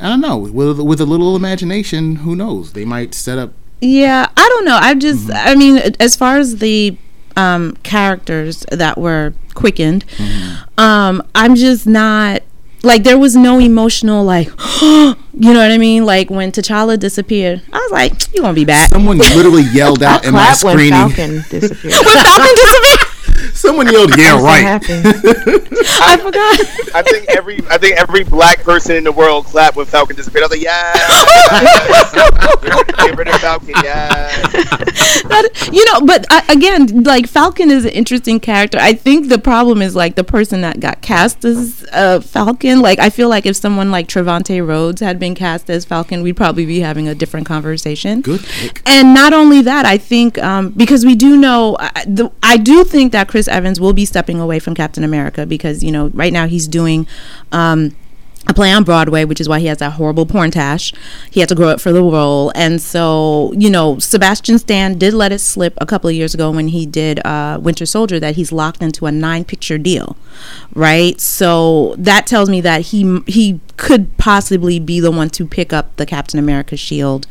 I 0.00 0.08
don't 0.08 0.20
know. 0.20 0.36
With 0.38 0.80
with 0.80 1.00
a 1.00 1.04
little 1.06 1.36
imagination, 1.36 2.16
who 2.16 2.34
knows? 2.34 2.72
They 2.72 2.84
might 2.84 3.14
set 3.14 3.38
up. 3.38 3.52
Yeah, 3.80 4.28
I 4.36 4.48
don't 4.48 4.64
know. 4.64 4.76
I 4.80 4.94
just, 4.94 5.26
Mm-hmm. 5.26 5.48
I 5.48 5.54
mean, 5.56 5.76
as 6.00 6.14
far 6.16 6.38
as 6.38 6.58
the 6.58 6.96
um, 7.36 7.76
characters 7.82 8.64
that 8.70 8.98
were 8.98 9.34
quickened, 9.54 10.04
Mm-hmm. 10.16 10.80
um, 10.80 11.22
I'm 11.34 11.54
just 11.56 11.86
not 11.86 12.42
like 12.84 13.04
there 13.04 13.18
was 13.18 13.36
no 13.36 13.58
emotional 13.60 14.24
like, 14.24 14.48
you 14.82 15.14
know 15.32 15.60
what 15.60 15.70
I 15.70 15.78
mean? 15.78 16.04
Like 16.04 16.30
when 16.30 16.50
T'Challa 16.52 16.98
disappeared, 16.98 17.62
I 17.72 17.78
was 17.78 17.92
like, 17.92 18.34
you 18.34 18.40
gonna 18.42 18.54
be 18.54 18.64
back? 18.64 18.90
Someone 18.90 19.18
literally 19.18 19.62
yelled 19.72 20.02
out 20.08 20.24
in 20.24 20.32
my 20.32 20.40
clap 20.46 20.64
when 20.64 20.74
screening. 20.76 20.92
Falcon 20.92 21.32
disappeared. 21.48 21.94
when 22.04 22.24
Falcon 22.24 22.54
disappeared, 22.56 22.98
Someone 23.54 23.90
yelled, 23.90 24.16
"Yeah, 24.16 24.42
right." 24.42 24.62
happy. 24.62 24.92
I 26.02 26.16
forgot. 26.16 26.60
I 26.94 27.02
think 27.02 27.28
every 27.30 27.60
I 27.70 27.78
think 27.78 27.96
every 27.96 28.24
black 28.24 28.62
person 28.62 28.96
in 28.96 29.04
the 29.04 29.12
world 29.12 29.46
clapped 29.46 29.76
when 29.76 29.86
Falcon 29.86 30.16
disappeared. 30.16 30.44
I 30.44 30.46
was 30.46 30.56
like, 30.56 30.62
yeah, 30.62 30.92
get 33.06 33.16
rid 33.16 33.28
of 33.28 33.34
Falcon, 33.40 33.74
yeah. 33.84 34.30
You 35.72 35.84
know, 35.86 36.00
but 36.06 36.26
I, 36.30 36.44
again, 36.50 37.04
like 37.04 37.26
Falcon 37.26 37.70
is 37.70 37.84
an 37.84 37.92
interesting 37.92 38.40
character. 38.40 38.78
I 38.78 38.92
think 38.92 39.28
the 39.28 39.38
problem 39.38 39.80
is 39.80 39.94
like 39.96 40.16
the 40.16 40.24
person 40.24 40.60
that 40.62 40.80
got 40.80 41.00
cast 41.02 41.44
as 41.44 41.84
uh, 41.92 42.20
Falcon. 42.20 42.80
Like, 42.80 42.98
I 42.98 43.10
feel 43.10 43.28
like 43.28 43.46
if 43.46 43.56
someone 43.56 43.90
like 43.90 44.08
Trevante 44.08 44.66
Rhodes 44.66 45.00
had 45.00 45.18
been 45.18 45.34
cast 45.34 45.70
as 45.70 45.84
Falcon, 45.84 46.22
we'd 46.22 46.36
probably 46.36 46.66
be 46.66 46.80
having 46.80 47.08
a 47.08 47.14
different 47.14 47.46
conversation. 47.46 48.20
Good 48.20 48.42
pick. 48.42 48.82
And 48.86 49.14
not 49.14 49.32
only 49.32 49.62
that, 49.62 49.86
I 49.86 49.98
think 49.98 50.38
um, 50.38 50.70
because 50.70 51.04
we 51.06 51.14
do 51.14 51.36
know, 51.36 51.76
I, 51.78 52.04
the, 52.06 52.30
I 52.42 52.56
do 52.56 52.84
think 52.84 53.12
that 53.12 53.28
Chris 53.28 53.41
Evans 53.48 53.72
Evans 53.72 53.80
will 53.80 53.92
be 53.92 54.04
stepping 54.04 54.40
away 54.40 54.58
from 54.58 54.74
Captain 54.74 55.04
America 55.04 55.46
because 55.46 55.82
you 55.82 55.92
know 55.92 56.08
right 56.14 56.32
now 56.32 56.46
he's 56.46 56.68
doing. 56.68 57.06
Um, 57.52 57.96
a 58.48 58.52
play 58.52 58.72
on 58.72 58.82
Broadway, 58.82 59.24
which 59.24 59.40
is 59.40 59.48
why 59.48 59.60
he 59.60 59.66
has 59.66 59.78
that 59.78 59.92
horrible 59.92 60.26
porn 60.26 60.50
tash. 60.50 60.92
He 61.30 61.38
had 61.38 61.48
to 61.50 61.54
grow 61.54 61.68
up 61.68 61.80
for 61.80 61.92
the 61.92 62.02
role. 62.02 62.50
And 62.56 62.82
so, 62.82 63.52
you 63.56 63.70
know, 63.70 64.00
Sebastian 64.00 64.58
Stan 64.58 64.98
did 64.98 65.14
let 65.14 65.30
it 65.30 65.38
slip 65.38 65.74
a 65.80 65.86
couple 65.86 66.10
of 66.10 66.16
years 66.16 66.34
ago 66.34 66.50
when 66.50 66.66
he 66.66 66.84
did 66.84 67.24
uh, 67.24 67.60
Winter 67.62 67.86
Soldier 67.86 68.18
that 68.18 68.34
he's 68.34 68.50
locked 68.50 68.82
into 68.82 69.06
a 69.06 69.12
nine 69.12 69.44
picture 69.44 69.78
deal, 69.78 70.16
right? 70.74 71.20
So 71.20 71.94
that 71.98 72.26
tells 72.26 72.50
me 72.50 72.60
that 72.62 72.86
he 72.86 73.20
he 73.28 73.60
could 73.76 74.16
possibly 74.18 74.80
be 74.80 74.98
the 74.98 75.12
one 75.12 75.30
to 75.30 75.46
pick 75.46 75.72
up 75.72 75.94
the 75.94 76.04
Captain 76.04 76.40
America 76.40 76.76
shield 76.76 77.28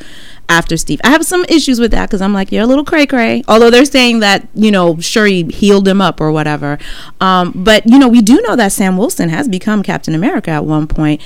after 0.52 0.76
Steve. 0.76 1.00
I 1.04 1.10
have 1.12 1.26
some 1.26 1.46
issues 1.46 1.80
with 1.80 1.92
that 1.92 2.10
because 2.10 2.22
I'm 2.22 2.34
like, 2.34 2.52
you're 2.52 2.64
a 2.64 2.68
little 2.68 2.84
cray 2.84 3.08
cray. 3.08 3.44
Although 3.48 3.70
they're 3.70 3.86
saying 3.86 4.20
that, 4.20 4.48
you 4.54 4.70
know, 4.70 5.00
Shuri 5.00 5.44
healed 5.44 5.88
him 5.88 6.02
up 6.02 6.20
or 6.20 6.32
whatever. 6.32 6.78
Um, 7.22 7.54
but, 7.56 7.88
you 7.88 7.98
know, 7.98 8.10
we 8.10 8.22
do 8.22 8.42
know 8.42 8.56
that 8.58 8.72
Sam 8.74 8.98
Wilson 8.98 9.30
has 9.30 9.48
become 9.48 9.82
Captain 9.82 10.14
America 10.14 10.52
at 10.52 10.66
one 10.66 10.88
point. 10.88 11.22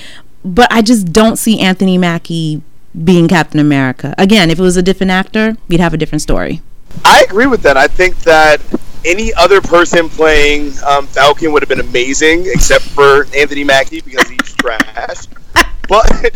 But 0.45 0.71
I 0.71 0.83
just 0.83 1.11
don't 1.11 1.37
see 1.37 1.59
Anthony 1.59 1.97
Mackie 1.97 2.61
being 3.03 3.27
Captain 3.27 3.59
America. 3.59 4.13
Again, 4.17 4.51
if 4.51 4.59
it 4.59 4.61
was 4.61 4.77
a 4.77 4.83
different 4.83 5.11
actor, 5.11 5.57
we'd 5.67 5.79
have 5.79 5.93
a 5.93 5.97
different 5.97 6.21
story. 6.21 6.61
I 7.03 7.25
agree 7.27 7.47
with 7.47 7.63
that. 7.63 7.77
I 7.77 7.87
think 7.87 8.15
that 8.19 8.61
any 9.03 9.33
other 9.33 9.59
person 9.59 10.07
playing 10.07 10.71
um, 10.85 11.07
Falcon 11.07 11.51
would 11.51 11.63
have 11.63 11.69
been 11.69 11.79
amazing, 11.79 12.43
except 12.45 12.83
for 12.85 13.25
Anthony 13.35 13.63
Mackie 13.63 14.01
because 14.01 14.29
he's 14.29 14.53
trash. 14.53 15.27
But 15.87 16.33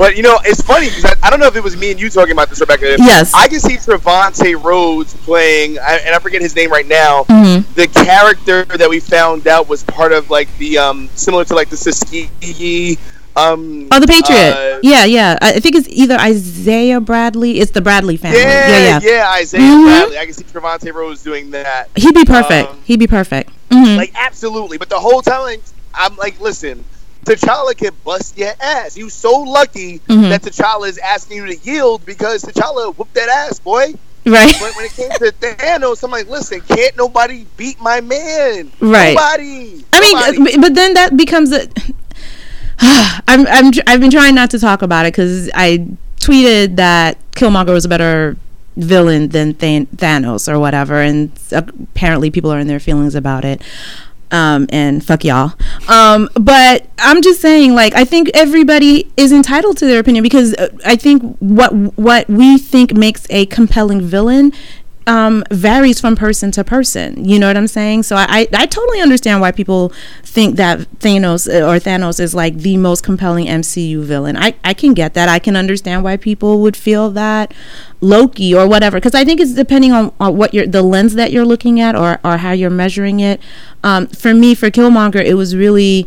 but 0.00 0.16
you 0.16 0.22
know, 0.22 0.38
it's 0.46 0.62
funny 0.62 0.86
because 0.86 1.04
I, 1.04 1.14
I, 1.24 1.28
don't 1.28 1.40
know 1.40 1.46
if 1.46 1.56
it 1.56 1.62
was 1.62 1.76
me 1.76 1.90
and 1.90 2.00
you 2.00 2.08
talking 2.08 2.32
about 2.32 2.48
this, 2.48 2.58
Rebecca. 2.58 2.96
Yes, 2.98 3.34
I 3.34 3.48
can 3.48 3.60
see 3.60 3.76
Trevante 3.76 4.60
Rhodes 4.64 5.12
playing, 5.12 5.76
and 5.76 6.14
I 6.14 6.18
forget 6.20 6.40
his 6.40 6.56
name 6.56 6.72
right 6.72 6.88
now. 6.88 7.24
Mm-hmm. 7.24 7.70
The 7.74 7.86
character 7.86 8.64
that 8.64 8.88
we 8.88 8.98
found 8.98 9.46
out 9.46 9.68
was 9.68 9.84
part 9.84 10.12
of 10.12 10.30
like 10.30 10.48
the 10.56 10.78
um 10.78 11.10
similar 11.16 11.44
to 11.44 11.54
like 11.54 11.68
the 11.68 11.76
Tuskegee. 11.76 12.96
Um, 13.36 13.88
oh, 13.92 14.00
the 14.00 14.06
Patriot. 14.06 14.54
Uh, 14.54 14.80
yeah, 14.82 15.04
yeah. 15.04 15.38
I 15.42 15.60
think 15.60 15.76
it's 15.76 15.88
either 15.90 16.16
Isaiah 16.16 17.00
Bradley. 17.02 17.60
It's 17.60 17.72
the 17.72 17.82
Bradley 17.82 18.16
family. 18.16 18.40
Yeah, 18.40 18.68
yeah, 18.68 18.78
yeah. 18.78 19.00
yeah 19.02 19.30
Isaiah 19.32 19.60
mm-hmm. 19.60 19.84
Bradley. 19.84 20.18
I 20.18 20.24
can 20.24 20.32
see 20.32 20.44
Trevante 20.44 20.94
Rhodes 20.94 21.22
doing 21.22 21.50
that. 21.50 21.90
He'd 21.94 22.14
be 22.14 22.24
perfect. 22.24 22.70
Um, 22.70 22.80
He'd 22.86 23.00
be 23.00 23.06
perfect. 23.06 23.50
Mm-hmm. 23.68 23.98
Like 23.98 24.12
absolutely. 24.14 24.78
But 24.78 24.88
the 24.88 24.98
whole 24.98 25.20
time, 25.20 25.60
I'm 25.92 26.16
like, 26.16 26.40
listen 26.40 26.86
T'Challa 27.24 27.76
can 27.76 27.94
bust 28.04 28.36
your 28.38 28.52
ass. 28.60 28.96
You 28.96 29.10
so 29.10 29.40
lucky 29.40 29.98
mm-hmm. 30.00 30.30
that 30.30 30.42
T'Challa 30.42 30.88
is 30.88 30.98
asking 30.98 31.38
you 31.38 31.46
to 31.46 31.56
yield 31.56 32.04
because 32.06 32.42
T'Challa 32.42 32.96
whooped 32.96 33.14
that 33.14 33.28
ass, 33.28 33.58
boy. 33.58 33.94
Right. 34.26 34.54
But 34.60 34.76
when 34.76 34.84
it 34.84 34.92
came 34.92 35.10
to 35.10 35.32
Thanos, 35.32 36.02
I'm 36.02 36.10
like, 36.10 36.28
listen, 36.28 36.60
can't 36.60 36.96
nobody 36.96 37.46
beat 37.56 37.80
my 37.80 38.00
man. 38.00 38.70
Right. 38.80 39.14
Nobody. 39.14 39.84
I 39.92 40.32
mean, 40.32 40.60
but 40.60 40.74
then 40.74 40.94
that 40.94 41.16
becomes 41.16 41.52
a. 41.52 41.68
I'm 43.28 43.46
I'm 43.46 43.72
I've 43.86 44.00
been 44.00 44.10
trying 44.10 44.34
not 44.34 44.50
to 44.50 44.58
talk 44.58 44.82
about 44.82 45.06
it 45.06 45.12
because 45.12 45.50
I 45.54 45.86
tweeted 46.16 46.76
that 46.76 47.18
Killmonger 47.32 47.72
was 47.72 47.84
a 47.84 47.88
better 47.88 48.36
villain 48.76 49.28
than 49.28 49.54
Thanos 49.54 50.52
or 50.52 50.58
whatever, 50.58 51.00
and 51.00 51.30
apparently 51.52 52.30
people 52.30 52.52
are 52.52 52.58
in 52.58 52.66
their 52.66 52.80
feelings 52.80 53.14
about 53.14 53.44
it 53.44 53.62
um, 54.30 54.66
and 54.70 55.04
fuck 55.04 55.24
y'all. 55.24 55.52
Um, 55.88 56.28
but 56.34 56.86
I'm 56.98 57.22
just 57.22 57.40
saying, 57.40 57.74
like, 57.74 57.94
I 57.94 58.04
think 58.04 58.30
everybody 58.34 59.10
is 59.16 59.32
entitled 59.32 59.76
to 59.78 59.86
their 59.86 60.00
opinion 60.00 60.22
because 60.22 60.54
uh, 60.54 60.68
I 60.84 60.96
think 60.96 61.36
what 61.38 61.72
what 61.74 62.28
we 62.28 62.58
think 62.58 62.94
makes 62.94 63.26
a 63.30 63.46
compelling 63.46 64.00
villain 64.00 64.52
um, 65.10 65.42
varies 65.50 66.00
from 66.00 66.14
person 66.14 66.52
to 66.52 66.62
person. 66.62 67.24
You 67.24 67.40
know 67.40 67.48
what 67.48 67.56
I'm 67.56 67.66
saying? 67.66 68.04
So 68.04 68.14
I, 68.14 68.46
I 68.52 68.66
totally 68.66 69.00
understand 69.00 69.40
why 69.40 69.50
people 69.50 69.92
think 70.22 70.54
that 70.54 70.78
Thanos 71.00 71.48
uh, 71.48 71.66
or 71.66 71.80
Thanos 71.80 72.20
is 72.20 72.32
like 72.32 72.58
the 72.58 72.76
most 72.76 73.02
compelling 73.02 73.46
MCU 73.46 74.04
villain. 74.04 74.36
I, 74.36 74.54
I 74.62 74.72
can 74.72 74.94
get 74.94 75.14
that. 75.14 75.28
I 75.28 75.40
can 75.40 75.56
understand 75.56 76.04
why 76.04 76.16
people 76.16 76.60
would 76.62 76.76
feel 76.76 77.10
that 77.10 77.52
Loki 78.00 78.54
or 78.54 78.68
whatever. 78.68 78.98
Because 78.98 79.16
I 79.16 79.24
think 79.24 79.40
it's 79.40 79.52
depending 79.52 79.90
on, 79.90 80.12
on 80.20 80.36
what 80.36 80.54
you're 80.54 80.68
the 80.68 80.82
lens 80.82 81.14
that 81.14 81.32
you're 81.32 81.44
looking 81.44 81.80
at 81.80 81.96
or, 81.96 82.20
or 82.22 82.36
how 82.36 82.52
you're 82.52 82.70
measuring 82.70 83.18
it. 83.18 83.40
Um, 83.82 84.06
for 84.06 84.32
me, 84.32 84.54
for 84.54 84.70
Killmonger, 84.70 85.24
it 85.24 85.34
was 85.34 85.56
really 85.56 86.06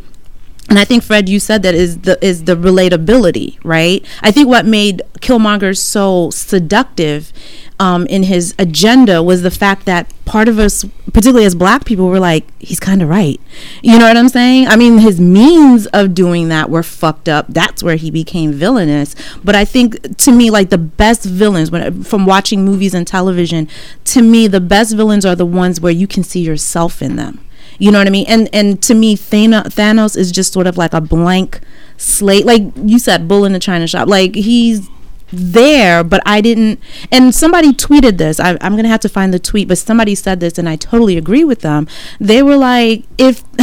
and 0.69 0.79
I 0.79 0.85
think 0.85 1.03
Fred, 1.03 1.27
you 1.27 1.39
said 1.39 1.61
that 1.63 1.75
is 1.75 1.99
the 1.99 2.23
is 2.25 2.45
the 2.45 2.55
relatability, 2.55 3.57
right? 3.63 4.03
I 4.21 4.31
think 4.31 4.47
what 4.47 4.65
made 4.65 5.01
Killmonger 5.19 5.77
so 5.77 6.29
seductive 6.29 7.33
um, 7.79 8.05
in 8.07 8.23
his 8.23 8.55
agenda 8.57 9.21
was 9.21 9.41
the 9.41 9.51
fact 9.51 9.85
that 9.85 10.11
part 10.23 10.47
of 10.47 10.59
us, 10.59 10.85
particularly 11.07 11.45
as 11.45 11.53
Black 11.53 11.83
people, 11.83 12.07
were 12.07 12.19
like, 12.19 12.45
he's 12.59 12.79
kind 12.79 13.01
of 13.01 13.09
right. 13.09 13.41
You 13.81 13.99
know 13.99 14.07
what 14.07 14.15
I'm 14.15 14.29
saying? 14.29 14.67
I 14.67 14.77
mean, 14.77 14.99
his 14.99 15.19
means 15.19 15.85
of 15.87 16.13
doing 16.13 16.47
that 16.47 16.69
were 16.69 16.83
fucked 16.83 17.27
up. 17.27 17.47
That's 17.49 17.83
where 17.83 17.97
he 17.97 18.09
became 18.09 18.53
villainous. 18.53 19.15
But 19.43 19.55
I 19.55 19.65
think 19.65 20.17
to 20.17 20.31
me, 20.31 20.49
like 20.49 20.69
the 20.69 20.77
best 20.77 21.25
villains, 21.25 21.71
when 21.71 22.03
from 22.03 22.25
watching 22.25 22.63
movies 22.63 22.93
and 22.93 23.05
television, 23.05 23.67
to 24.05 24.21
me, 24.21 24.47
the 24.47 24.61
best 24.61 24.95
villains 24.95 25.25
are 25.25 25.35
the 25.35 25.45
ones 25.45 25.81
where 25.81 25.91
you 25.91 26.07
can 26.07 26.23
see 26.23 26.39
yourself 26.39 27.01
in 27.01 27.17
them 27.17 27.43
you 27.79 27.91
know 27.91 27.97
what 27.97 28.07
I 28.07 28.11
mean? 28.11 28.25
And 28.27 28.49
and 28.53 28.81
to 28.83 28.93
me, 28.93 29.15
Thanos 29.15 30.17
is 30.17 30.31
just 30.31 30.53
sort 30.53 30.67
of 30.67 30.77
like 30.77 30.93
a 30.93 31.01
blank 31.01 31.59
slate. 31.97 32.45
Like 32.45 32.63
you 32.83 32.99
said, 32.99 33.27
bull 33.27 33.45
in 33.45 33.53
the 33.53 33.59
china 33.59 33.87
shop. 33.87 34.07
Like 34.07 34.35
he's 34.35 34.89
there, 35.33 36.03
but 36.03 36.21
I 36.25 36.41
didn't. 36.41 36.79
And 37.11 37.33
somebody 37.33 37.73
tweeted 37.73 38.17
this. 38.17 38.39
I, 38.39 38.51
am 38.61 38.75
gonna 38.75 38.87
have 38.87 38.99
to 39.01 39.09
find 39.09 39.33
the 39.33 39.39
tweet, 39.39 39.67
but 39.67 39.77
somebody 39.77 40.15
said 40.15 40.39
this, 40.39 40.57
and 40.57 40.69
I 40.69 40.75
totally 40.75 41.17
agree 41.17 41.43
with 41.43 41.61
them. 41.61 41.87
They 42.19 42.43
were 42.43 42.55
like, 42.55 43.03
if 43.17 43.43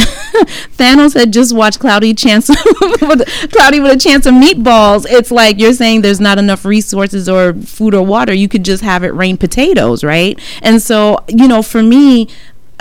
Thanos 0.77 1.13
had 1.13 1.31
just 1.31 1.55
watched 1.55 1.79
Cloudy 1.79 2.13
Chance, 2.13 2.47
Cloudy 3.51 3.79
with 3.79 3.95
a 3.95 3.99
chance 3.99 4.25
of 4.25 4.33
meatballs, 4.33 5.05
it's 5.09 5.31
like 5.31 5.59
you're 5.59 5.73
saying 5.73 6.01
there's 6.01 6.19
not 6.19 6.37
enough 6.37 6.65
resources 6.65 7.29
or 7.29 7.53
food 7.53 7.93
or 7.93 8.05
water. 8.05 8.33
You 8.33 8.49
could 8.49 8.65
just 8.65 8.83
have 8.83 9.03
it 9.03 9.13
rain 9.13 9.37
potatoes, 9.37 10.03
right? 10.03 10.39
And 10.61 10.81
so, 10.81 11.23
you 11.29 11.47
know, 11.47 11.61
for 11.61 11.81
me, 11.81 12.27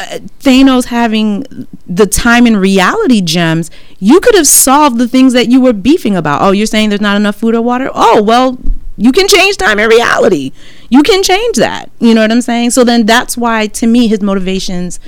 Uh, 0.01 0.19
Thanos 0.41 0.87
having 0.87 1.67
the 1.87 2.07
time 2.07 2.47
and 2.47 2.59
reality 2.61 3.21
gems, 3.21 3.71
you 3.99 4.21
could 4.21 4.35
have 4.35 4.47
solved 4.47 4.99
the 4.99 5.07
things 5.09 5.33
that 5.35 5.51
you 5.51 5.61
were 5.61 5.73
beefing 5.73 6.17
about. 6.17 6.41
Oh, 6.41 6.53
you're 6.53 6.67
saying 6.67 6.89
there's 6.89 7.01
not 7.01 7.17
enough 7.17 7.37
food 7.37 7.55
or 7.55 7.61
water? 7.61 7.91
Oh, 7.93 8.23
well, 8.23 8.59
you 8.97 9.13
can 9.13 9.29
change 9.29 9.57
time 9.57 9.79
and 9.79 9.91
reality. 9.91 10.53
You 10.89 11.03
can 11.03 11.23
change 11.23 11.57
that. 11.57 11.91
You 11.99 12.15
know 12.15 12.23
what 12.23 12.33
I'm 12.33 12.41
saying? 12.41 12.71
So 12.71 12.85
then 12.85 13.05
that's 13.05 13.37
why 13.37 13.67
to 13.69 13.87
me 13.87 14.09
his 14.09 14.21
motivations 14.21 15.01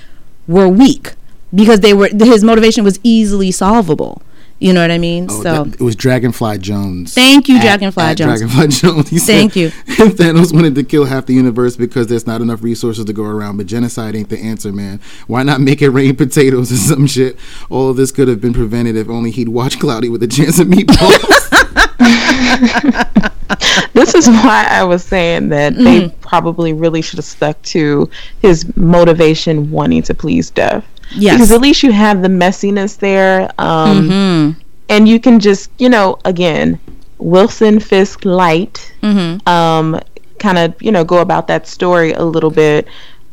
were 0.47 0.69
weak 0.69 1.15
because 1.55 1.81
they 1.81 1.95
were 1.95 2.09
his 2.09 2.43
motivation 2.45 2.85
was 2.85 2.99
easily 3.03 3.51
solvable. 3.51 4.23
You 4.63 4.73
know 4.73 4.81
what 4.81 4.93
I 4.93 4.99
mean? 4.99 5.27
Oh, 5.29 5.43
so 5.43 5.65
that, 5.65 5.81
it 5.81 5.85
was 5.85 5.97
Dragonfly 5.97 6.59
Jones. 6.59 7.13
Thank 7.13 7.49
you, 7.49 7.57
at, 7.57 7.63
Dragonfly 7.63 8.05
at 8.05 8.17
Jones. 8.17 8.41
Dragonfly 8.41 8.69
Jones. 8.81 9.09
He 9.09 9.19
Thank 9.19 9.57
you. 9.57 9.71
Thanos 9.87 10.55
wanted 10.55 10.77
to 10.77 10.85
kill 10.85 11.05
half 11.05 11.27
the 11.27 11.35
universe 11.35 11.75
because 11.77 12.07
there's 12.07 12.29
not 12.29 12.41
enough 12.41 12.63
resources 12.63 13.05
to 13.07 13.13
go 13.13 13.25
around, 13.25 13.57
but 13.57 13.67
genocide 13.67 14.15
ain't 14.15 14.29
the 14.29 14.39
answer, 14.39 14.71
man. 14.73 15.01
Why 15.27 15.43
not 15.43 15.61
make 15.61 15.83
it 15.83 15.91
rain 15.91 16.15
potatoes 16.15 16.71
or 16.71 16.77
some 16.95 17.09
shit? 17.09 17.37
All 17.71 17.91
of 17.91 17.97
this 17.97 18.13
could 18.13 18.29
have 18.29 18.41
been 18.41 18.55
prevented 18.55 18.95
if 18.95 19.09
only 19.09 19.33
he'd 19.33 19.49
watched 19.49 19.81
Cloudy 19.81 20.09
with 20.09 20.23
a 20.23 20.29
chance 20.29 20.61
of 20.61 20.69
meatballs. 20.69 21.49
this 23.95 24.15
is 24.15 24.29
why 24.29 24.65
I 24.71 24.85
was 24.85 25.03
saying 25.03 25.49
that 25.49 25.73
mm-hmm. 25.73 25.85
they 25.85 26.09
probably 26.21 26.73
really 26.73 27.03
should 27.03 27.19
have 27.19 27.25
stuck 27.25 27.61
to 27.63 28.09
his 28.41 28.65
motivation 28.77 29.73
wanting 29.73 30.03
to 30.03 30.15
please 30.15 30.51
Death. 30.51 30.87
Yes. 31.15 31.37
Because 31.37 31.53
at 31.53 31.61
least 31.61 31.83
you 31.83 31.93
have 31.93 32.23
the 32.23 32.29
messiness 32.29 32.99
there. 32.99 33.51
Um, 33.59 34.09
mm-hmm. 34.09 34.61
And 34.89 35.09
you 35.09 35.21
can 35.21 35.41
just, 35.41 35.71
you 35.79 35.89
know, 35.89 36.19
again, 36.25 36.79
Wilson 37.19 37.81
Fisk 37.81 38.25
light, 38.25 38.93
mm-hmm. 39.03 39.47
um, 39.49 40.01
kind 40.39 40.59
of, 40.59 40.81
you 40.83 40.93
know, 40.93 41.05
go 41.05 41.19
about 41.19 41.47
that 41.49 41.67
story 41.67 42.13
a 42.13 42.25
little 42.25 42.51
bit. 42.51 42.89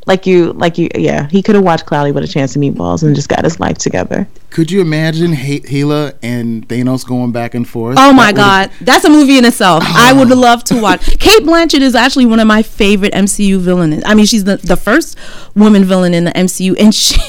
Like 0.06 0.26
you, 0.26 0.54
like 0.54 0.78
you, 0.78 0.90
yeah. 0.96 1.28
He 1.28 1.44
could 1.44 1.56
have 1.56 1.64
watched 1.64 1.86
Cloudy 1.86 2.12
with 2.12 2.24
a 2.24 2.28
chance 2.28 2.56
of 2.56 2.62
meatballs 2.62 3.04
and 3.04 3.16
just 3.16 3.30
got 3.30 3.44
his 3.44 3.60
life 3.60 3.78
together. 3.78 4.28
Could 4.50 4.72
you 4.72 4.82
imagine 4.82 5.36
H- 5.36 5.68
Hela 5.68 6.14
and 6.24 6.68
Thanos 6.68 7.06
going 7.06 7.32
back 7.32 7.54
and 7.54 7.68
forth? 7.68 7.98
Oh 8.00 8.12
my 8.12 8.32
that 8.32 8.72
God, 8.72 8.86
that's 8.86 9.06
a 9.06 9.10
movie 9.10 9.38
in 9.38 9.46
itself. 9.46 9.84
Oh. 9.86 9.94
I 9.96 10.14
would 10.14 10.30
love 10.30 10.64
to 10.66 10.82
watch. 10.82 11.20
Cate 11.20 11.44
Blanchett 11.44 11.82
is 11.82 11.94
actually 11.94 12.26
one 12.26 12.40
of 12.40 12.48
my 12.48 12.64
favorite 12.64 13.14
MCU 13.14 13.60
villains. 13.60 14.02
I 14.06 14.16
mean, 14.16 14.26
she's 14.26 14.46
the 14.46 14.58
the 14.58 14.78
first 14.78 15.18
woman 15.56 15.86
villain 15.86 16.16
in 16.16 16.24
the 16.24 16.32
MCU, 16.32 16.76
and 16.80 16.96
she 16.96 17.20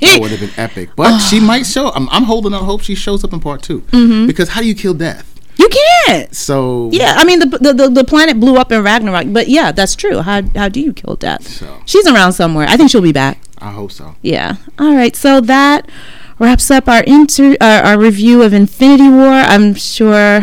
that 0.00 0.18
would 0.20 0.30
have 0.30 0.40
been 0.40 0.52
epic. 0.56 0.90
But 0.96 1.18
she 1.18 1.40
might 1.40 1.66
show. 1.66 1.88
I'm, 1.90 2.08
I'm, 2.10 2.24
holding 2.24 2.54
out 2.54 2.62
hope 2.62 2.82
she 2.82 2.94
shows 2.94 3.24
up 3.24 3.32
in 3.32 3.40
part 3.40 3.62
2 3.62 3.80
mm-hmm. 3.80 4.26
because 4.26 4.50
how 4.50 4.60
do 4.60 4.66
you 4.66 4.74
kill 4.74 4.94
death? 4.94 5.34
You 5.58 5.68
can't. 6.06 6.34
So 6.34 6.88
yeah, 6.92 7.14
I 7.16 7.24
mean 7.24 7.40
the, 7.40 7.46
the, 7.46 7.72
the 7.72 7.88
the 7.88 8.04
planet 8.04 8.38
blew 8.38 8.56
up 8.56 8.70
in 8.70 8.80
Ragnarok, 8.82 9.26
but 9.32 9.48
yeah, 9.48 9.72
that's 9.72 9.96
true. 9.96 10.20
How 10.20 10.42
how 10.54 10.68
do 10.68 10.80
you 10.80 10.92
kill 10.92 11.16
death? 11.16 11.48
So 11.48 11.82
she's 11.84 12.06
around 12.06 12.34
somewhere. 12.34 12.66
I 12.68 12.76
think 12.76 12.90
she'll 12.90 13.02
be 13.02 13.12
back. 13.12 13.40
I 13.58 13.72
hope 13.72 13.90
so. 13.90 14.14
Yeah. 14.22 14.56
All 14.78 14.94
right. 14.94 15.16
So 15.16 15.40
that 15.40 15.90
wraps 16.38 16.70
up 16.70 16.88
our 16.88 17.02
inter 17.02 17.56
uh, 17.60 17.82
our 17.84 17.98
review 17.98 18.42
of 18.42 18.52
Infinity 18.52 19.08
War. 19.08 19.26
I'm 19.26 19.74
sure 19.74 20.42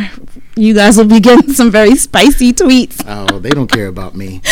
you 0.57 0.73
guys 0.73 0.97
will 0.97 1.05
be 1.05 1.19
getting 1.21 1.53
some 1.53 1.71
very 1.71 1.95
spicy 1.95 2.51
tweets. 2.51 3.01
Oh, 3.07 3.39
they 3.39 3.51
don't 3.51 3.71
care 3.71 3.87
about 3.87 4.15
me. 4.15 4.41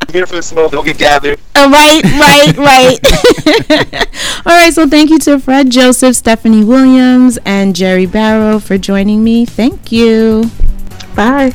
here 0.11 0.25
for 0.25 0.35
the 0.35 0.41
smoke. 0.41 0.71
Don't 0.71 0.85
get 0.85 0.97
gathered. 0.97 1.39
Uh, 1.55 1.69
right, 1.71 2.03
right, 2.03 2.57
right. 2.57 4.07
All 4.45 4.53
right, 4.53 4.73
so 4.73 4.87
thank 4.87 5.09
you 5.09 5.19
to 5.19 5.39
Fred 5.39 5.69
Joseph, 5.69 6.15
Stephanie 6.15 6.63
Williams, 6.63 7.37
and 7.45 7.75
Jerry 7.75 8.05
Barrow 8.05 8.59
for 8.59 8.77
joining 8.77 9.23
me. 9.23 9.45
Thank 9.45 9.91
you. 9.91 10.49
Bye. 11.15 11.53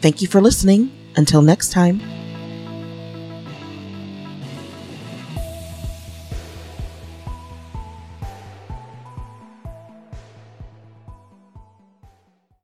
Thank 0.00 0.22
you 0.22 0.28
for 0.28 0.40
listening. 0.40 0.92
Until 1.16 1.42
next 1.42 1.72
time. 1.72 2.17